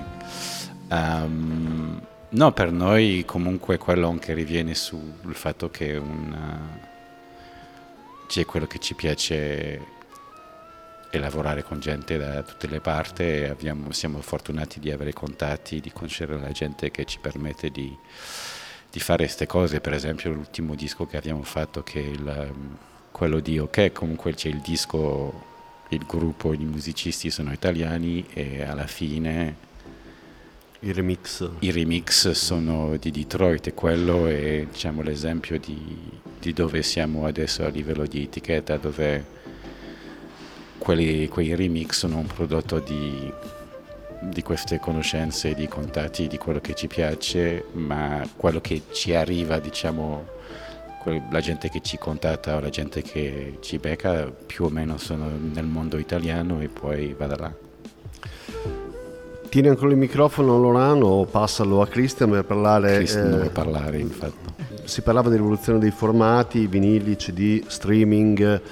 Um, 0.88 2.00
no, 2.30 2.52
per 2.52 2.72
noi 2.72 3.24
comunque 3.26 3.76
quello 3.78 4.08
anche 4.08 4.32
riviene 4.32 4.74
sul 4.74 5.34
fatto 5.34 5.70
che 5.70 6.00
c'è 8.33 8.47
quello 8.47 8.66
che 8.66 8.78
ci 8.78 8.95
piace 8.95 9.78
è 11.11 11.18
lavorare 11.18 11.62
con 11.62 11.80
gente 11.80 12.16
da 12.16 12.43
tutte 12.43 12.66
le 12.66 12.80
parti 12.80 13.24
abbiamo, 13.24 13.93
siamo 13.93 14.22
fortunati 14.22 14.80
di 14.80 14.91
avere 14.91 15.12
contatti, 15.12 15.80
di 15.80 15.93
conoscere 15.93 16.41
la 16.41 16.51
gente 16.51 16.91
che 16.91 17.05
ci 17.05 17.18
permette 17.18 17.68
di, 17.68 17.95
di 18.91 19.01
fare 19.01 19.24
queste 19.24 19.45
cose. 19.45 19.83
Per 19.83 19.93
esempio 19.93 20.33
l'ultimo 20.33 20.74
disco 20.74 21.05
che 21.05 21.18
abbiamo 21.18 21.43
fatto 21.43 21.83
che 21.83 22.01
è 22.01 22.07
il 22.07 22.55
quello 23.11 23.39
di 23.39 23.59
ok, 23.59 23.93
comunque 23.93 24.33
c'è 24.33 24.49
il 24.49 24.61
disco, 24.61 25.45
il 25.89 26.07
gruppo, 26.07 26.55
i 26.55 26.64
musicisti 26.64 27.28
sono 27.28 27.53
italiani 27.53 28.24
e 28.33 28.62
alla 28.62 28.87
fine 28.87 29.57
i 30.83 30.93
remix. 30.93 31.49
I 31.61 31.70
remix 31.70 32.30
sono 32.30 32.97
di 32.97 33.11
Detroit 33.11 33.68
e 33.68 33.74
quello 33.74 34.26
è 34.26 34.66
diciamo, 34.70 35.03
l'esempio 35.03 35.59
di, 35.59 35.97
di, 36.41 36.53
dove 36.53 36.83
siamo 36.83 37.26
adesso 37.26 37.64
a 37.64 37.68
livello 37.68 38.05
di 38.05 38.24
etichetta, 38.24 38.76
dove 38.76 39.24
quelli, 40.78 41.28
quei 41.28 41.55
remix 41.55 41.99
sono 41.99 42.18
un 42.18 42.26
prodotto 42.26 42.80
di, 42.80 43.33
di 44.22 44.43
queste 44.43 44.80
conoscenze, 44.80 45.55
di 45.55 45.68
contatti, 45.68 46.26
di 46.26 46.39
quello 46.39 46.61
che 46.61 46.74
ci 46.74 46.89
piace, 46.89 47.66
ma 47.72 48.28
quello 48.35 48.61
che 48.61 48.83
ci 48.91 49.14
arriva, 49.14 49.61
diciamo, 49.61 50.41
la 51.30 51.41
gente 51.41 51.68
che 51.68 51.80
ci 51.80 51.97
contatta 51.97 52.57
o 52.57 52.61
la 52.61 52.70
gente 52.70 53.03
che 53.03 53.59
ci 53.61 53.78
becca 53.78 54.30
più 54.30 54.64
o 54.64 54.68
meno 54.68 54.99
sono 54.99 55.28
nel 55.28 55.64
mondo 55.64 55.99
italiano 55.99 56.61
e 56.61 56.68
poi 56.68 57.14
va 57.16 57.26
da 57.26 57.37
là. 57.37 58.82
Tieni 59.53 59.68
ancora 59.68 59.90
il 59.90 59.98
microfono 59.98 60.59
Lorano 60.59 61.05
o 61.05 61.26
passalo 61.26 61.82
a 61.82 61.86
Christian 61.86 62.30
per 62.30 62.46
parlare. 62.46 62.94
Christian 62.94 63.26
eh, 63.26 63.30
deve 63.32 63.48
parlare, 63.50 63.98
infatti. 63.98 64.64
Si 64.84 65.03
parlava 65.03 65.28
dell'evoluzione 65.28 65.78
dei 65.78 65.90
formati, 65.90 66.66
vinili, 66.66 67.16
CD, 67.16 67.62
streaming. 67.66 68.62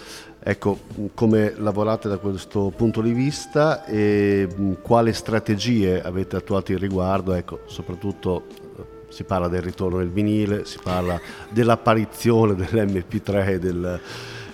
Ecco, 0.42 0.78
come 1.12 1.52
lavorate 1.58 2.08
da 2.08 2.16
questo 2.16 2.72
punto 2.74 3.02
di 3.02 3.12
vista 3.12 3.84
e 3.84 4.48
quali 4.80 5.12
strategie 5.12 6.00
avete 6.00 6.36
attuato 6.36 6.72
in 6.72 6.78
riguardo, 6.78 7.34
ecco, 7.34 7.60
soprattutto 7.66 8.46
si 9.10 9.24
parla 9.24 9.48
del 9.48 9.60
ritorno 9.60 9.98
del 9.98 10.08
vinile, 10.08 10.64
si 10.64 10.78
parla 10.82 11.20
dell'apparizione 11.50 12.54
dell'MP3 12.54 13.56
del, 13.56 14.00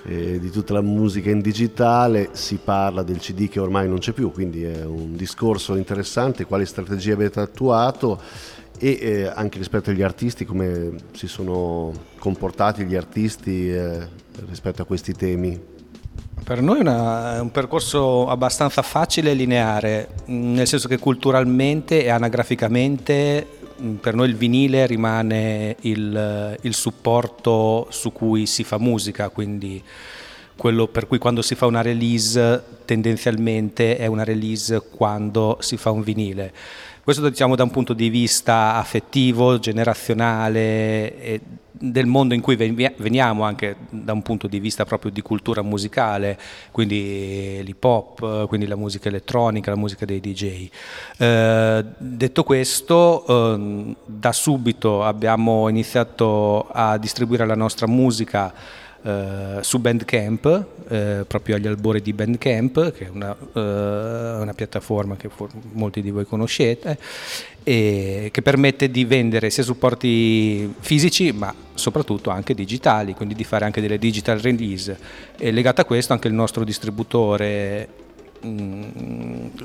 eh, 0.08 0.38
di 0.38 0.50
tutta 0.50 0.72
la 0.72 0.82
musica 0.82 1.30
in 1.30 1.40
digitale, 1.40 2.28
si 2.32 2.60
parla 2.62 3.02
del 3.02 3.18
CD 3.18 3.48
che 3.48 3.58
ormai 3.58 3.88
non 3.88 3.98
c'è 3.98 4.12
più, 4.12 4.30
quindi 4.30 4.62
è 4.62 4.84
un 4.84 5.16
discorso 5.16 5.74
interessante, 5.74 6.44
quali 6.44 6.64
strategie 6.64 7.12
avete 7.12 7.40
attuato 7.40 8.20
e 8.78 8.98
eh, 9.00 9.26
anche 9.26 9.58
rispetto 9.58 9.90
agli 9.90 10.02
artisti, 10.02 10.44
come 10.44 10.92
si 11.12 11.26
sono 11.26 11.92
comportati 12.18 12.84
gli 12.84 12.94
artisti 12.94 13.70
eh, 13.70 14.06
rispetto 14.46 14.82
a 14.82 14.84
questi 14.84 15.12
temi. 15.12 15.74
Per 16.46 16.62
noi 16.62 16.78
una, 16.78 17.36
è 17.36 17.40
un 17.40 17.50
percorso 17.50 18.28
abbastanza 18.28 18.80
facile 18.82 19.32
e 19.32 19.34
lineare, 19.34 20.08
nel 20.26 20.68
senso 20.68 20.86
che 20.86 20.96
culturalmente 20.96 22.04
e 22.04 22.08
anagraficamente 22.08 23.56
Mm, 23.82 23.96
per 23.96 24.14
noi 24.14 24.28
il 24.28 24.36
vinile 24.36 24.86
rimane 24.86 25.76
il, 25.80 26.58
il, 26.62 26.74
supporto 26.74 27.86
su 27.90 28.10
cui 28.10 28.46
si 28.46 28.64
fa 28.64 28.78
musica, 28.78 29.28
quindi 29.28 29.82
quello 30.56 30.86
per 30.86 31.06
cui 31.06 31.18
quando 31.18 31.42
si 31.42 31.54
fa 31.54 31.66
una 31.66 31.82
release 31.82 32.62
tendenzialmente 32.86 33.98
è 33.98 34.06
una 34.06 34.24
release 34.24 34.82
quando 34.90 35.58
si 35.60 35.76
fa 35.76 35.90
un 35.90 36.02
vinile. 36.02 36.52
Questo 37.04 37.28
diciamo 37.28 37.54
da 37.54 37.64
un 37.64 37.70
punto 37.70 37.92
di 37.92 38.08
vista 38.08 38.74
affettivo, 38.76 39.58
generazionale 39.58 41.40
del 41.78 42.06
mondo 42.06 42.34
in 42.34 42.40
cui 42.40 42.56
veniamo 42.56 43.44
anche 43.44 43.76
da 43.90 44.12
un 44.12 44.22
punto 44.22 44.46
di 44.46 44.58
vista 44.58 44.84
proprio 44.84 45.10
di 45.10 45.22
cultura 45.22 45.62
musicale, 45.62 46.38
quindi 46.70 47.62
l'hip 47.62 47.84
hop, 47.84 48.46
quindi 48.46 48.66
la 48.66 48.76
musica 48.76 49.08
elettronica, 49.08 49.70
la 49.70 49.76
musica 49.76 50.04
dei 50.04 50.20
DJ. 50.20 50.68
Eh, 51.18 51.84
detto 51.98 52.44
questo, 52.44 53.24
eh, 53.26 53.96
da 54.04 54.32
subito 54.32 55.02
abbiamo 55.04 55.68
iniziato 55.68 56.68
a 56.70 56.98
distribuire 56.98 57.46
la 57.46 57.54
nostra 57.54 57.86
musica 57.86 58.52
eh, 59.06 59.58
su 59.60 59.78
Bandcamp, 59.78 60.64
eh, 60.88 61.24
proprio 61.28 61.54
agli 61.54 61.68
albori 61.68 62.02
di 62.02 62.12
Bandcamp, 62.12 62.90
che 62.90 63.06
è 63.06 63.08
una, 63.08 63.36
eh, 63.54 64.40
una 64.40 64.52
piattaforma 64.52 65.14
che 65.14 65.28
for- 65.28 65.50
molti 65.72 66.02
di 66.02 66.10
voi 66.10 66.26
conoscete, 66.26 66.98
e 67.62 68.30
che 68.32 68.42
permette 68.42 68.90
di 68.90 69.04
vendere 69.04 69.50
sia 69.50 69.62
supporti 69.62 70.72
fisici 70.80 71.32
ma 71.32 71.54
soprattutto 71.74 72.30
anche 72.30 72.52
digitali, 72.54 73.14
quindi 73.14 73.34
di 73.34 73.44
fare 73.44 73.64
anche 73.64 73.80
delle 73.80 73.98
digital 73.98 74.40
release. 74.40 74.98
E 75.38 75.52
legato 75.52 75.80
a 75.80 75.84
questo 75.84 76.12
anche 76.12 76.26
il 76.26 76.34
nostro 76.34 76.64
distributore 76.64 77.88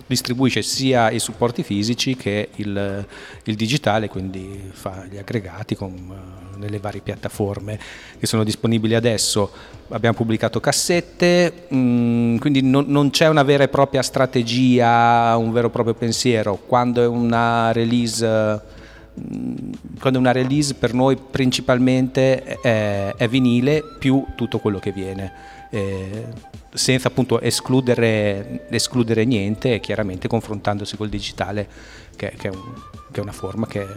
distribuisce 0.08 0.62
sia 0.62 1.10
i 1.12 1.20
supporti 1.20 1.64
fisici 1.64 2.16
che 2.16 2.50
il, 2.56 3.06
il, 3.44 3.56
digitale, 3.56 4.10
quindi 4.10 4.70
fa 4.72 5.06
gli 5.10 5.18
aggregati 5.18 5.76
con, 5.76 5.92
uh, 5.92 6.58
nelle 6.58 6.80
varie 6.80 7.02
piattaforme 7.02 7.80
che 8.20 8.26
sono 8.26 8.44
disponibili 8.44 8.96
adesso. 8.96 9.52
Abbiamo 9.90 10.16
pubblicato 10.16 10.60
cassette, 10.60 11.68
mm, 11.74 12.38
quindi 12.38 12.62
non, 12.62 12.86
non, 12.88 13.10
c'è 13.10 13.28
una 13.28 13.44
vera 13.44 13.64
e 13.64 13.68
propria 13.68 14.02
strategia, 14.02 15.36
un 15.38 15.52
vero 15.52 15.68
e 15.68 15.72
proprio 15.72 15.94
pensiero. 15.94 16.56
Quando 16.56 17.02
è 17.02 17.08
una 17.08 17.72
release 17.72 18.26
mm, 18.26 19.72
quando 20.00 20.20
è 20.20 20.22
una 20.22 20.32
release 20.32 20.76
per 20.76 20.94
noi 20.94 21.18
principalmente 21.18 22.44
è, 22.62 23.14
è 23.16 23.28
vinile 23.28 23.84
più 24.00 24.26
tutto 24.36 24.60
quello 24.60 24.80
che 24.80 24.92
viene. 24.92 25.60
Eh, 25.74 26.26
senza 26.74 27.08
appunto 27.08 27.40
escludere, 27.40 28.68
escludere, 28.70 29.24
niente 29.24 29.76
e 29.76 29.80
chiaramente 29.80 30.28
confrontandosi 30.28 30.98
col 30.98 31.08
digitale 31.08 31.68
che, 32.16 32.34
che, 32.38 32.50
è, 32.50 32.52
un, 32.52 32.74
che 33.10 33.20
è, 33.20 33.24
una 33.24 33.32
forma 33.32 33.68
che, 33.68 33.88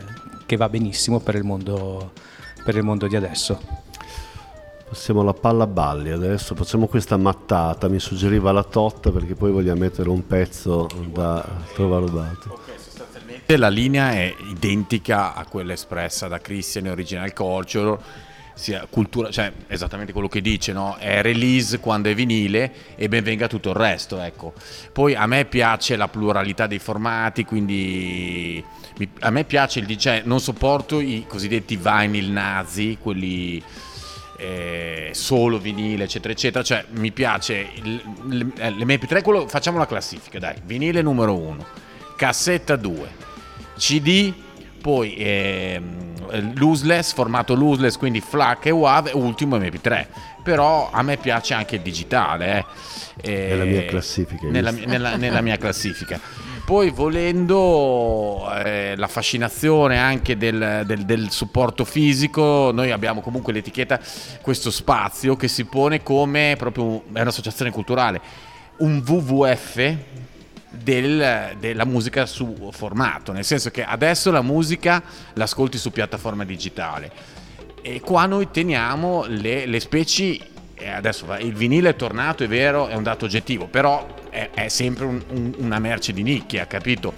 che, 0.46 0.56
va 0.56 0.68
benissimo 0.68 1.18
per 1.18 1.34
il, 1.34 1.42
mondo, 1.42 2.12
per 2.64 2.76
il 2.76 2.84
mondo 2.84 3.08
di 3.08 3.16
adesso. 3.16 3.60
Passiamo 4.88 5.22
alla 5.22 5.34
palla 5.34 5.66
balli 5.66 6.10
adesso, 6.10 6.54
facciamo 6.54 6.86
questa 6.86 7.16
mattata, 7.16 7.88
mi 7.88 7.98
suggeriva 7.98 8.52
la 8.52 8.62
Totta 8.62 9.10
perché 9.10 9.34
poi 9.34 9.50
vogliamo 9.50 9.80
mettere 9.80 10.08
un 10.08 10.24
pezzo 10.24 10.86
da 11.12 11.44
trovare 11.74 12.06
rubato. 12.06 12.60
La 13.46 13.68
linea 13.68 14.12
è 14.12 14.32
identica 14.48 15.34
a 15.34 15.44
quella 15.46 15.72
espressa 15.72 16.28
da 16.28 16.38
Christian 16.38 16.86
e 16.86 16.90
Original 16.90 17.32
Culture 17.32 17.98
sia 18.54 18.86
cultura, 18.88 19.30
cioè 19.30 19.52
esattamente 19.66 20.12
quello 20.12 20.28
che 20.28 20.40
dice, 20.40 20.72
no? 20.72 20.96
è 20.98 21.22
release 21.22 21.80
quando 21.80 22.08
è 22.08 22.14
vinile 22.14 22.72
e 22.94 23.08
ben 23.08 23.22
venga 23.22 23.48
tutto 23.48 23.70
il 23.70 23.76
resto. 23.76 24.20
Ecco. 24.20 24.54
Poi 24.92 25.14
a 25.14 25.26
me 25.26 25.44
piace 25.44 25.96
la 25.96 26.08
pluralità 26.08 26.66
dei 26.66 26.78
formati, 26.78 27.44
quindi 27.44 28.64
a 29.20 29.30
me 29.30 29.44
piace 29.44 29.80
il 29.80 29.86
DJ, 29.86 30.22
non 30.24 30.40
sopporto 30.40 31.00
i 31.00 31.24
cosiddetti 31.28 31.76
vinyl 31.76 32.30
nazi, 32.30 32.96
quelli 33.00 33.62
eh, 34.36 35.10
solo 35.12 35.58
vinile, 35.58 36.04
eccetera, 36.04 36.32
eccetera. 36.32 36.64
Cioè 36.64 36.84
mi 36.90 37.10
piace 37.10 37.68
l'MP3, 37.82 39.22
quello, 39.22 39.48
facciamo 39.48 39.78
la 39.78 39.86
classifica, 39.86 40.38
dai, 40.38 40.56
vinile 40.64 41.02
numero 41.02 41.36
1, 41.36 41.66
cassetta 42.16 42.76
2, 42.76 43.08
CD, 43.76 44.32
poi... 44.84 45.14
Eh, 45.14 45.80
looseless, 46.54 47.12
formato 47.12 47.54
looseless, 47.54 47.96
quindi 47.96 48.20
FLAC 48.20 48.66
e 48.66 48.70
WAV, 48.70 49.06
e 49.08 49.12
ultimo 49.14 49.56
MP3. 49.56 50.06
Però 50.42 50.90
a 50.92 51.02
me 51.02 51.16
piace 51.16 51.54
anche 51.54 51.76
il 51.76 51.82
digitale. 51.82 52.64
Eh. 53.22 53.48
Nella 53.48 53.64
mia 53.64 53.84
classifica. 53.86 54.46
Nella, 54.48 54.70
nella, 54.70 55.16
nella 55.16 55.40
mia 55.40 55.56
classifica. 55.56 56.20
Poi 56.64 56.90
volendo 56.90 58.50
eh, 58.64 58.94
la 58.96 59.06
fascinazione 59.06 59.98
anche 59.98 60.36
del, 60.36 60.82
del, 60.86 61.04
del, 61.04 61.30
supporto 61.30 61.84
fisico, 61.84 62.70
noi 62.72 62.90
abbiamo 62.90 63.20
comunque 63.20 63.52
l'etichetta, 63.52 64.00
questo 64.40 64.70
spazio 64.70 65.36
che 65.36 65.46
si 65.46 65.64
pone 65.64 66.02
come 66.02 66.54
proprio, 66.56 67.02
è 67.12 67.20
un'associazione 67.20 67.70
culturale, 67.70 68.20
un 68.78 69.02
WWF 69.06 69.96
del, 70.82 71.56
della 71.58 71.84
musica 71.84 72.26
su 72.26 72.70
formato, 72.72 73.32
nel 73.32 73.44
senso 73.44 73.70
che 73.70 73.84
adesso 73.84 74.30
la 74.30 74.42
musica 74.42 75.02
l'ascolti 75.34 75.78
su 75.78 75.90
piattaforma 75.90 76.44
digitale 76.44 77.34
e 77.86 78.00
qua 78.00 78.24
noi 78.24 78.50
teniamo 78.50 79.26
le, 79.28 79.66
le 79.66 79.78
specie, 79.78 80.40
adesso 80.86 81.26
il 81.40 81.52
vinile 81.52 81.90
è 81.90 81.96
tornato, 81.96 82.42
è 82.42 82.48
vero, 82.48 82.86
è 82.86 82.94
un 82.94 83.02
dato 83.02 83.26
oggettivo, 83.26 83.66
però 83.66 84.06
è, 84.30 84.48
è 84.54 84.68
sempre 84.68 85.04
un, 85.04 85.22
un, 85.28 85.54
una 85.58 85.78
merce 85.78 86.14
di 86.14 86.22
nicchia, 86.22 86.66
capito? 86.66 87.12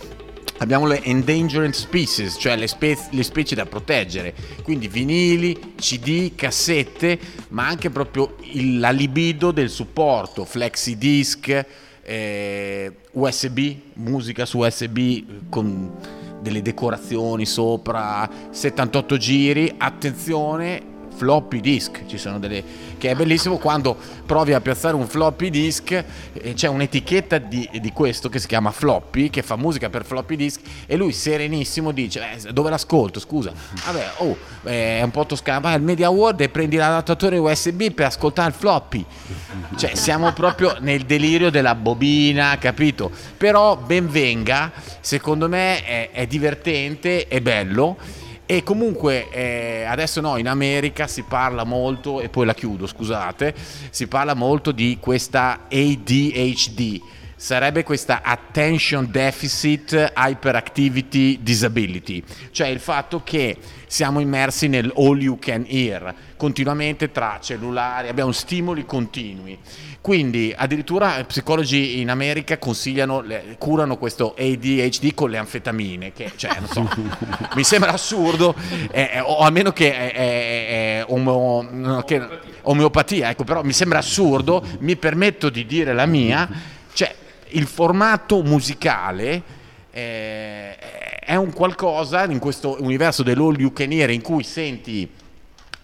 Abbiamo 0.58 0.86
le 0.86 1.04
endangered 1.04 1.72
species, 1.72 2.36
cioè 2.40 2.56
le, 2.56 2.66
spe- 2.66 2.98
le, 3.10 3.22
specie 3.22 3.54
da 3.54 3.64
proteggere, 3.64 4.34
quindi 4.64 4.88
vinili, 4.88 5.74
CD, 5.76 6.34
cassette, 6.34 7.16
ma 7.50 7.68
anche 7.68 7.88
proprio 7.90 8.34
il, 8.40 8.80
la 8.80 8.90
libido 8.90 9.52
del 9.52 9.70
supporto, 9.70 10.44
flexi 10.44 10.98
disc, 10.98 11.64
eh, 12.06 12.92
USB, 13.12 13.76
musica 13.94 14.46
su 14.46 14.58
USB 14.58 15.48
con 15.48 15.92
delle 16.40 16.62
decorazioni 16.62 17.44
sopra, 17.44 18.28
78 18.50 19.16
giri, 19.16 19.74
attenzione 19.76 20.94
floppy 21.16 21.60
disk, 21.60 22.04
ci 22.06 22.18
sono 22.18 22.38
delle 22.38 22.62
che 22.98 23.10
è 23.10 23.14
bellissimo 23.14 23.58
quando 23.58 23.96
provi 24.24 24.52
a 24.52 24.60
piazzare 24.60 24.94
un 24.94 25.06
floppy 25.06 25.50
disk 25.50 26.04
e 26.32 26.54
c'è 26.54 26.68
un'etichetta 26.68 27.38
di, 27.38 27.68
di, 27.80 27.92
questo 27.92 28.28
che 28.28 28.38
si 28.38 28.46
chiama 28.46 28.70
floppy 28.70 29.30
che 29.30 29.42
fa 29.42 29.56
musica 29.56 29.90
per 29.90 30.04
floppy 30.04 30.36
disk 30.36 30.60
e 30.86 30.96
lui 30.96 31.12
serenissimo 31.12 31.92
dice 31.92 32.20
eh, 32.20 32.52
dove 32.52 32.70
l'ascolto? 32.70 33.20
Scusa. 33.20 33.52
Vabbè 33.84 34.12
oh 34.18 34.36
è 34.62 35.00
un 35.02 35.10
po' 35.10 35.26
toscano 35.26 35.60
vai 35.60 35.74
al 35.74 35.82
Media 35.82 36.10
World 36.10 36.40
e 36.40 36.48
prendi 36.48 36.76
l'adattatore 36.76 37.38
USB 37.38 37.90
per 37.92 38.06
ascoltare 38.06 38.48
il 38.48 38.54
floppy. 38.54 39.04
Cioè 39.76 39.94
siamo 39.94 40.32
proprio 40.32 40.76
nel 40.80 41.02
delirio 41.04 41.50
della 41.50 41.74
bobina 41.74 42.56
capito? 42.58 43.10
Però 43.36 43.76
ben 43.76 44.08
venga 44.08 44.72
secondo 45.00 45.48
me 45.48 45.84
è, 45.84 46.10
è 46.10 46.26
divertente 46.26 47.28
è 47.28 47.40
bello 47.40 48.24
e 48.46 48.62
comunque 48.62 49.28
eh, 49.30 49.84
adesso 49.84 50.20
no, 50.20 50.36
in 50.36 50.46
America 50.46 51.08
si 51.08 51.22
parla 51.22 51.64
molto, 51.64 52.20
e 52.20 52.28
poi 52.28 52.46
la 52.46 52.54
chiudo, 52.54 52.86
scusate, 52.86 53.54
si 53.90 54.06
parla 54.06 54.34
molto 54.34 54.70
di 54.70 54.98
questa 55.00 55.66
ADHD, 55.68 57.00
sarebbe 57.36 57.82
questa 57.84 58.22
Attention 58.22 59.10
Deficit 59.10 60.12
Hyperactivity 60.16 61.42
Disability, 61.42 62.22
cioè 62.50 62.68
il 62.68 62.80
fatto 62.80 63.22
che 63.22 63.58
siamo 63.86 64.20
immersi 64.20 64.68
nel 64.68 64.90
all 64.96 65.20
you 65.20 65.38
can 65.38 65.64
hear, 65.68 66.14
continuamente 66.36 67.12
tra 67.12 67.38
cellulari, 67.40 68.08
abbiamo 68.08 68.32
stimoli 68.32 68.84
continui. 68.86 69.58
Quindi 70.00 70.54
addirittura 70.56 71.24
psicologi 71.24 72.00
in 72.00 72.10
America 72.10 72.58
consigliano, 72.58 73.24
curano 73.58 73.98
questo 73.98 74.36
ADHD 74.38 75.14
con 75.14 75.30
le 75.30 75.38
anfetamine, 75.38 76.12
che 76.12 76.30
cioè, 76.36 76.60
non 76.60 76.68
so, 76.68 76.88
mi 77.56 77.64
sembra 77.64 77.92
assurdo, 77.92 78.54
eh, 78.92 79.18
o 79.20 79.38
almeno 79.38 79.72
che 79.72 79.92
è, 79.92 80.12
è, 80.12 81.00
è 81.00 81.04
omo, 81.08 82.02
che, 82.06 82.24
omeopatia, 82.62 83.30
ecco, 83.30 83.42
però 83.42 83.64
mi 83.64 83.72
sembra 83.72 83.98
assurdo, 83.98 84.64
mi 84.78 84.94
permetto 84.94 85.50
di 85.50 85.66
dire 85.66 85.92
la 85.92 86.06
mia, 86.06 86.48
cioè 86.92 87.12
il 87.50 87.66
formato 87.66 88.42
musicale 88.42 89.42
eh, 89.90 90.76
è 91.18 91.34
un 91.36 91.52
qualcosa 91.52 92.24
in 92.24 92.38
questo 92.38 92.76
universo 92.80 93.22
dell'all 93.22 93.58
you 93.58 93.72
can 93.72 93.92
hear 93.92 94.10
in 94.10 94.22
cui 94.22 94.42
senti 94.42 95.08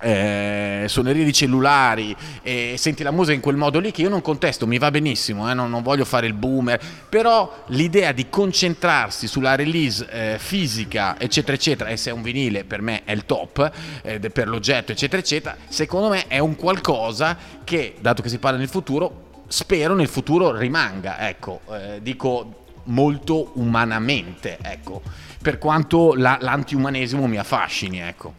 eh, 0.02 0.84
suonerie 0.88 1.24
di 1.24 1.32
cellulari 1.32 2.14
e 2.42 2.74
senti 2.76 3.02
la 3.02 3.12
musica 3.12 3.34
in 3.34 3.40
quel 3.40 3.56
modo 3.56 3.78
lì 3.78 3.92
che 3.92 4.02
io 4.02 4.08
non 4.08 4.20
contesto, 4.20 4.66
mi 4.66 4.78
va 4.78 4.90
benissimo, 4.90 5.48
eh, 5.48 5.54
non, 5.54 5.70
non, 5.70 5.82
voglio 5.82 6.04
fare 6.04 6.26
il 6.26 6.34
boomer, 6.34 6.80
però 7.08 7.64
l'idea 7.68 8.12
di 8.12 8.28
concentrarsi 8.28 9.28
sulla 9.28 9.54
release 9.54 10.06
eh, 10.10 10.38
fisica, 10.38 11.18
eccetera, 11.18 11.54
eccetera, 11.54 11.90
e 11.90 11.96
se 11.96 12.10
è 12.10 12.12
un 12.12 12.22
vinile 12.22 12.64
per 12.64 12.82
me 12.82 13.02
è 13.04 13.12
il 13.12 13.24
top, 13.24 13.70
eh, 14.02 14.18
per 14.18 14.48
l'oggetto, 14.48 14.92
eccetera, 14.92 15.22
eccetera, 15.22 15.56
secondo 15.68 16.08
me 16.08 16.26
è 16.26 16.38
un 16.38 16.56
qualcosa 16.56 17.36
che, 17.62 17.94
dato 18.00 18.22
che 18.22 18.28
si 18.28 18.38
parla 18.38 18.58
nel 18.58 18.68
futuro, 18.68 19.21
spero 19.52 19.94
nel 19.94 20.08
futuro 20.08 20.56
rimanga, 20.56 21.28
ecco, 21.28 21.60
eh, 21.70 21.98
dico 22.00 22.64
molto 22.84 23.50
umanamente, 23.56 24.56
ecco, 24.62 25.02
per 25.42 25.58
quanto 25.58 26.14
la, 26.14 26.38
l'antiumanesimo 26.40 27.26
mi 27.26 27.36
affascini, 27.36 28.00
ecco. 28.00 28.32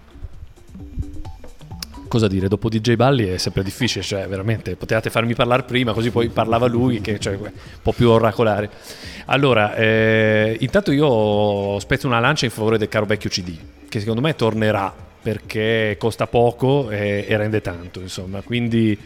cosa 2.07 2.28
dire? 2.28 2.47
Dopo 2.47 2.68
DJ 2.68 2.95
Balli 2.95 3.28
è 3.28 3.38
sempre 3.38 3.61
difficile, 3.61 4.03
cioè 4.03 4.28
veramente 4.28 4.76
potevate 4.76 5.11
farmi 5.11 5.36
parlare 5.36 5.61
prima, 5.64 5.93
così 5.93 6.09
poi 6.09 6.30
parlava 6.30 6.66
lui, 6.66 6.99
che 6.99 7.20
cioè, 7.20 7.36
un 7.36 7.51
po' 7.84 7.91
più 7.91 8.09
oracolare. 8.09 8.72
Allora, 9.26 9.76
eh, 9.76 10.57
intanto 10.61 10.91
io 10.91 11.80
spezzo 11.80 12.07
una 12.07 12.20
lancia 12.20 12.45
in 12.45 12.51
favore 12.51 12.80
del 12.80 12.89
caro 12.89 13.05
vecchio 13.05 13.30
CD, 13.30 13.55
che 13.88 13.99
secondo 13.99 14.22
me 14.22 14.36
tornerà 14.36 14.91
perché 15.22 15.95
costa 15.99 16.26
poco 16.26 16.89
e, 16.89 17.26
e 17.28 17.38
rende 17.38 17.61
tanto, 17.61 18.01
insomma, 18.01 18.41
quindi 18.41 18.97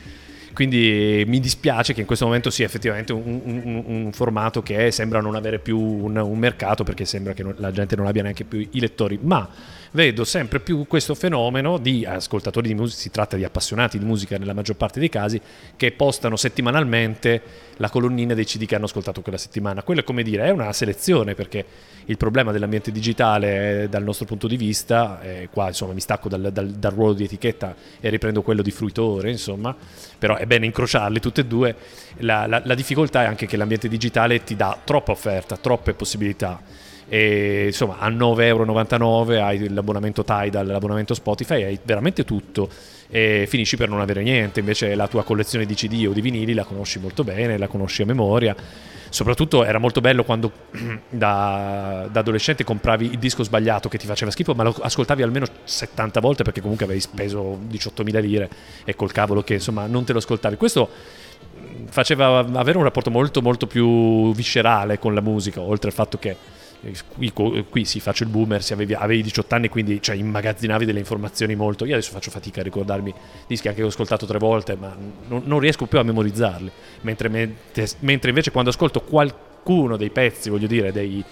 quindi 0.58 1.24
mi 1.28 1.40
dispiace 1.40 1.94
che 1.94 2.00
in 2.00 2.08
questo 2.08 2.26
momento 2.26 2.50
sia 2.50 2.66
effettivamente 2.66 3.14
un, 3.14 3.42
un, 3.44 3.84
un 3.86 4.12
formato 4.12 4.64
che 4.64 4.90
sembra 4.90 5.22
non 5.22 5.36
avere 5.36 5.60
più 5.60 5.80
un, 5.80 6.18
un 6.18 6.40
mercato 6.40 6.84
perché 6.84 7.06
sembra 7.06 7.34
che 7.34 7.44
non, 7.44 7.54
la 7.58 7.72
gente 7.72 7.96
non 7.96 8.08
abbia 8.08 8.24
neanche 8.24 8.44
più 8.44 8.68
i 8.72 8.80
lettori, 8.80 9.20
ma 9.22 9.48
vedo 9.92 10.24
sempre 10.24 10.60
più 10.60 10.86
questo 10.88 11.16
fenomeno 11.16 11.78
di 11.78 12.06
ascoltatori 12.06 12.68
di 12.68 12.76
musica, 12.76 13.00
si 13.00 13.12
tratta 13.12 13.38
di 13.38 13.44
appassionati 13.44 13.98
di 13.98 14.06
musica 14.06 14.38
nella 14.38 14.54
maggior 14.54 14.76
parte 14.76 15.00
dei 15.00 15.10
casi, 15.10 15.40
che 15.76 15.92
postano 15.92 16.36
settimanalmente 16.36 17.42
la 17.78 17.90
colonnina 17.90 18.34
dei 18.34 18.46
CD 18.46 18.66
che 18.66 18.76
hanno 18.76 18.86
ascoltato 18.86 19.22
quella 19.22 19.38
settimana. 19.38 19.84
Quello 19.84 20.02
è 20.02 20.04
come 20.04 20.24
dire, 20.24 20.46
è 20.46 20.50
una 20.50 20.74
selezione 20.74 21.36
perché 21.36 21.66
il 22.06 22.18
problema 22.18 22.52
dell'ambiente 22.52 22.92
digitale 22.92 23.88
dal 23.90 24.04
nostro 24.04 24.26
punto 24.26 24.48
di 24.48 24.58
vista, 24.58 25.22
eh, 25.22 25.50
qua 25.52 25.68
insomma 25.68 25.94
mi 25.94 26.00
stacco 26.00 26.30
dal, 26.30 26.50
dal, 26.52 26.70
dal, 26.70 26.92
ruolo 26.92 27.14
di 27.14 27.26
etichetta 27.26 27.76
e 28.00 28.10
riprendo 28.10 28.42
quello 28.42 28.62
di 28.62 28.72
fruitore, 28.72 29.30
insomma, 29.30 29.76
però 30.18 30.36
è 30.36 30.46
bene 30.46 30.66
incrociarli 30.66 31.20
tutte 31.20 31.42
e 31.42 31.46
due, 31.46 31.76
la, 32.20 32.48
la, 32.48 32.62
la 32.64 32.76
difficoltà 32.76 33.24
è 33.24 33.26
anche 33.26 33.46
che 33.46 33.58
l'ambiente 33.58 33.88
digitale 33.88 34.44
ti 34.44 34.56
dà 34.56 34.80
troppa 34.84 35.12
offerta, 35.12 35.58
troppe 35.58 35.94
possibilità 35.94 36.86
e 37.10 37.66
insomma 37.68 37.98
a 38.00 38.10
9,99 38.10 38.42
euro 38.42 39.44
hai 39.44 39.70
l'abbonamento 39.70 40.24
Tidal, 40.24 40.68
l'abbonamento 40.68 41.14
Spotify, 41.14 41.64
hai 41.64 41.80
veramente 41.82 42.26
tutto 42.26 42.70
e 43.10 43.46
finisci 43.48 43.78
per 43.78 43.90
non 43.90 44.02
avere 44.02 44.22
niente, 44.22 44.60
invece 44.60 44.94
la 44.96 45.08
tua 45.08 45.24
collezione 45.24 45.66
di 45.66 45.74
CD 45.74 46.06
o 46.08 46.12
di 46.12 46.22
vinili 46.22 46.54
la 46.54 46.66
conosci 46.66 47.00
molto 47.00 47.24
bene, 47.24 47.58
la 47.58 47.68
conosci 47.68 48.02
a 48.02 48.06
memoria. 48.06 48.56
Soprattutto 49.10 49.64
era 49.64 49.78
molto 49.78 50.02
bello 50.02 50.26
quando 50.26 50.52
da, 51.10 52.10
da, 52.12 52.20
adolescente 52.20 52.66
compravi 52.66 53.06
il 53.06 53.20
disco 53.20 53.42
sbagliato 53.44 53.88
che 53.88 53.98
ti 53.98 54.06
faceva 54.06 54.30
schifo, 54.32 54.54
ma 54.54 54.64
lo 54.64 54.76
ascoltavi 54.78 55.22
almeno 55.22 55.46
70 55.64 56.20
volte 56.20 56.44
perché 56.44 56.60
comunque 56.60 56.84
avevi 56.84 57.00
speso 57.00 57.58
18.000 57.72 58.20
lire 58.20 58.50
e 58.84 58.96
col 58.96 59.14
cavolo 59.14 59.44
che 59.44 59.54
insomma 59.54 59.88
non 59.88 60.04
te 60.04 60.12
lo 60.12 60.20
ascoltavi. 60.20 60.58
Questo 60.58 60.90
faceva 61.90 62.40
avere 62.40 62.78
un 62.78 62.84
rapporto 62.84 63.10
molto 63.10 63.42
molto 63.42 63.66
più 63.66 64.34
viscerale 64.34 65.00
con 65.00 65.14
la 65.14 65.22
musica, 65.22 65.62
oltre 65.62 65.88
al 65.88 65.96
fatto 65.96 66.18
che 66.18 66.36
Qui, 67.08 67.34
qui 67.34 67.86
sì, 67.86 68.00
faccio 68.00 68.24
il 68.24 68.30
boomer, 68.30 68.62
se 68.62 68.74
avevi, 68.74 68.94
avevi 68.94 69.24
18 69.24 69.56
anni, 69.56 69.68
quindi 69.68 70.02
cioè, 70.02 70.16
immagazzinavi 70.16 70.86
delle 70.86 71.00
informazioni 71.00 71.56
molto. 71.56 71.86
Io 71.86 71.94
adesso 71.94 72.12
faccio 72.12 72.30
fatica 72.30 72.62
a 72.62 72.64
ricordarmi 72.64 73.14
dischi 73.48 73.68
anche 73.68 73.80
che 73.80 73.86
ho 73.86 73.90
ascoltato 73.90 74.26
tre 74.26 74.38
volte, 74.38 74.76
ma 74.76 74.96
non, 75.28 75.42
non 75.46 75.60
riesco 75.60 75.88
più 75.88 75.98
a 75.98 76.04
memorizzarli. 76.04 76.72
Mentre, 77.02 77.30
mentre, 77.30 78.30
invece 78.30 78.52
quando 78.52 78.70
ascolto 78.70 79.02
qualcuno 79.02 79.98
dei 79.98 80.12
pezzi, 80.12 80.50
voglio 80.50 80.68
dire, 80.68 80.92
dei 80.92 81.24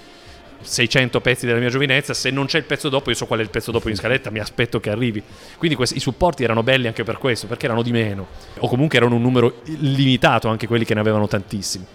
600 0.59 1.21
pezzi 1.21 1.45
della 1.45 1.59
mia 1.59 1.69
giovinezza, 1.69 2.13
se 2.15 2.31
non 2.31 2.47
c'è 2.47 2.57
il 2.57 2.63
pezzo 2.63 2.89
dopo, 2.89 3.11
io 3.11 3.15
so 3.15 3.27
qual 3.27 3.39
è 3.39 3.43
il 3.43 3.49
pezzo 3.49 3.71
dopo 3.71 3.89
in 3.89 3.95
scaletta, 3.95 4.31
mi 4.31 4.39
aspetto 4.39 4.79
che 4.79 4.89
arrivi. 4.89 5.21
Quindi 5.57 5.77
questi, 5.77 5.97
i 5.97 5.99
supporti 5.99 6.43
erano 6.43 6.63
belli 6.63 6.87
anche 6.87 7.03
per 7.03 7.19
questo, 7.19 7.45
perché 7.45 7.65
erano 7.65 7.83
di 7.83 7.91
meno, 7.91 8.27
o 8.59 8.67
comunque 8.67 8.97
erano 8.97 9.15
un 9.15 9.21
numero 9.21 9.61
limitato, 9.65 10.47
anche 10.47 10.65
quelli 10.65 10.85
che 10.85 10.95
ne 10.95 11.01
avevano 11.01 11.27
tantissimi. 11.27 11.85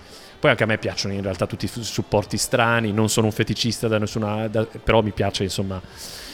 Poi 0.40 0.50
anche 0.50 0.62
a 0.62 0.66
me 0.66 0.78
piacciono 0.78 1.12
in 1.12 1.20
realtà 1.20 1.46
tutti 1.46 1.66
i 1.66 1.68
supporti 1.68 2.38
strani, 2.38 2.92
non 2.92 3.10
sono 3.10 3.26
un 3.26 3.32
feticista 3.32 3.88
da 3.88 3.98
nessuna, 3.98 4.48
da, 4.48 4.64
però 4.64 5.02
mi 5.02 5.10
piace 5.10 5.42
insomma, 5.42 5.78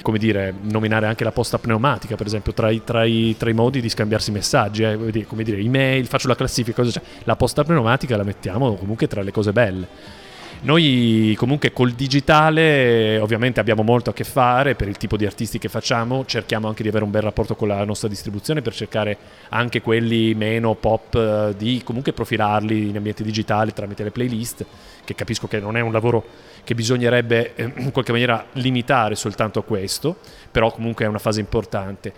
come 0.01 0.19
dire, 0.19 0.55
nominare 0.61 1.07
anche 1.07 1.25
la 1.25 1.33
posta 1.33 1.59
pneumatica, 1.59 2.15
per 2.15 2.27
esempio, 2.27 2.53
tra 2.53 2.71
i, 2.71 2.85
tra 2.85 3.05
i, 3.05 3.35
tra 3.37 3.51
i 3.51 3.53
modi 3.53 3.81
di 3.81 3.89
scambiarsi 3.89 4.31
messaggi, 4.31 4.85
eh, 4.85 5.27
come 5.27 5.43
dire, 5.43 5.59
email, 5.59 6.07
faccio 6.07 6.29
la 6.29 6.37
classifica, 6.37 6.83
cosa 6.83 7.01
c'è. 7.01 7.07
La 7.25 7.35
posta 7.35 7.65
pneumatica 7.65 8.17
la 8.17 8.23
mettiamo 8.23 8.77
comunque 8.77 9.09
tra 9.09 9.23
le 9.23 9.33
cose 9.33 9.53
belle. 9.53 9.89
Noi 10.63 11.35
comunque 11.37 11.73
col 11.73 11.93
digitale 11.93 13.19
ovviamente 13.19 13.61
abbiamo 13.61 13.83
molto 13.83 14.11
a 14.11 14.13
che 14.13 14.25
fare 14.25 14.75
per 14.75 14.89
il 14.89 14.97
tipo 14.97 15.17
di 15.17 15.27
artisti 15.27 15.59
che 15.59 15.69
facciamo, 15.69 16.25
cerchiamo 16.25 16.67
anche 16.67 16.83
di 16.83 16.89
avere 16.89 17.05
un 17.05 17.11
bel 17.11 17.23
rapporto 17.23 17.55
con 17.55 17.69
la 17.69 17.85
nostra 17.85 18.09
distribuzione 18.09 18.63
per 18.63 18.75
cercare 18.75 19.17
anche 19.51 19.81
quelli 19.81 20.35
meno 20.35 20.75
pop 20.75 21.15
eh, 21.15 21.55
di 21.57 21.83
comunque 21.85 22.13
profilarli 22.13 22.89
in 22.89 22.97
ambienti 22.97 23.23
digitali 23.23 23.73
tramite 23.73 24.03
le 24.03 24.11
playlist, 24.11 24.65
che 25.05 25.15
capisco 25.15 25.47
che 25.47 25.61
non 25.61 25.77
è 25.77 25.81
un 25.81 25.93
lavoro 25.93 26.25
che 26.65 26.75
bisognerebbe 26.75 27.55
eh, 27.55 27.73
in 27.77 27.93
qualche 27.93 28.13
maniera 28.13 28.47
limitare 28.53 29.15
soltanto 29.15 29.59
a 29.59 29.63
questo, 29.63 30.17
però 30.51 30.73
comunque 30.73 31.05
è 31.05 31.09
una 31.09 31.19
fase 31.19 31.39
importante. 31.39 32.13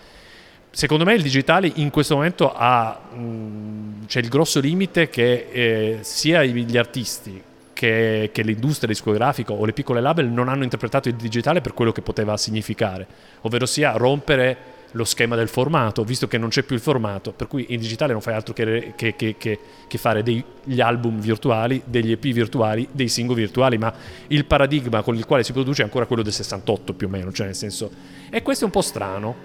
Secondo 0.71 1.05
me 1.05 1.15
il 1.15 1.23
digitale 1.23 1.71
in 1.75 1.91
questo 1.91 2.15
momento 2.15 2.53
ha 2.55 2.99
mh, 3.13 4.07
c'è 4.07 4.21
il 4.21 4.29
grosso 4.29 4.61
limite 4.61 5.09
che 5.09 5.49
eh, 5.51 5.99
sia 6.03 6.45
gli 6.45 6.77
artisti 6.77 7.43
che, 7.79 8.31
che, 8.33 8.43
l'industria 8.43 8.89
discografica 8.89 9.53
o 9.53 9.65
le 9.65 9.73
piccole 9.73 10.01
label 10.01 10.27
non 10.27 10.49
hanno 10.49 10.65
interpretato 10.65 11.09
il 11.09 11.15
digitale 11.15 11.61
per 11.61 11.75
quello 11.75 11.93
che 11.93 12.03
poteva 12.03 12.37
significare, 12.37 13.07
ovvero 13.43 13.67
sia 13.67 13.93
rompere 13.93 14.57
lo 14.93 15.05
schema 15.05 15.37
del 15.37 15.47
formato, 15.47 16.03
visto 16.03 16.27
che 16.27 16.39
non 16.39 16.49
c'è 16.49 16.65
più 16.65 16.75
il 16.75 16.83
formato, 16.83 17.31
per 17.31 17.47
cui 17.47 17.67
in 17.69 17.79
digitale 17.79 18.11
non 18.11 18.21
fai 18.21 18.35
altro 18.35 18.53
che, 18.53 18.95
che, 18.97 19.15
che, 19.15 19.59
fare 19.97 20.25
degli 20.25 20.81
album 20.81 21.21
virtuali, 21.21 21.81
degli 21.85 22.11
EP 22.11 22.27
virtuali, 22.33 22.89
dei 22.91 23.09
singoli 23.09 23.43
virtuali, 23.43 23.79
ma 23.79 23.95
il 24.27 24.45
paradigma 24.45 25.03
con 25.03 25.15
il 25.15 25.25
quale 25.25 25.45
si 25.45 25.53
produce 25.53 25.83
è 25.83 25.85
ancora 25.85 26.07
quello 26.07 26.23
del 26.23 26.33
68 26.33 26.95
più 26.95 27.07
o 27.07 27.11
meno, 27.11 27.31
cioè 27.31 27.47
nel 27.47 27.55
senso... 27.55 27.91
E 28.29 28.43
questo 28.43 28.65
è 28.65 28.67
un 28.67 28.73
po' 28.73 28.83
strano 28.83 29.37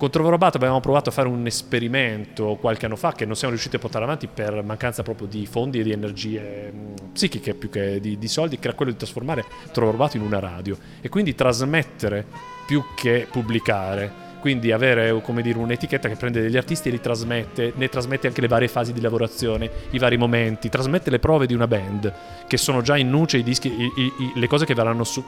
con 0.00 0.10
Trovarobato 0.10 0.56
avevamo 0.56 0.80
provato 0.80 1.10
a 1.10 1.12
fare 1.12 1.28
un 1.28 1.44
esperimento 1.44 2.56
qualche 2.58 2.86
anno 2.86 2.96
fa 2.96 3.12
che 3.12 3.26
non 3.26 3.36
siamo 3.36 3.52
riusciti 3.52 3.76
a 3.76 3.78
portare 3.78 4.04
avanti 4.04 4.28
per 4.28 4.62
mancanza 4.62 5.02
proprio 5.02 5.26
di 5.26 5.44
fondi 5.44 5.80
e 5.80 5.82
di 5.82 5.92
energie 5.92 6.72
psichiche 7.12 7.52
più 7.52 7.68
che 7.68 8.00
di, 8.00 8.16
di 8.16 8.28
soldi, 8.28 8.58
che 8.58 8.68
era 8.68 8.74
quello 8.74 8.92
di 8.92 8.96
trasformare 8.96 9.44
Trovarobato 9.72 10.16
in 10.16 10.22
una 10.22 10.38
radio 10.38 10.78
e 11.02 11.10
quindi 11.10 11.34
trasmettere 11.34 12.24
più 12.66 12.82
che 12.96 13.26
pubblicare 13.30 14.29
quindi 14.40 14.72
avere 14.72 15.20
come 15.22 15.42
dire, 15.42 15.58
un'etichetta 15.58 16.08
che 16.08 16.16
prende 16.16 16.40
degli 16.40 16.56
artisti 16.56 16.88
e 16.88 16.92
li 16.92 17.00
trasmette, 17.00 17.72
ne 17.76 17.88
trasmette 17.88 18.26
anche 18.26 18.40
le 18.40 18.48
varie 18.48 18.68
fasi 18.68 18.92
di 18.92 19.00
lavorazione, 19.00 19.70
i 19.90 19.98
vari 19.98 20.16
momenti, 20.16 20.68
trasmette 20.68 21.10
le 21.10 21.18
prove 21.18 21.46
di 21.46 21.54
una 21.54 21.68
band, 21.68 22.12
che 22.48 22.56
sono 22.56 22.82
già 22.82 22.96
in 22.96 23.10
nuce 23.10 23.38
i 23.38 23.42
dischi, 23.42 23.68
i, 23.68 23.92
i, 23.96 24.32
le 24.34 24.46
cose 24.48 24.64
che 24.64 24.74
verranno 24.74 25.04
su, 25.04 25.22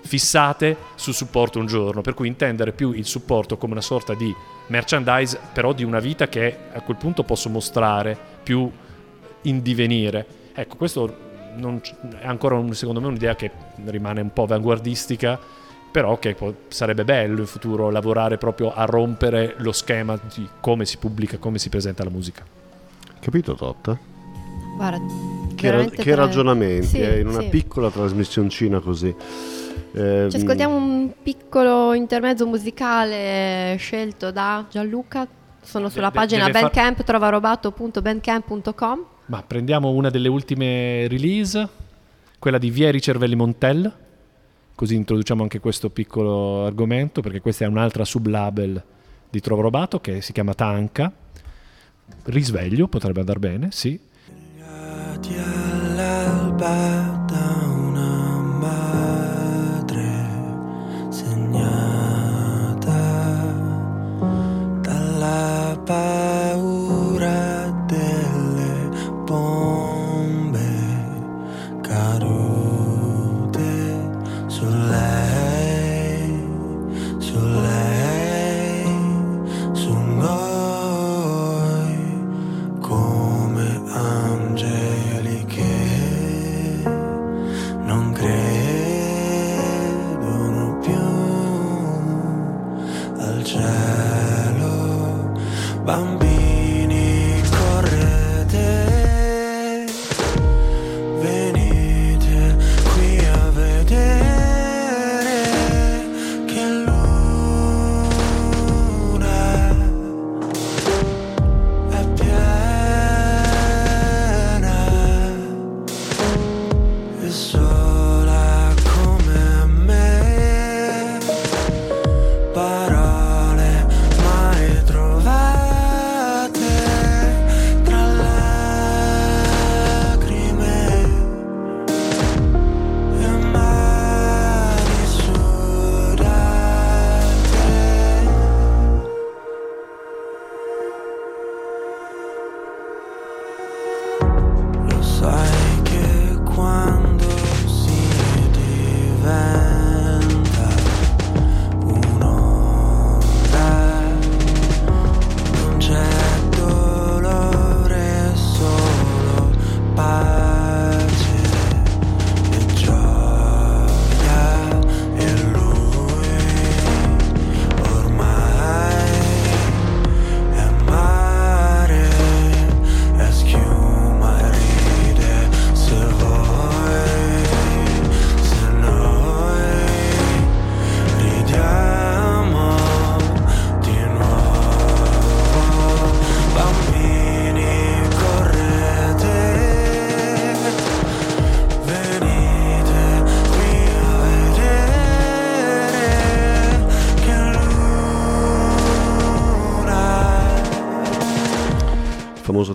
fissate 0.00 0.76
sul 0.94 1.14
supporto 1.14 1.58
un 1.58 1.66
giorno, 1.66 2.00
per 2.00 2.14
cui 2.14 2.26
intendere 2.26 2.72
più 2.72 2.92
il 2.92 3.06
supporto 3.06 3.56
come 3.56 3.72
una 3.72 3.82
sorta 3.82 4.14
di 4.14 4.34
merchandise, 4.68 5.38
però 5.52 5.72
di 5.72 5.84
una 5.84 6.00
vita 6.00 6.28
che 6.28 6.56
a 6.72 6.80
quel 6.80 6.96
punto 6.96 7.22
posso 7.22 7.48
mostrare 7.48 8.18
più 8.42 8.70
in 9.42 9.62
divenire. 9.62 10.26
Ecco, 10.54 10.76
questo 10.76 11.24
non, 11.56 11.80
è 12.20 12.26
ancora 12.26 12.54
un, 12.54 12.74
secondo 12.74 13.00
me 13.00 13.08
un'idea 13.08 13.34
che 13.36 13.50
rimane 13.84 14.20
un 14.20 14.32
po' 14.32 14.44
avanguardistica, 14.44 15.38
però 15.96 16.18
che 16.18 16.36
sarebbe 16.68 17.06
bello 17.06 17.40
in 17.40 17.46
futuro 17.46 17.88
lavorare 17.88 18.36
proprio 18.36 18.70
a 18.70 18.84
rompere 18.84 19.54
lo 19.60 19.72
schema 19.72 20.20
di 20.34 20.46
come 20.60 20.84
si 20.84 20.98
pubblica, 20.98 21.38
come 21.38 21.56
si 21.56 21.70
presenta 21.70 22.04
la 22.04 22.10
musica. 22.10 22.44
Capito 23.18 23.54
Totta? 23.54 23.98
Guarda, 24.76 25.00
che, 25.54 25.70
ra- 25.70 25.86
che 25.86 26.14
ragionamenti 26.14 26.86
sì, 26.86 27.00
eh, 27.00 27.20
in 27.20 27.28
una 27.28 27.40
sì. 27.40 27.48
piccola 27.48 27.90
trasmissioncina 27.90 28.78
così. 28.80 29.08
Eh, 29.92 30.26
Ci 30.28 30.36
ascoltiamo 30.36 30.76
un 30.76 31.12
piccolo 31.22 31.94
intermezzo 31.94 32.46
musicale 32.46 33.76
scelto 33.78 34.30
da 34.30 34.66
Gianluca. 34.68 35.26
Sono 35.62 35.88
sulla 35.88 36.10
de- 36.10 36.14
pagina 36.14 36.50
bandcamp, 36.50 36.96
far... 36.96 37.06
trovarobato.bandcamp.com. 37.06 39.04
Ma 39.24 39.42
prendiamo 39.46 39.88
una 39.88 40.10
delle 40.10 40.28
ultime 40.28 41.08
release, 41.08 41.66
quella 42.38 42.58
di 42.58 42.68
Vieri 42.68 43.00
Cervelli 43.00 43.34
Montel, 43.34 44.04
così 44.76 44.94
introduciamo 44.94 45.42
anche 45.42 45.58
questo 45.58 45.90
piccolo 45.90 46.66
argomento, 46.66 47.20
perché 47.22 47.40
questa 47.40 47.64
è 47.64 47.68
un'altra 47.68 48.04
sublabel 48.04 48.80
di 49.28 49.40
Trovarobato 49.40 49.98
che 49.98 50.20
si 50.20 50.32
chiama 50.32 50.54
Tanca. 50.54 51.10
Risveglio, 52.24 52.86
potrebbe 52.86 53.18
andare 53.18 53.38
bene, 53.40 53.68
sì. 53.72 53.98
All'alba 55.96 57.15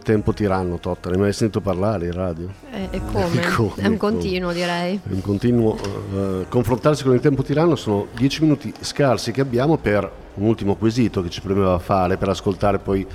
tempo 0.02 0.34
tiranno, 0.34 0.78
Totta, 0.78 1.10
ne 1.10 1.16
hai 1.16 1.22
mai 1.22 1.34
sentito 1.34 1.62
parlare 1.62 2.06
in 2.06 2.14
radio? 2.14 2.50
E, 2.72 2.88
e 2.92 3.02
come? 3.12 3.42
come? 3.56 3.74
È 3.76 3.88
un 3.88 3.98
continuo 3.98 4.52
direi. 4.52 5.00
È 5.04 5.14
un 5.14 5.22
continuo. 5.22 5.78
eh, 6.14 6.46
confrontarsi 6.50 7.04
con 7.04 7.14
il 7.14 7.20
tempo 7.20 7.44
tiranno 7.44 7.76
sono 7.76 8.08
dieci 8.16 8.42
minuti 8.42 8.74
scarsi 8.80 9.32
che 9.32 9.42
abbiamo 9.42 9.78
per 9.78 10.10
un 10.36 10.48
ultimo 10.48 10.76
quesito 10.76 11.22
che 11.22 11.30
ci 11.30 11.42
premeva 11.42 11.78
fare, 11.80 12.18
per 12.18 12.30
ascoltare 12.30 12.80
poi 12.80 13.06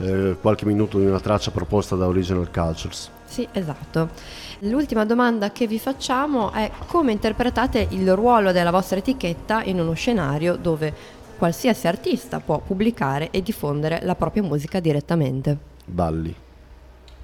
eh, 0.00 0.36
qualche 0.40 0.64
minuto 0.64 0.98
di 0.98 1.06
una 1.06 1.20
traccia 1.20 1.50
proposta 1.50 1.96
da 1.96 2.06
Original 2.06 2.50
Cultures. 2.50 3.10
Sì, 3.24 3.46
esatto. 3.52 4.10
L'ultima 4.60 5.04
domanda 5.04 5.50
che 5.50 5.66
vi 5.66 5.78
facciamo 5.78 6.52
è 6.52 6.70
come 6.86 7.12
interpretate 7.12 7.86
il 7.90 8.14
ruolo 8.14 8.52
della 8.52 8.70
vostra 8.70 8.98
etichetta 8.98 9.62
in 9.64 9.80
uno 9.80 9.92
scenario 9.94 10.56
dove 10.56 11.20
qualsiasi 11.36 11.88
artista 11.88 12.40
può 12.40 12.58
pubblicare 12.58 13.30
e 13.30 13.42
diffondere 13.42 14.00
la 14.02 14.14
propria 14.14 14.42
musica 14.42 14.78
direttamente. 14.78 15.70
Balli. 15.84 16.34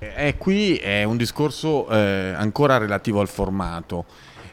Eh, 0.01 0.37
qui 0.37 0.77
è 0.77 1.03
un 1.03 1.17
discorso 1.17 1.89
eh, 1.89 2.33
ancora 2.37 2.79
relativo 2.79 3.21
al 3.21 3.29
formato. 3.29 4.05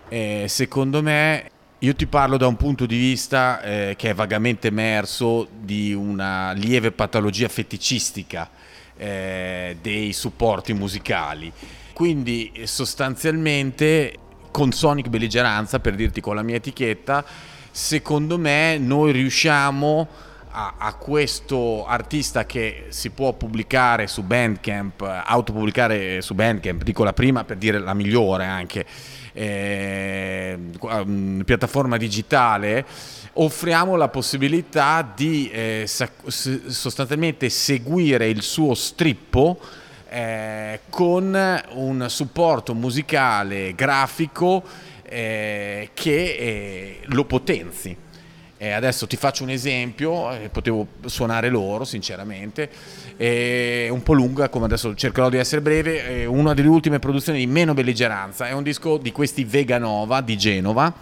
Eh, 0.10 0.46
secondo 0.48 1.04
me, 1.04 1.50
io 1.80 1.94
ti 1.94 2.08
parlo 2.08 2.38
da 2.38 2.48
un 2.48 2.56
punto 2.56 2.86
di 2.86 2.98
vista 2.98 3.62
eh, 3.62 3.96
che 3.98 4.10
è 4.10 4.14
vagamente 4.16 4.70
emerso 4.70 5.48
di 5.52 5.94
una 5.94 6.52
lieve 6.54 6.92
patologia 6.92 7.48
feticistica 7.48 8.50
eh, 8.98 9.78
dei 9.82 10.14
supporti 10.14 10.74
musicali. 10.74 11.52
Quindi 11.94 12.52
eh, 12.54 12.66
sostanzialmente 12.66 14.18
con 14.52 14.72
Sonic 14.72 15.10
Belligeranza, 15.10 15.80
per 15.80 15.96
dirti 15.96 16.22
con 16.22 16.36
la 16.36 16.42
mia 16.42 16.56
etichetta, 16.56 17.24
secondo 17.70 18.38
me 18.38 18.78
noi 18.78 19.12
riusciamo 19.12 20.08
a, 20.58 20.76
a 20.78 20.94
questo 20.94 21.86
artista 21.86 22.46
che 22.46 22.86
si 22.88 23.10
può 23.10 23.34
pubblicare 23.34 24.08
su 24.08 24.24
Bandcamp, 24.24 25.02
autopubblicare 25.02 26.22
su 26.22 26.34
Bandcamp, 26.34 26.82
dico 26.82 27.04
la 27.04 27.12
prima 27.12 27.44
per 27.44 27.58
dire 27.58 27.78
la 27.78 27.94
migliore 27.94 28.46
anche, 28.46 28.86
eh, 29.34 30.58
um, 30.80 31.42
piattaforma 31.46 31.98
digitale, 31.98 32.86
offriamo 33.34 33.98
la 33.98 34.08
possibilità 34.08 35.12
di 35.14 35.50
eh, 35.52 35.86
sostanzialmente 35.88 37.50
seguire 37.50 38.30
il 38.30 38.42
suo 38.42 38.74
strippo 38.76 39.60
eh, 40.08 40.80
con 40.90 41.64
un 41.72 42.06
supporto 42.08 42.74
musicale, 42.74 43.76
grafico 43.76 44.64
eh, 45.04 45.90
che 45.94 46.14
eh, 46.14 47.00
lo 47.08 47.26
potenzi. 47.26 48.04
Eh, 48.58 48.72
adesso 48.72 49.06
ti 49.06 49.18
faccio 49.18 49.44
un 49.44 49.50
esempio, 49.50 50.32
eh, 50.32 50.48
potevo 50.48 50.88
suonare 51.06 51.50
loro 51.50 51.84
sinceramente, 51.84 52.70
è 53.18 53.90
un 53.90 54.02
po' 54.02 54.14
lunga 54.14 54.48
come 54.48 54.64
adesso 54.64 54.96
cercherò 54.96 55.28
di 55.28 55.36
essere 55.36 55.60
breve, 55.60 56.06
è 56.06 56.26
una 56.26 56.54
delle 56.54 56.70
ultime 56.70 57.00
produzioni 57.00 57.40
di 57.40 57.48
Meno 57.48 57.74
Belligeranza, 57.74 58.48
è 58.48 58.54
un 58.54 58.64
disco 58.64 58.96
di 58.96 59.12
questi 59.12 59.44
Veganova 59.44 60.22
di 60.22 60.38
Genova, 60.38 60.94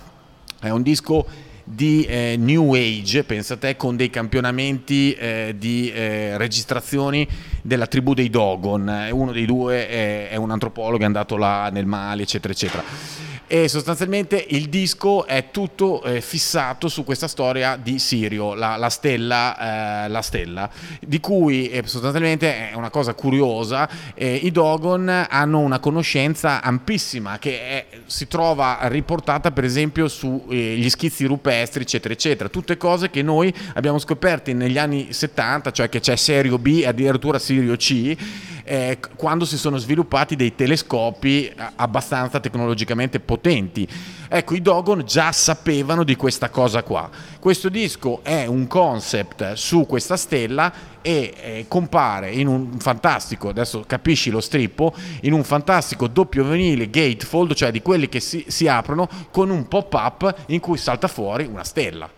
è 0.59 0.69
un 0.69 0.81
disco 0.81 1.27
di 1.63 2.03
eh, 2.05 2.37
New 2.39 2.73
Age, 2.73 3.23
pensa 3.23 3.55
te, 3.55 3.77
con 3.77 3.95
dei 3.95 4.09
campionamenti 4.09 5.13
eh, 5.13 5.55
di 5.55 5.91
eh, 5.91 6.37
registrazioni 6.37 7.27
della 7.61 7.85
tribù 7.85 8.15
dei 8.15 8.31
Dogon. 8.31 9.09
Uno 9.11 9.31
dei 9.31 9.45
due 9.45 9.87
è, 9.87 10.29
è 10.29 10.35
un 10.37 10.49
antropologo, 10.49 11.03
è 11.03 11.05
andato 11.05 11.37
là 11.37 11.69
nel 11.71 11.85
Mali, 11.85 12.23
eccetera, 12.23 12.51
eccetera 12.51 13.22
e 13.53 13.67
sostanzialmente 13.67 14.43
il 14.49 14.67
disco 14.67 15.27
è 15.27 15.51
tutto 15.51 16.01
eh, 16.01 16.21
fissato 16.21 16.87
su 16.87 17.03
questa 17.03 17.27
storia 17.27 17.77
di 17.79 17.99
Sirio, 17.99 18.55
la, 18.55 18.77
la, 18.77 18.89
stella, 18.89 20.05
eh, 20.05 20.09
la 20.09 20.23
stella, 20.23 20.67
di 20.99 21.19
cui 21.19 21.69
eh, 21.69 21.83
sostanzialmente 21.85 22.71
è 22.71 22.73
una 22.73 22.89
cosa 22.89 23.13
curiosa, 23.13 23.87
eh, 24.15 24.33
i 24.33 24.49
Dogon 24.49 25.27
hanno 25.29 25.59
una 25.59 25.77
conoscenza 25.77 26.63
ampissima 26.63 27.37
che 27.37 27.59
è, 27.59 27.85
si 28.07 28.27
trova 28.27 28.79
riportata 28.87 29.51
per 29.51 29.65
esempio 29.65 30.07
sugli 30.07 30.89
schizzi 30.89 31.25
rupestri, 31.25 31.83
eccetera, 31.83 32.11
eccetera, 32.15 32.49
tutte 32.49 32.75
cose 32.75 33.11
che 33.11 33.21
noi 33.21 33.53
abbiamo 33.75 33.99
scoperto 33.99 34.51
negli 34.51 34.79
anni 34.79 35.13
70, 35.13 35.69
cioè 35.69 35.89
che 35.89 35.99
c'è 35.99 36.15
Serio 36.15 36.57
B 36.57 36.79
e 36.81 36.87
addirittura 36.87 37.37
Sirio 37.37 37.75
C, 37.75 38.17
eh, 38.63 38.99
quando 39.15 39.45
si 39.45 39.57
sono 39.57 39.77
sviluppati 39.77 40.35
dei 40.35 40.55
telescopi 40.55 41.47
eh, 41.47 41.55
abbastanza 41.75 42.39
tecnologicamente 42.39 43.19
potenti. 43.19 43.87
Ecco, 44.27 44.55
i 44.55 44.61
Dogon 44.61 45.03
già 45.05 45.31
sapevano 45.31 46.03
di 46.03 46.15
questa 46.15 46.49
cosa 46.49 46.83
qua. 46.83 47.09
Questo 47.39 47.69
disco 47.69 48.21
è 48.23 48.45
un 48.45 48.67
concept 48.67 49.53
su 49.53 49.85
questa 49.85 50.17
stella 50.17 50.71
e 51.01 51.33
eh, 51.35 51.65
compare 51.67 52.31
in 52.31 52.47
un 52.47 52.79
fantastico, 52.79 53.49
adesso 53.49 53.83
capisci 53.85 54.29
lo 54.29 54.39
strippo, 54.39 54.93
in 55.21 55.33
un 55.33 55.43
fantastico 55.43 56.07
doppio 56.07 56.45
vinile 56.45 56.89
gatefold, 56.89 57.53
cioè 57.53 57.71
di 57.71 57.81
quelli 57.81 58.07
che 58.07 58.21
si, 58.21 58.45
si 58.47 58.67
aprono 58.67 59.09
con 59.31 59.49
un 59.49 59.67
pop-up 59.67 60.33
in 60.47 60.59
cui 60.59 60.77
salta 60.77 61.07
fuori 61.07 61.45
una 61.45 61.63
stella. 61.63 62.09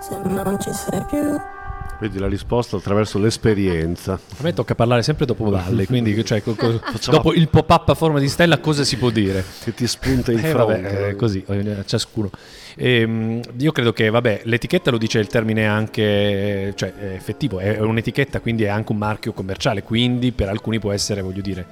Se 0.00 0.18
non 0.22 0.58
ci 0.60 0.70
sei 0.72 1.02
più 1.08 1.53
Vedi 2.00 2.18
la 2.18 2.26
risposta 2.26 2.76
attraverso 2.76 3.18
l'esperienza. 3.18 4.14
A 4.14 4.42
me 4.42 4.52
tocca 4.52 4.74
parlare 4.74 5.02
sempre 5.02 5.26
dopo 5.26 5.48
Valle, 5.48 5.86
quindi 5.86 6.24
cioè, 6.24 6.42
co- 6.42 6.54
co- 6.54 6.80
dopo 7.10 7.32
il 7.32 7.48
pop-up 7.48 7.88
a 7.88 7.94
forma 7.94 8.18
di 8.18 8.28
stella 8.28 8.58
cosa 8.58 8.84
si 8.84 8.96
può 8.96 9.10
dire? 9.10 9.44
Che 9.62 9.72
ti 9.72 9.86
spunta 9.86 10.32
in 10.32 10.38
eh, 10.38 10.48
fronte. 10.48 10.82
Vabbè, 10.82 11.08
eh, 11.08 11.16
così, 11.16 11.44
ciascuno. 11.86 12.30
E, 12.76 13.00
ehm, 13.00 13.40
io 13.58 13.72
credo 13.72 13.92
che, 13.92 14.10
vabbè, 14.10 14.40
l'etichetta 14.44 14.90
lo 14.90 14.98
dice 14.98 15.20
il 15.20 15.28
termine 15.28 15.66
anche, 15.66 16.72
cioè 16.74 16.94
è 16.94 17.14
effettivo, 17.14 17.60
è 17.60 17.78
un'etichetta, 17.78 18.40
quindi 18.40 18.64
è 18.64 18.68
anche 18.68 18.90
un 18.90 18.98
marchio 18.98 19.32
commerciale, 19.32 19.82
quindi 19.82 20.32
per 20.32 20.48
alcuni 20.48 20.80
può 20.80 20.90
essere, 20.90 21.22
voglio 21.22 21.42
dire, 21.42 21.66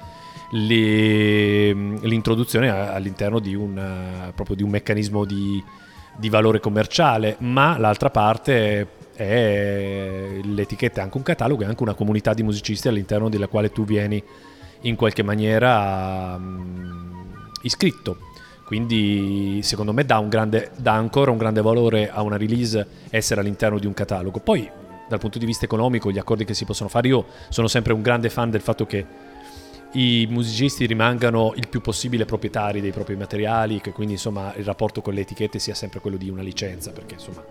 l'introduzione 0.51 2.69
all'interno 2.69 3.39
di 3.39 3.55
un, 3.55 4.31
proprio 4.33 4.55
di 4.55 4.63
un 4.63 4.69
meccanismo 4.69 5.25
di, 5.25 5.61
di 6.17 6.29
valore 6.29 6.59
commerciale, 6.59 7.35
ma 7.39 7.77
l'altra 7.77 8.09
parte 8.09 9.01
è 9.13 10.39
l'etichetta 10.43 11.01
è 11.01 11.03
anche 11.03 11.17
un 11.17 11.23
catalogo, 11.23 11.63
è 11.63 11.65
anche 11.65 11.83
una 11.83 11.93
comunità 11.93 12.33
di 12.33 12.43
musicisti 12.43 12.87
all'interno 12.87 13.29
della 13.29 13.47
quale 13.47 13.71
tu 13.71 13.85
vieni 13.85 14.21
in 14.81 14.95
qualche 14.95 15.23
maniera 15.23 16.39
iscritto. 17.61 18.17
Quindi 18.65 19.59
secondo 19.61 19.93
me 19.93 20.05
dà, 20.05 20.21
grande, 20.21 20.71
dà, 20.75 20.93
ancora 20.93 21.31
un 21.31 21.37
grande 21.37 21.61
valore 21.61 22.09
a 22.09 22.21
una 22.21 22.37
release 22.37 22.85
essere 23.09 23.41
all'interno 23.41 23.77
di 23.77 23.85
un 23.85 23.93
catalogo. 23.93 24.39
Poi 24.39 24.69
dal 25.07 25.19
punto 25.19 25.37
di 25.37 25.45
vista 25.45 25.65
economico, 25.65 26.11
gli 26.11 26.17
accordi 26.17 26.45
che 26.45 26.53
si 26.53 26.65
possono 26.65 26.89
fare, 26.89 27.07
io 27.07 27.25
sono 27.49 27.67
sempre 27.67 27.93
un 27.93 28.01
grande 28.01 28.29
fan 28.29 28.49
del 28.49 28.61
fatto 28.61 28.85
che 28.85 29.05
i 29.91 30.25
musicisti 30.27 30.87
rimangano 30.87 31.53
il 31.55 31.67
più 31.67 31.81
possibile 31.81 32.25
proprietari 32.25 32.81
dei 32.81 32.91
propri 32.91 33.15
materiali, 33.15 33.79
che 33.79 33.91
quindi 33.91 34.13
insomma 34.13 34.53
il 34.55 34.63
rapporto 34.63 35.01
con 35.01 35.13
le 35.13 35.21
etichette 35.21 35.59
sia 35.59 35.75
sempre 35.75 35.99
quello 35.99 36.17
di 36.17 36.29
una 36.29 36.41
licenza, 36.41 36.91
perché 36.91 37.15
insomma 37.15 37.43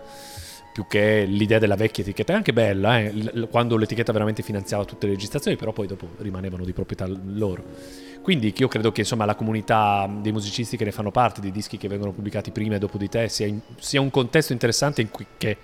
più 0.73 0.85
che 0.87 1.23
l'idea 1.25 1.59
della 1.59 1.75
vecchia 1.75 2.03
etichetta. 2.03 2.33
È 2.33 2.35
anche 2.35 2.51
bella, 2.51 2.99
eh, 2.99 3.47
quando 3.49 3.77
l'etichetta 3.77 4.11
veramente 4.11 4.41
finanziava 4.41 4.83
tutte 4.83 5.05
le 5.05 5.13
registrazioni, 5.13 5.55
però 5.55 5.71
poi 5.71 5.87
dopo 5.87 6.09
rimanevano 6.17 6.65
di 6.65 6.73
proprietà 6.73 7.07
loro. 7.07 7.63
Quindi 8.23 8.53
io 8.57 8.67
credo 8.67 8.91
che 8.91 9.01
insomma, 9.01 9.25
la 9.25 9.35
comunità 9.35 10.09
dei 10.19 10.31
musicisti 10.31 10.75
che 10.75 10.85
ne 10.85 10.91
fanno 10.91 11.11
parte, 11.11 11.41
dei 11.41 11.51
dischi 11.51 11.77
che 11.77 11.87
vengono 11.87 12.11
pubblicati 12.11 12.51
prima 12.51 12.75
e 12.75 12.79
dopo 12.79 12.97
di 12.97 13.07
te, 13.07 13.29
sia, 13.29 13.45
in, 13.45 13.59
sia 13.77 14.01
un 14.01 14.09
contesto 14.09 14.51
interessante 14.51 15.01
in 15.01 15.11
cui, 15.11 15.27
che, 15.37 15.57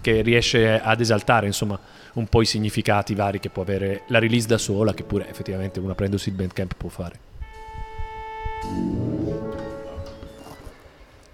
che, 0.00 0.22
riesce 0.22 0.80
ad 0.80 1.00
esaltare 1.00 1.46
insomma, 1.46 1.78
un 2.14 2.26
po' 2.26 2.42
i 2.42 2.46
significati 2.46 3.14
vari 3.14 3.38
che 3.38 3.50
può 3.50 3.62
avere 3.62 4.02
la 4.08 4.18
release 4.18 4.48
da 4.48 4.58
sola, 4.58 4.94
che 4.94 5.04
pure 5.04 5.28
effettivamente 5.28 5.78
una 5.78 5.94
prendosi 5.94 6.30
il 6.30 6.34
bandcamp 6.34 6.74
può 6.76 6.88
fare. 6.88 7.18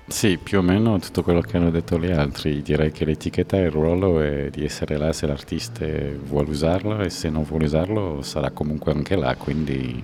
Sì, 0.09 0.37
più 0.37 0.59
o 0.59 0.63
meno 0.63 0.99
tutto 0.99 1.23
quello 1.23 1.41
che 1.41 1.57
hanno 1.57 1.71
detto 1.71 1.99
gli 1.99 2.11
altri. 2.11 2.61
Direi 2.61 2.93
che 2.93 3.05
l'etichetta 3.05 3.57
e 3.57 3.63
il 3.63 3.71
ruolo 3.71 4.21
è 4.21 4.51
di 4.51 4.65
essere 4.65 4.97
là 4.99 5.13
se 5.13 5.27
l'artista 5.27 5.87
vuole 6.25 6.51
usarlo 6.51 7.01
e 7.01 7.09
se 7.09 7.31
non 7.31 7.45
vuole 7.45 7.65
usarlo 7.65 8.21
sarà 8.21 8.51
comunque 8.51 8.93
anche 8.93 9.17
là, 9.17 9.35
quindi 9.37 10.03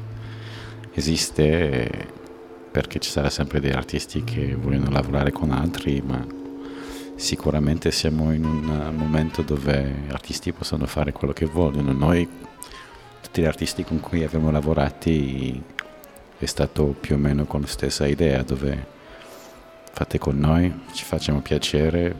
esiste 0.94 2.16
perché 2.70 3.00
ci 3.00 3.10
sarà 3.10 3.28
sempre 3.28 3.60
degli 3.60 3.72
artisti 3.72 4.24
che 4.24 4.54
vogliono 4.54 4.90
lavorare 4.90 5.30
con 5.32 5.50
altri, 5.50 6.00
ma 6.04 6.24
sicuramente 7.16 7.90
siamo 7.90 8.32
in 8.32 8.44
un 8.44 8.94
momento 8.96 9.42
dove 9.42 10.04
gli 10.06 10.12
artisti 10.12 10.52
possono 10.52 10.86
fare 10.86 11.12
quello 11.12 11.32
che 11.32 11.46
vogliono. 11.46 11.92
Noi, 11.92 12.26
tutti 13.20 13.42
gli 13.42 13.46
artisti 13.46 13.84
con 13.84 14.00
cui 14.00 14.24
abbiamo 14.24 14.50
lavorato, 14.50 15.10
è 15.10 16.46
stato 16.46 16.94
più 16.98 17.16
o 17.16 17.18
meno 17.18 17.44
con 17.44 17.62
la 17.62 17.66
stessa 17.66 18.06
idea, 18.06 18.42
dove 18.42 18.96
fate 19.98 20.18
con 20.18 20.38
noi, 20.38 20.72
ci 20.92 21.02
facciamo 21.02 21.40
piacere, 21.40 22.14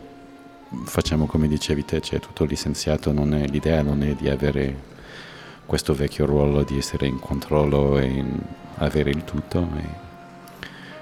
facciamo 0.83 1.27
come 1.27 1.47
dicevi 1.47 1.85
te, 1.85 2.01
cioè 2.01 2.19
tutto 2.19 2.45
licenziato, 2.45 3.13
non 3.13 3.33
è, 3.35 3.47
l'idea 3.47 3.83
non 3.83 4.03
è 4.03 4.15
di 4.15 4.29
avere 4.29 4.77
questo 5.65 5.95
vecchio 5.95 6.27
ruolo 6.27 6.65
di 6.65 6.77
essere 6.77 7.07
in 7.07 7.21
controllo 7.21 7.97
e 8.01 8.05
in 8.07 8.37
avere 8.79 9.11
il 9.11 9.23
tutto. 9.23 9.61
E 9.77 9.83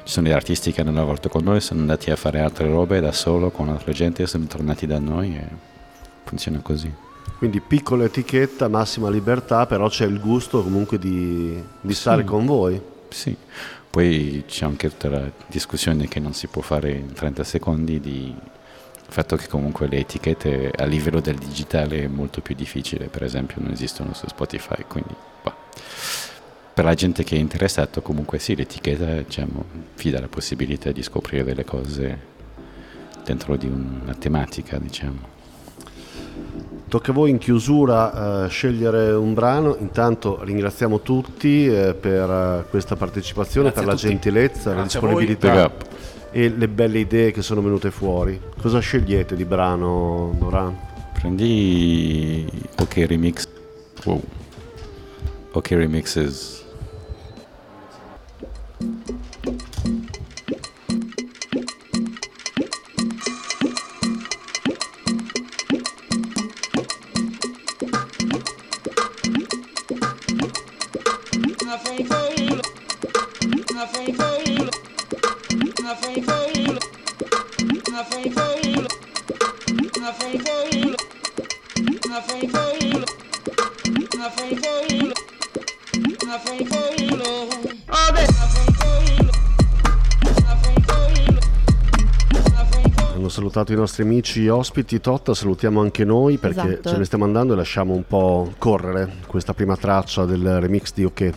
ci 0.05 0.13
sono 0.13 0.27
degli 0.27 0.37
artisti 0.37 0.71
che 0.71 0.83
hanno 0.83 0.93
lavorato 0.93 1.31
con 1.31 1.45
noi, 1.45 1.63
sono 1.63 1.81
andati 1.81 2.11
a 2.11 2.17
fare 2.17 2.41
altre 2.41 2.69
robe 2.69 3.01
da 3.01 3.13
solo 3.13 3.49
con 3.51 3.71
altra 3.71 3.93
gente, 3.93 4.27
sono 4.27 4.45
tornati 4.45 4.87
da 4.87 4.99
noi 4.99 5.35
e 5.35 5.45
funziona 6.25 6.59
così. 6.61 6.93
Quindi 7.39 7.61
piccola 7.61 8.05
etichetta, 8.05 8.69
massima 8.69 9.09
libertà, 9.09 9.65
però 9.65 9.89
c'è 9.89 10.05
il 10.05 10.21
gusto 10.21 10.63
comunque 10.63 10.99
di, 10.99 11.59
di 11.81 11.95
stare 11.95 12.21
Sì. 12.21 12.29
con 12.29 12.45
voi. 12.45 12.79
Sì, 13.09 13.35
poi 13.97 14.45
c'è 14.47 14.67
anche 14.67 14.91
tutta 14.91 15.09
la 15.09 15.31
discussione 15.47 16.07
che 16.07 16.21
non 16.21 16.35
si 16.35 16.49
può 16.49 16.61
fare 16.61 16.91
in 16.91 17.15
30 17.15 17.43
secondi 17.45 17.99
di 17.99 18.35
fatto 19.09 19.37
che 19.37 19.49
comunque 19.49 19.89
le 19.89 20.01
etichette 20.01 20.71
a 20.77 20.85
livello 20.85 21.21
del 21.21 21.37
digitale 21.37 22.03
è 22.03 22.07
molto 22.07 22.43
più 22.43 22.55
difficile, 22.55 23.07
per 23.07 23.23
esempio 23.23 23.57
non 23.59 23.73
esistono 23.73 24.13
su 24.13 24.27
Spotify, 24.29 24.85
quindi 24.87 25.15
bah. 25.43 25.57
per 26.75 26.85
la 26.85 26.93
gente 26.93 27.25
che 27.25 27.37
è 27.37 27.39
interessato 27.39 28.03
comunque 28.03 28.39
sì, 28.39 28.55
l'etichetta 28.55 29.23
diciamo, 29.23 29.65
vi 29.97 30.11
la 30.11 30.29
possibilità 30.29 30.93
di 30.93 31.03
scoprire 31.03 31.43
delle 31.43 31.65
cose 31.65 32.19
dentro 33.25 33.57
di 33.57 33.67
una 33.67 34.13
tematica, 34.13 34.77
diciamo. 34.77 35.36
Tocca 36.89 37.11
a 37.11 37.15
voi 37.15 37.31
in 37.31 37.39
chiusura 37.39 38.45
eh, 38.45 38.49
scegliere 38.49 39.11
un 39.13 39.35
brano. 39.35 39.77
Intanto 39.81 40.39
ringraziamo 40.43 41.01
tutti 41.01 41.67
eh, 41.67 41.95
per 41.95 42.31
eh, 42.31 42.65
questa 42.71 42.95
partecipazione, 42.95 43.71
Grazie 43.71 43.83
per 43.85 43.93
la 43.93 43.99
tutti. 43.99 44.09
gentilezza, 44.13 44.71
la 44.71 44.77
Grazie 44.77 44.99
a 44.99 45.03
voi. 45.03 45.27
disponibilità 45.27 45.73
e 46.31 46.49
le 46.49 46.69
belle 46.69 46.99
idee 46.99 47.33
che 47.33 47.43
sono 47.43 47.61
venute 47.61 47.91
fuori. 47.91 48.41
Cosa 48.61 48.79
scegliete 48.79 49.35
di 49.35 49.45
brano, 49.45 50.35
Doran? 50.39 50.77
Prendi 51.15 52.47
OK 52.79 53.05
Remix. 53.07 53.49
Wow. 54.05 54.23
OK 55.53 55.69
Remixes. 55.71 56.65
Salutato 93.57 93.73
i 93.73 93.77
nostri 93.77 94.03
amici 94.03 94.49
ospiti 94.49 95.01
Totta, 95.01 95.35
salutiamo 95.35 95.81
anche 95.81 96.05
noi 96.05 96.39
perché 96.39 96.73
Esatto. 96.73 96.89
ce 96.91 96.97
ne 96.97 97.05
stiamo 97.05 97.25
andando 97.25 97.53
e 97.53 97.57
lasciamo 97.57 97.95
un 97.95 98.05
po' 98.07 98.53
correre 98.59 99.17
questa 99.27 99.55
prima 99.55 99.77
traccia 99.77 100.25
del 100.25 100.61
remix 100.61 100.93
di 100.95 101.05
OK. 101.05 101.33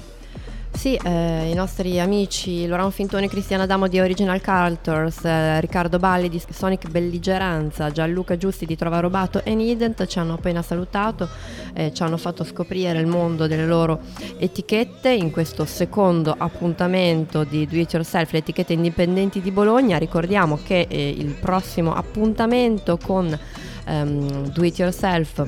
Sì, 0.72 0.96
eh, 0.96 1.50
i 1.50 1.54
nostri 1.54 2.00
amici 2.00 2.66
Laurent 2.66 2.94
Fintoni 2.94 3.26
e 3.26 3.28
Cristiana 3.28 3.64
Adamo 3.64 3.90
di 3.90 4.00
Original 4.00 4.42
Cultures, 4.42 5.26
eh, 5.26 5.60
Riccardo 5.60 6.00
Balli 6.00 6.30
di 6.30 6.42
Sonic 6.50 6.88
Belligeranza, 6.90 7.92
Gianluca 7.92 8.38
Giusti 8.38 8.66
di 8.66 8.78
Trova 8.78 9.02
Robato 9.02 9.44
e 9.44 9.56
Nident 9.56 10.06
ci 10.06 10.20
hanno 10.20 10.36
appena 10.36 10.62
salutato 10.62 11.28
e 11.74 11.92
ci 11.94 12.02
hanno 12.02 12.16
fatto 12.16 12.46
scoprire 12.46 12.98
il 12.98 13.08
mondo 13.08 13.46
delle 13.46 13.66
loro 13.66 14.00
etichette 14.38 15.10
in 15.10 15.32
questo 15.32 15.66
secondo 15.66 16.34
appuntamento 16.38 17.44
di 17.44 17.68
Do 17.68 17.76
It 17.76 17.92
Yourself, 17.92 18.32
le 18.32 18.40
etichette 18.40 18.72
indipendenti 18.72 19.42
di 19.42 19.52
Bologna. 19.52 19.98
Ricordiamo 19.98 20.60
che 20.64 20.88
eh, 20.88 21.10
il 21.10 21.34
prossimo 21.34 21.94
appuntamento 21.94 22.98
con 22.98 23.38
ehm, 23.86 24.48
Do 24.48 24.64
It 24.64 24.78
Yourself 24.78 25.46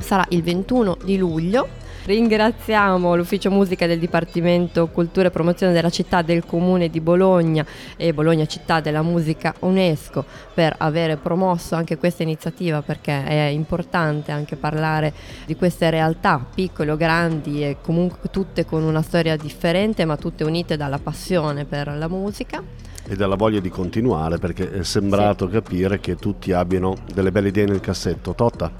sarà 0.00 0.26
il 0.30 0.42
21 0.42 0.98
di 1.02 1.16
luglio. 1.16 1.79
Ringraziamo 2.02 3.14
l'ufficio 3.14 3.50
musica 3.50 3.86
del 3.86 3.98
Dipartimento 3.98 4.88
Cultura 4.88 5.28
e 5.28 5.30
Promozione 5.30 5.74
della 5.74 5.90
città 5.90 6.22
del 6.22 6.46
Comune 6.46 6.88
di 6.88 6.98
Bologna 6.98 7.64
e 7.94 8.14
Bologna 8.14 8.46
Città 8.46 8.80
della 8.80 9.02
Musica 9.02 9.54
UNESCO 9.60 10.24
per 10.54 10.74
aver 10.78 11.18
promosso 11.18 11.74
anche 11.74 11.98
questa 11.98 12.22
iniziativa 12.22 12.80
perché 12.80 13.22
è 13.22 13.48
importante 13.48 14.32
anche 14.32 14.56
parlare 14.56 15.12
di 15.44 15.54
queste 15.56 15.90
realtà 15.90 16.42
piccole 16.54 16.90
o 16.90 16.96
grandi 16.96 17.62
e 17.62 17.76
comunque 17.82 18.30
tutte 18.30 18.64
con 18.64 18.82
una 18.82 19.02
storia 19.02 19.36
differente 19.36 20.06
ma 20.06 20.16
tutte 20.16 20.42
unite 20.42 20.78
dalla 20.78 20.98
passione 20.98 21.66
per 21.66 21.94
la 21.98 22.08
musica. 22.08 22.62
E 23.06 23.14
dalla 23.14 23.36
voglia 23.36 23.60
di 23.60 23.68
continuare 23.68 24.38
perché 24.38 24.70
è 24.72 24.84
sembrato 24.84 25.48
capire 25.48 26.00
che 26.00 26.16
tutti 26.16 26.52
abbiano 26.52 26.96
delle 27.12 27.30
belle 27.30 27.48
idee 27.48 27.66
nel 27.66 27.80
cassetto. 27.80 28.34
Totta, 28.34 28.72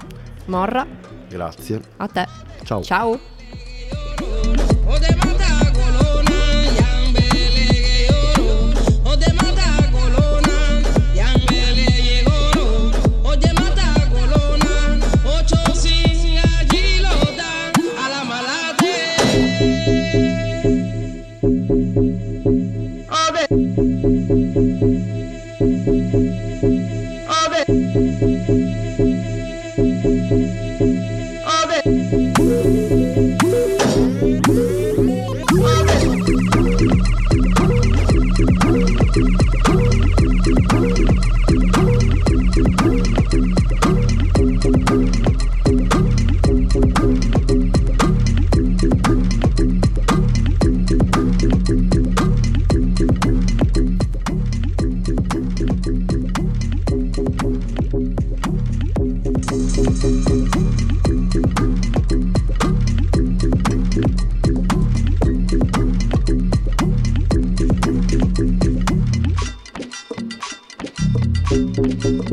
Morra, 0.45 0.85
grazie. 1.31 1.79
a 1.97 2.07
te. 2.07 2.25
Ciao. 2.63 2.81
Ciao. 2.83 3.19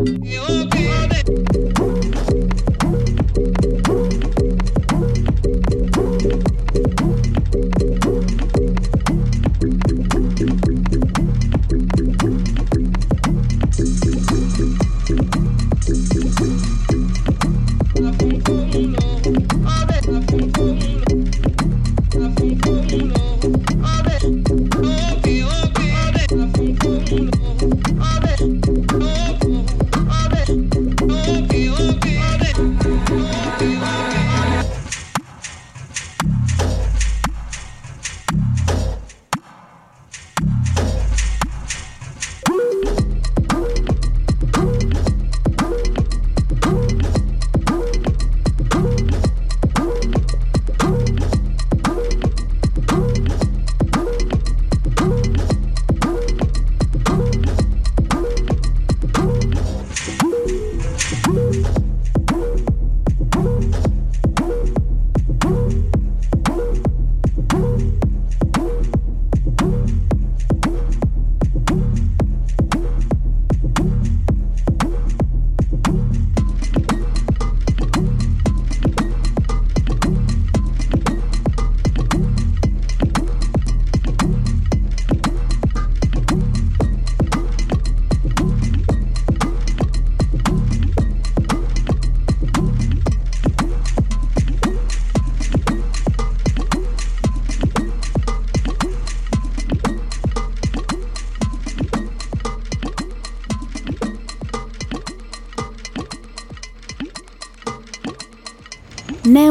Hey, 0.09 0.39
okay. 0.39 0.78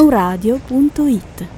neuradio.it 0.07 1.56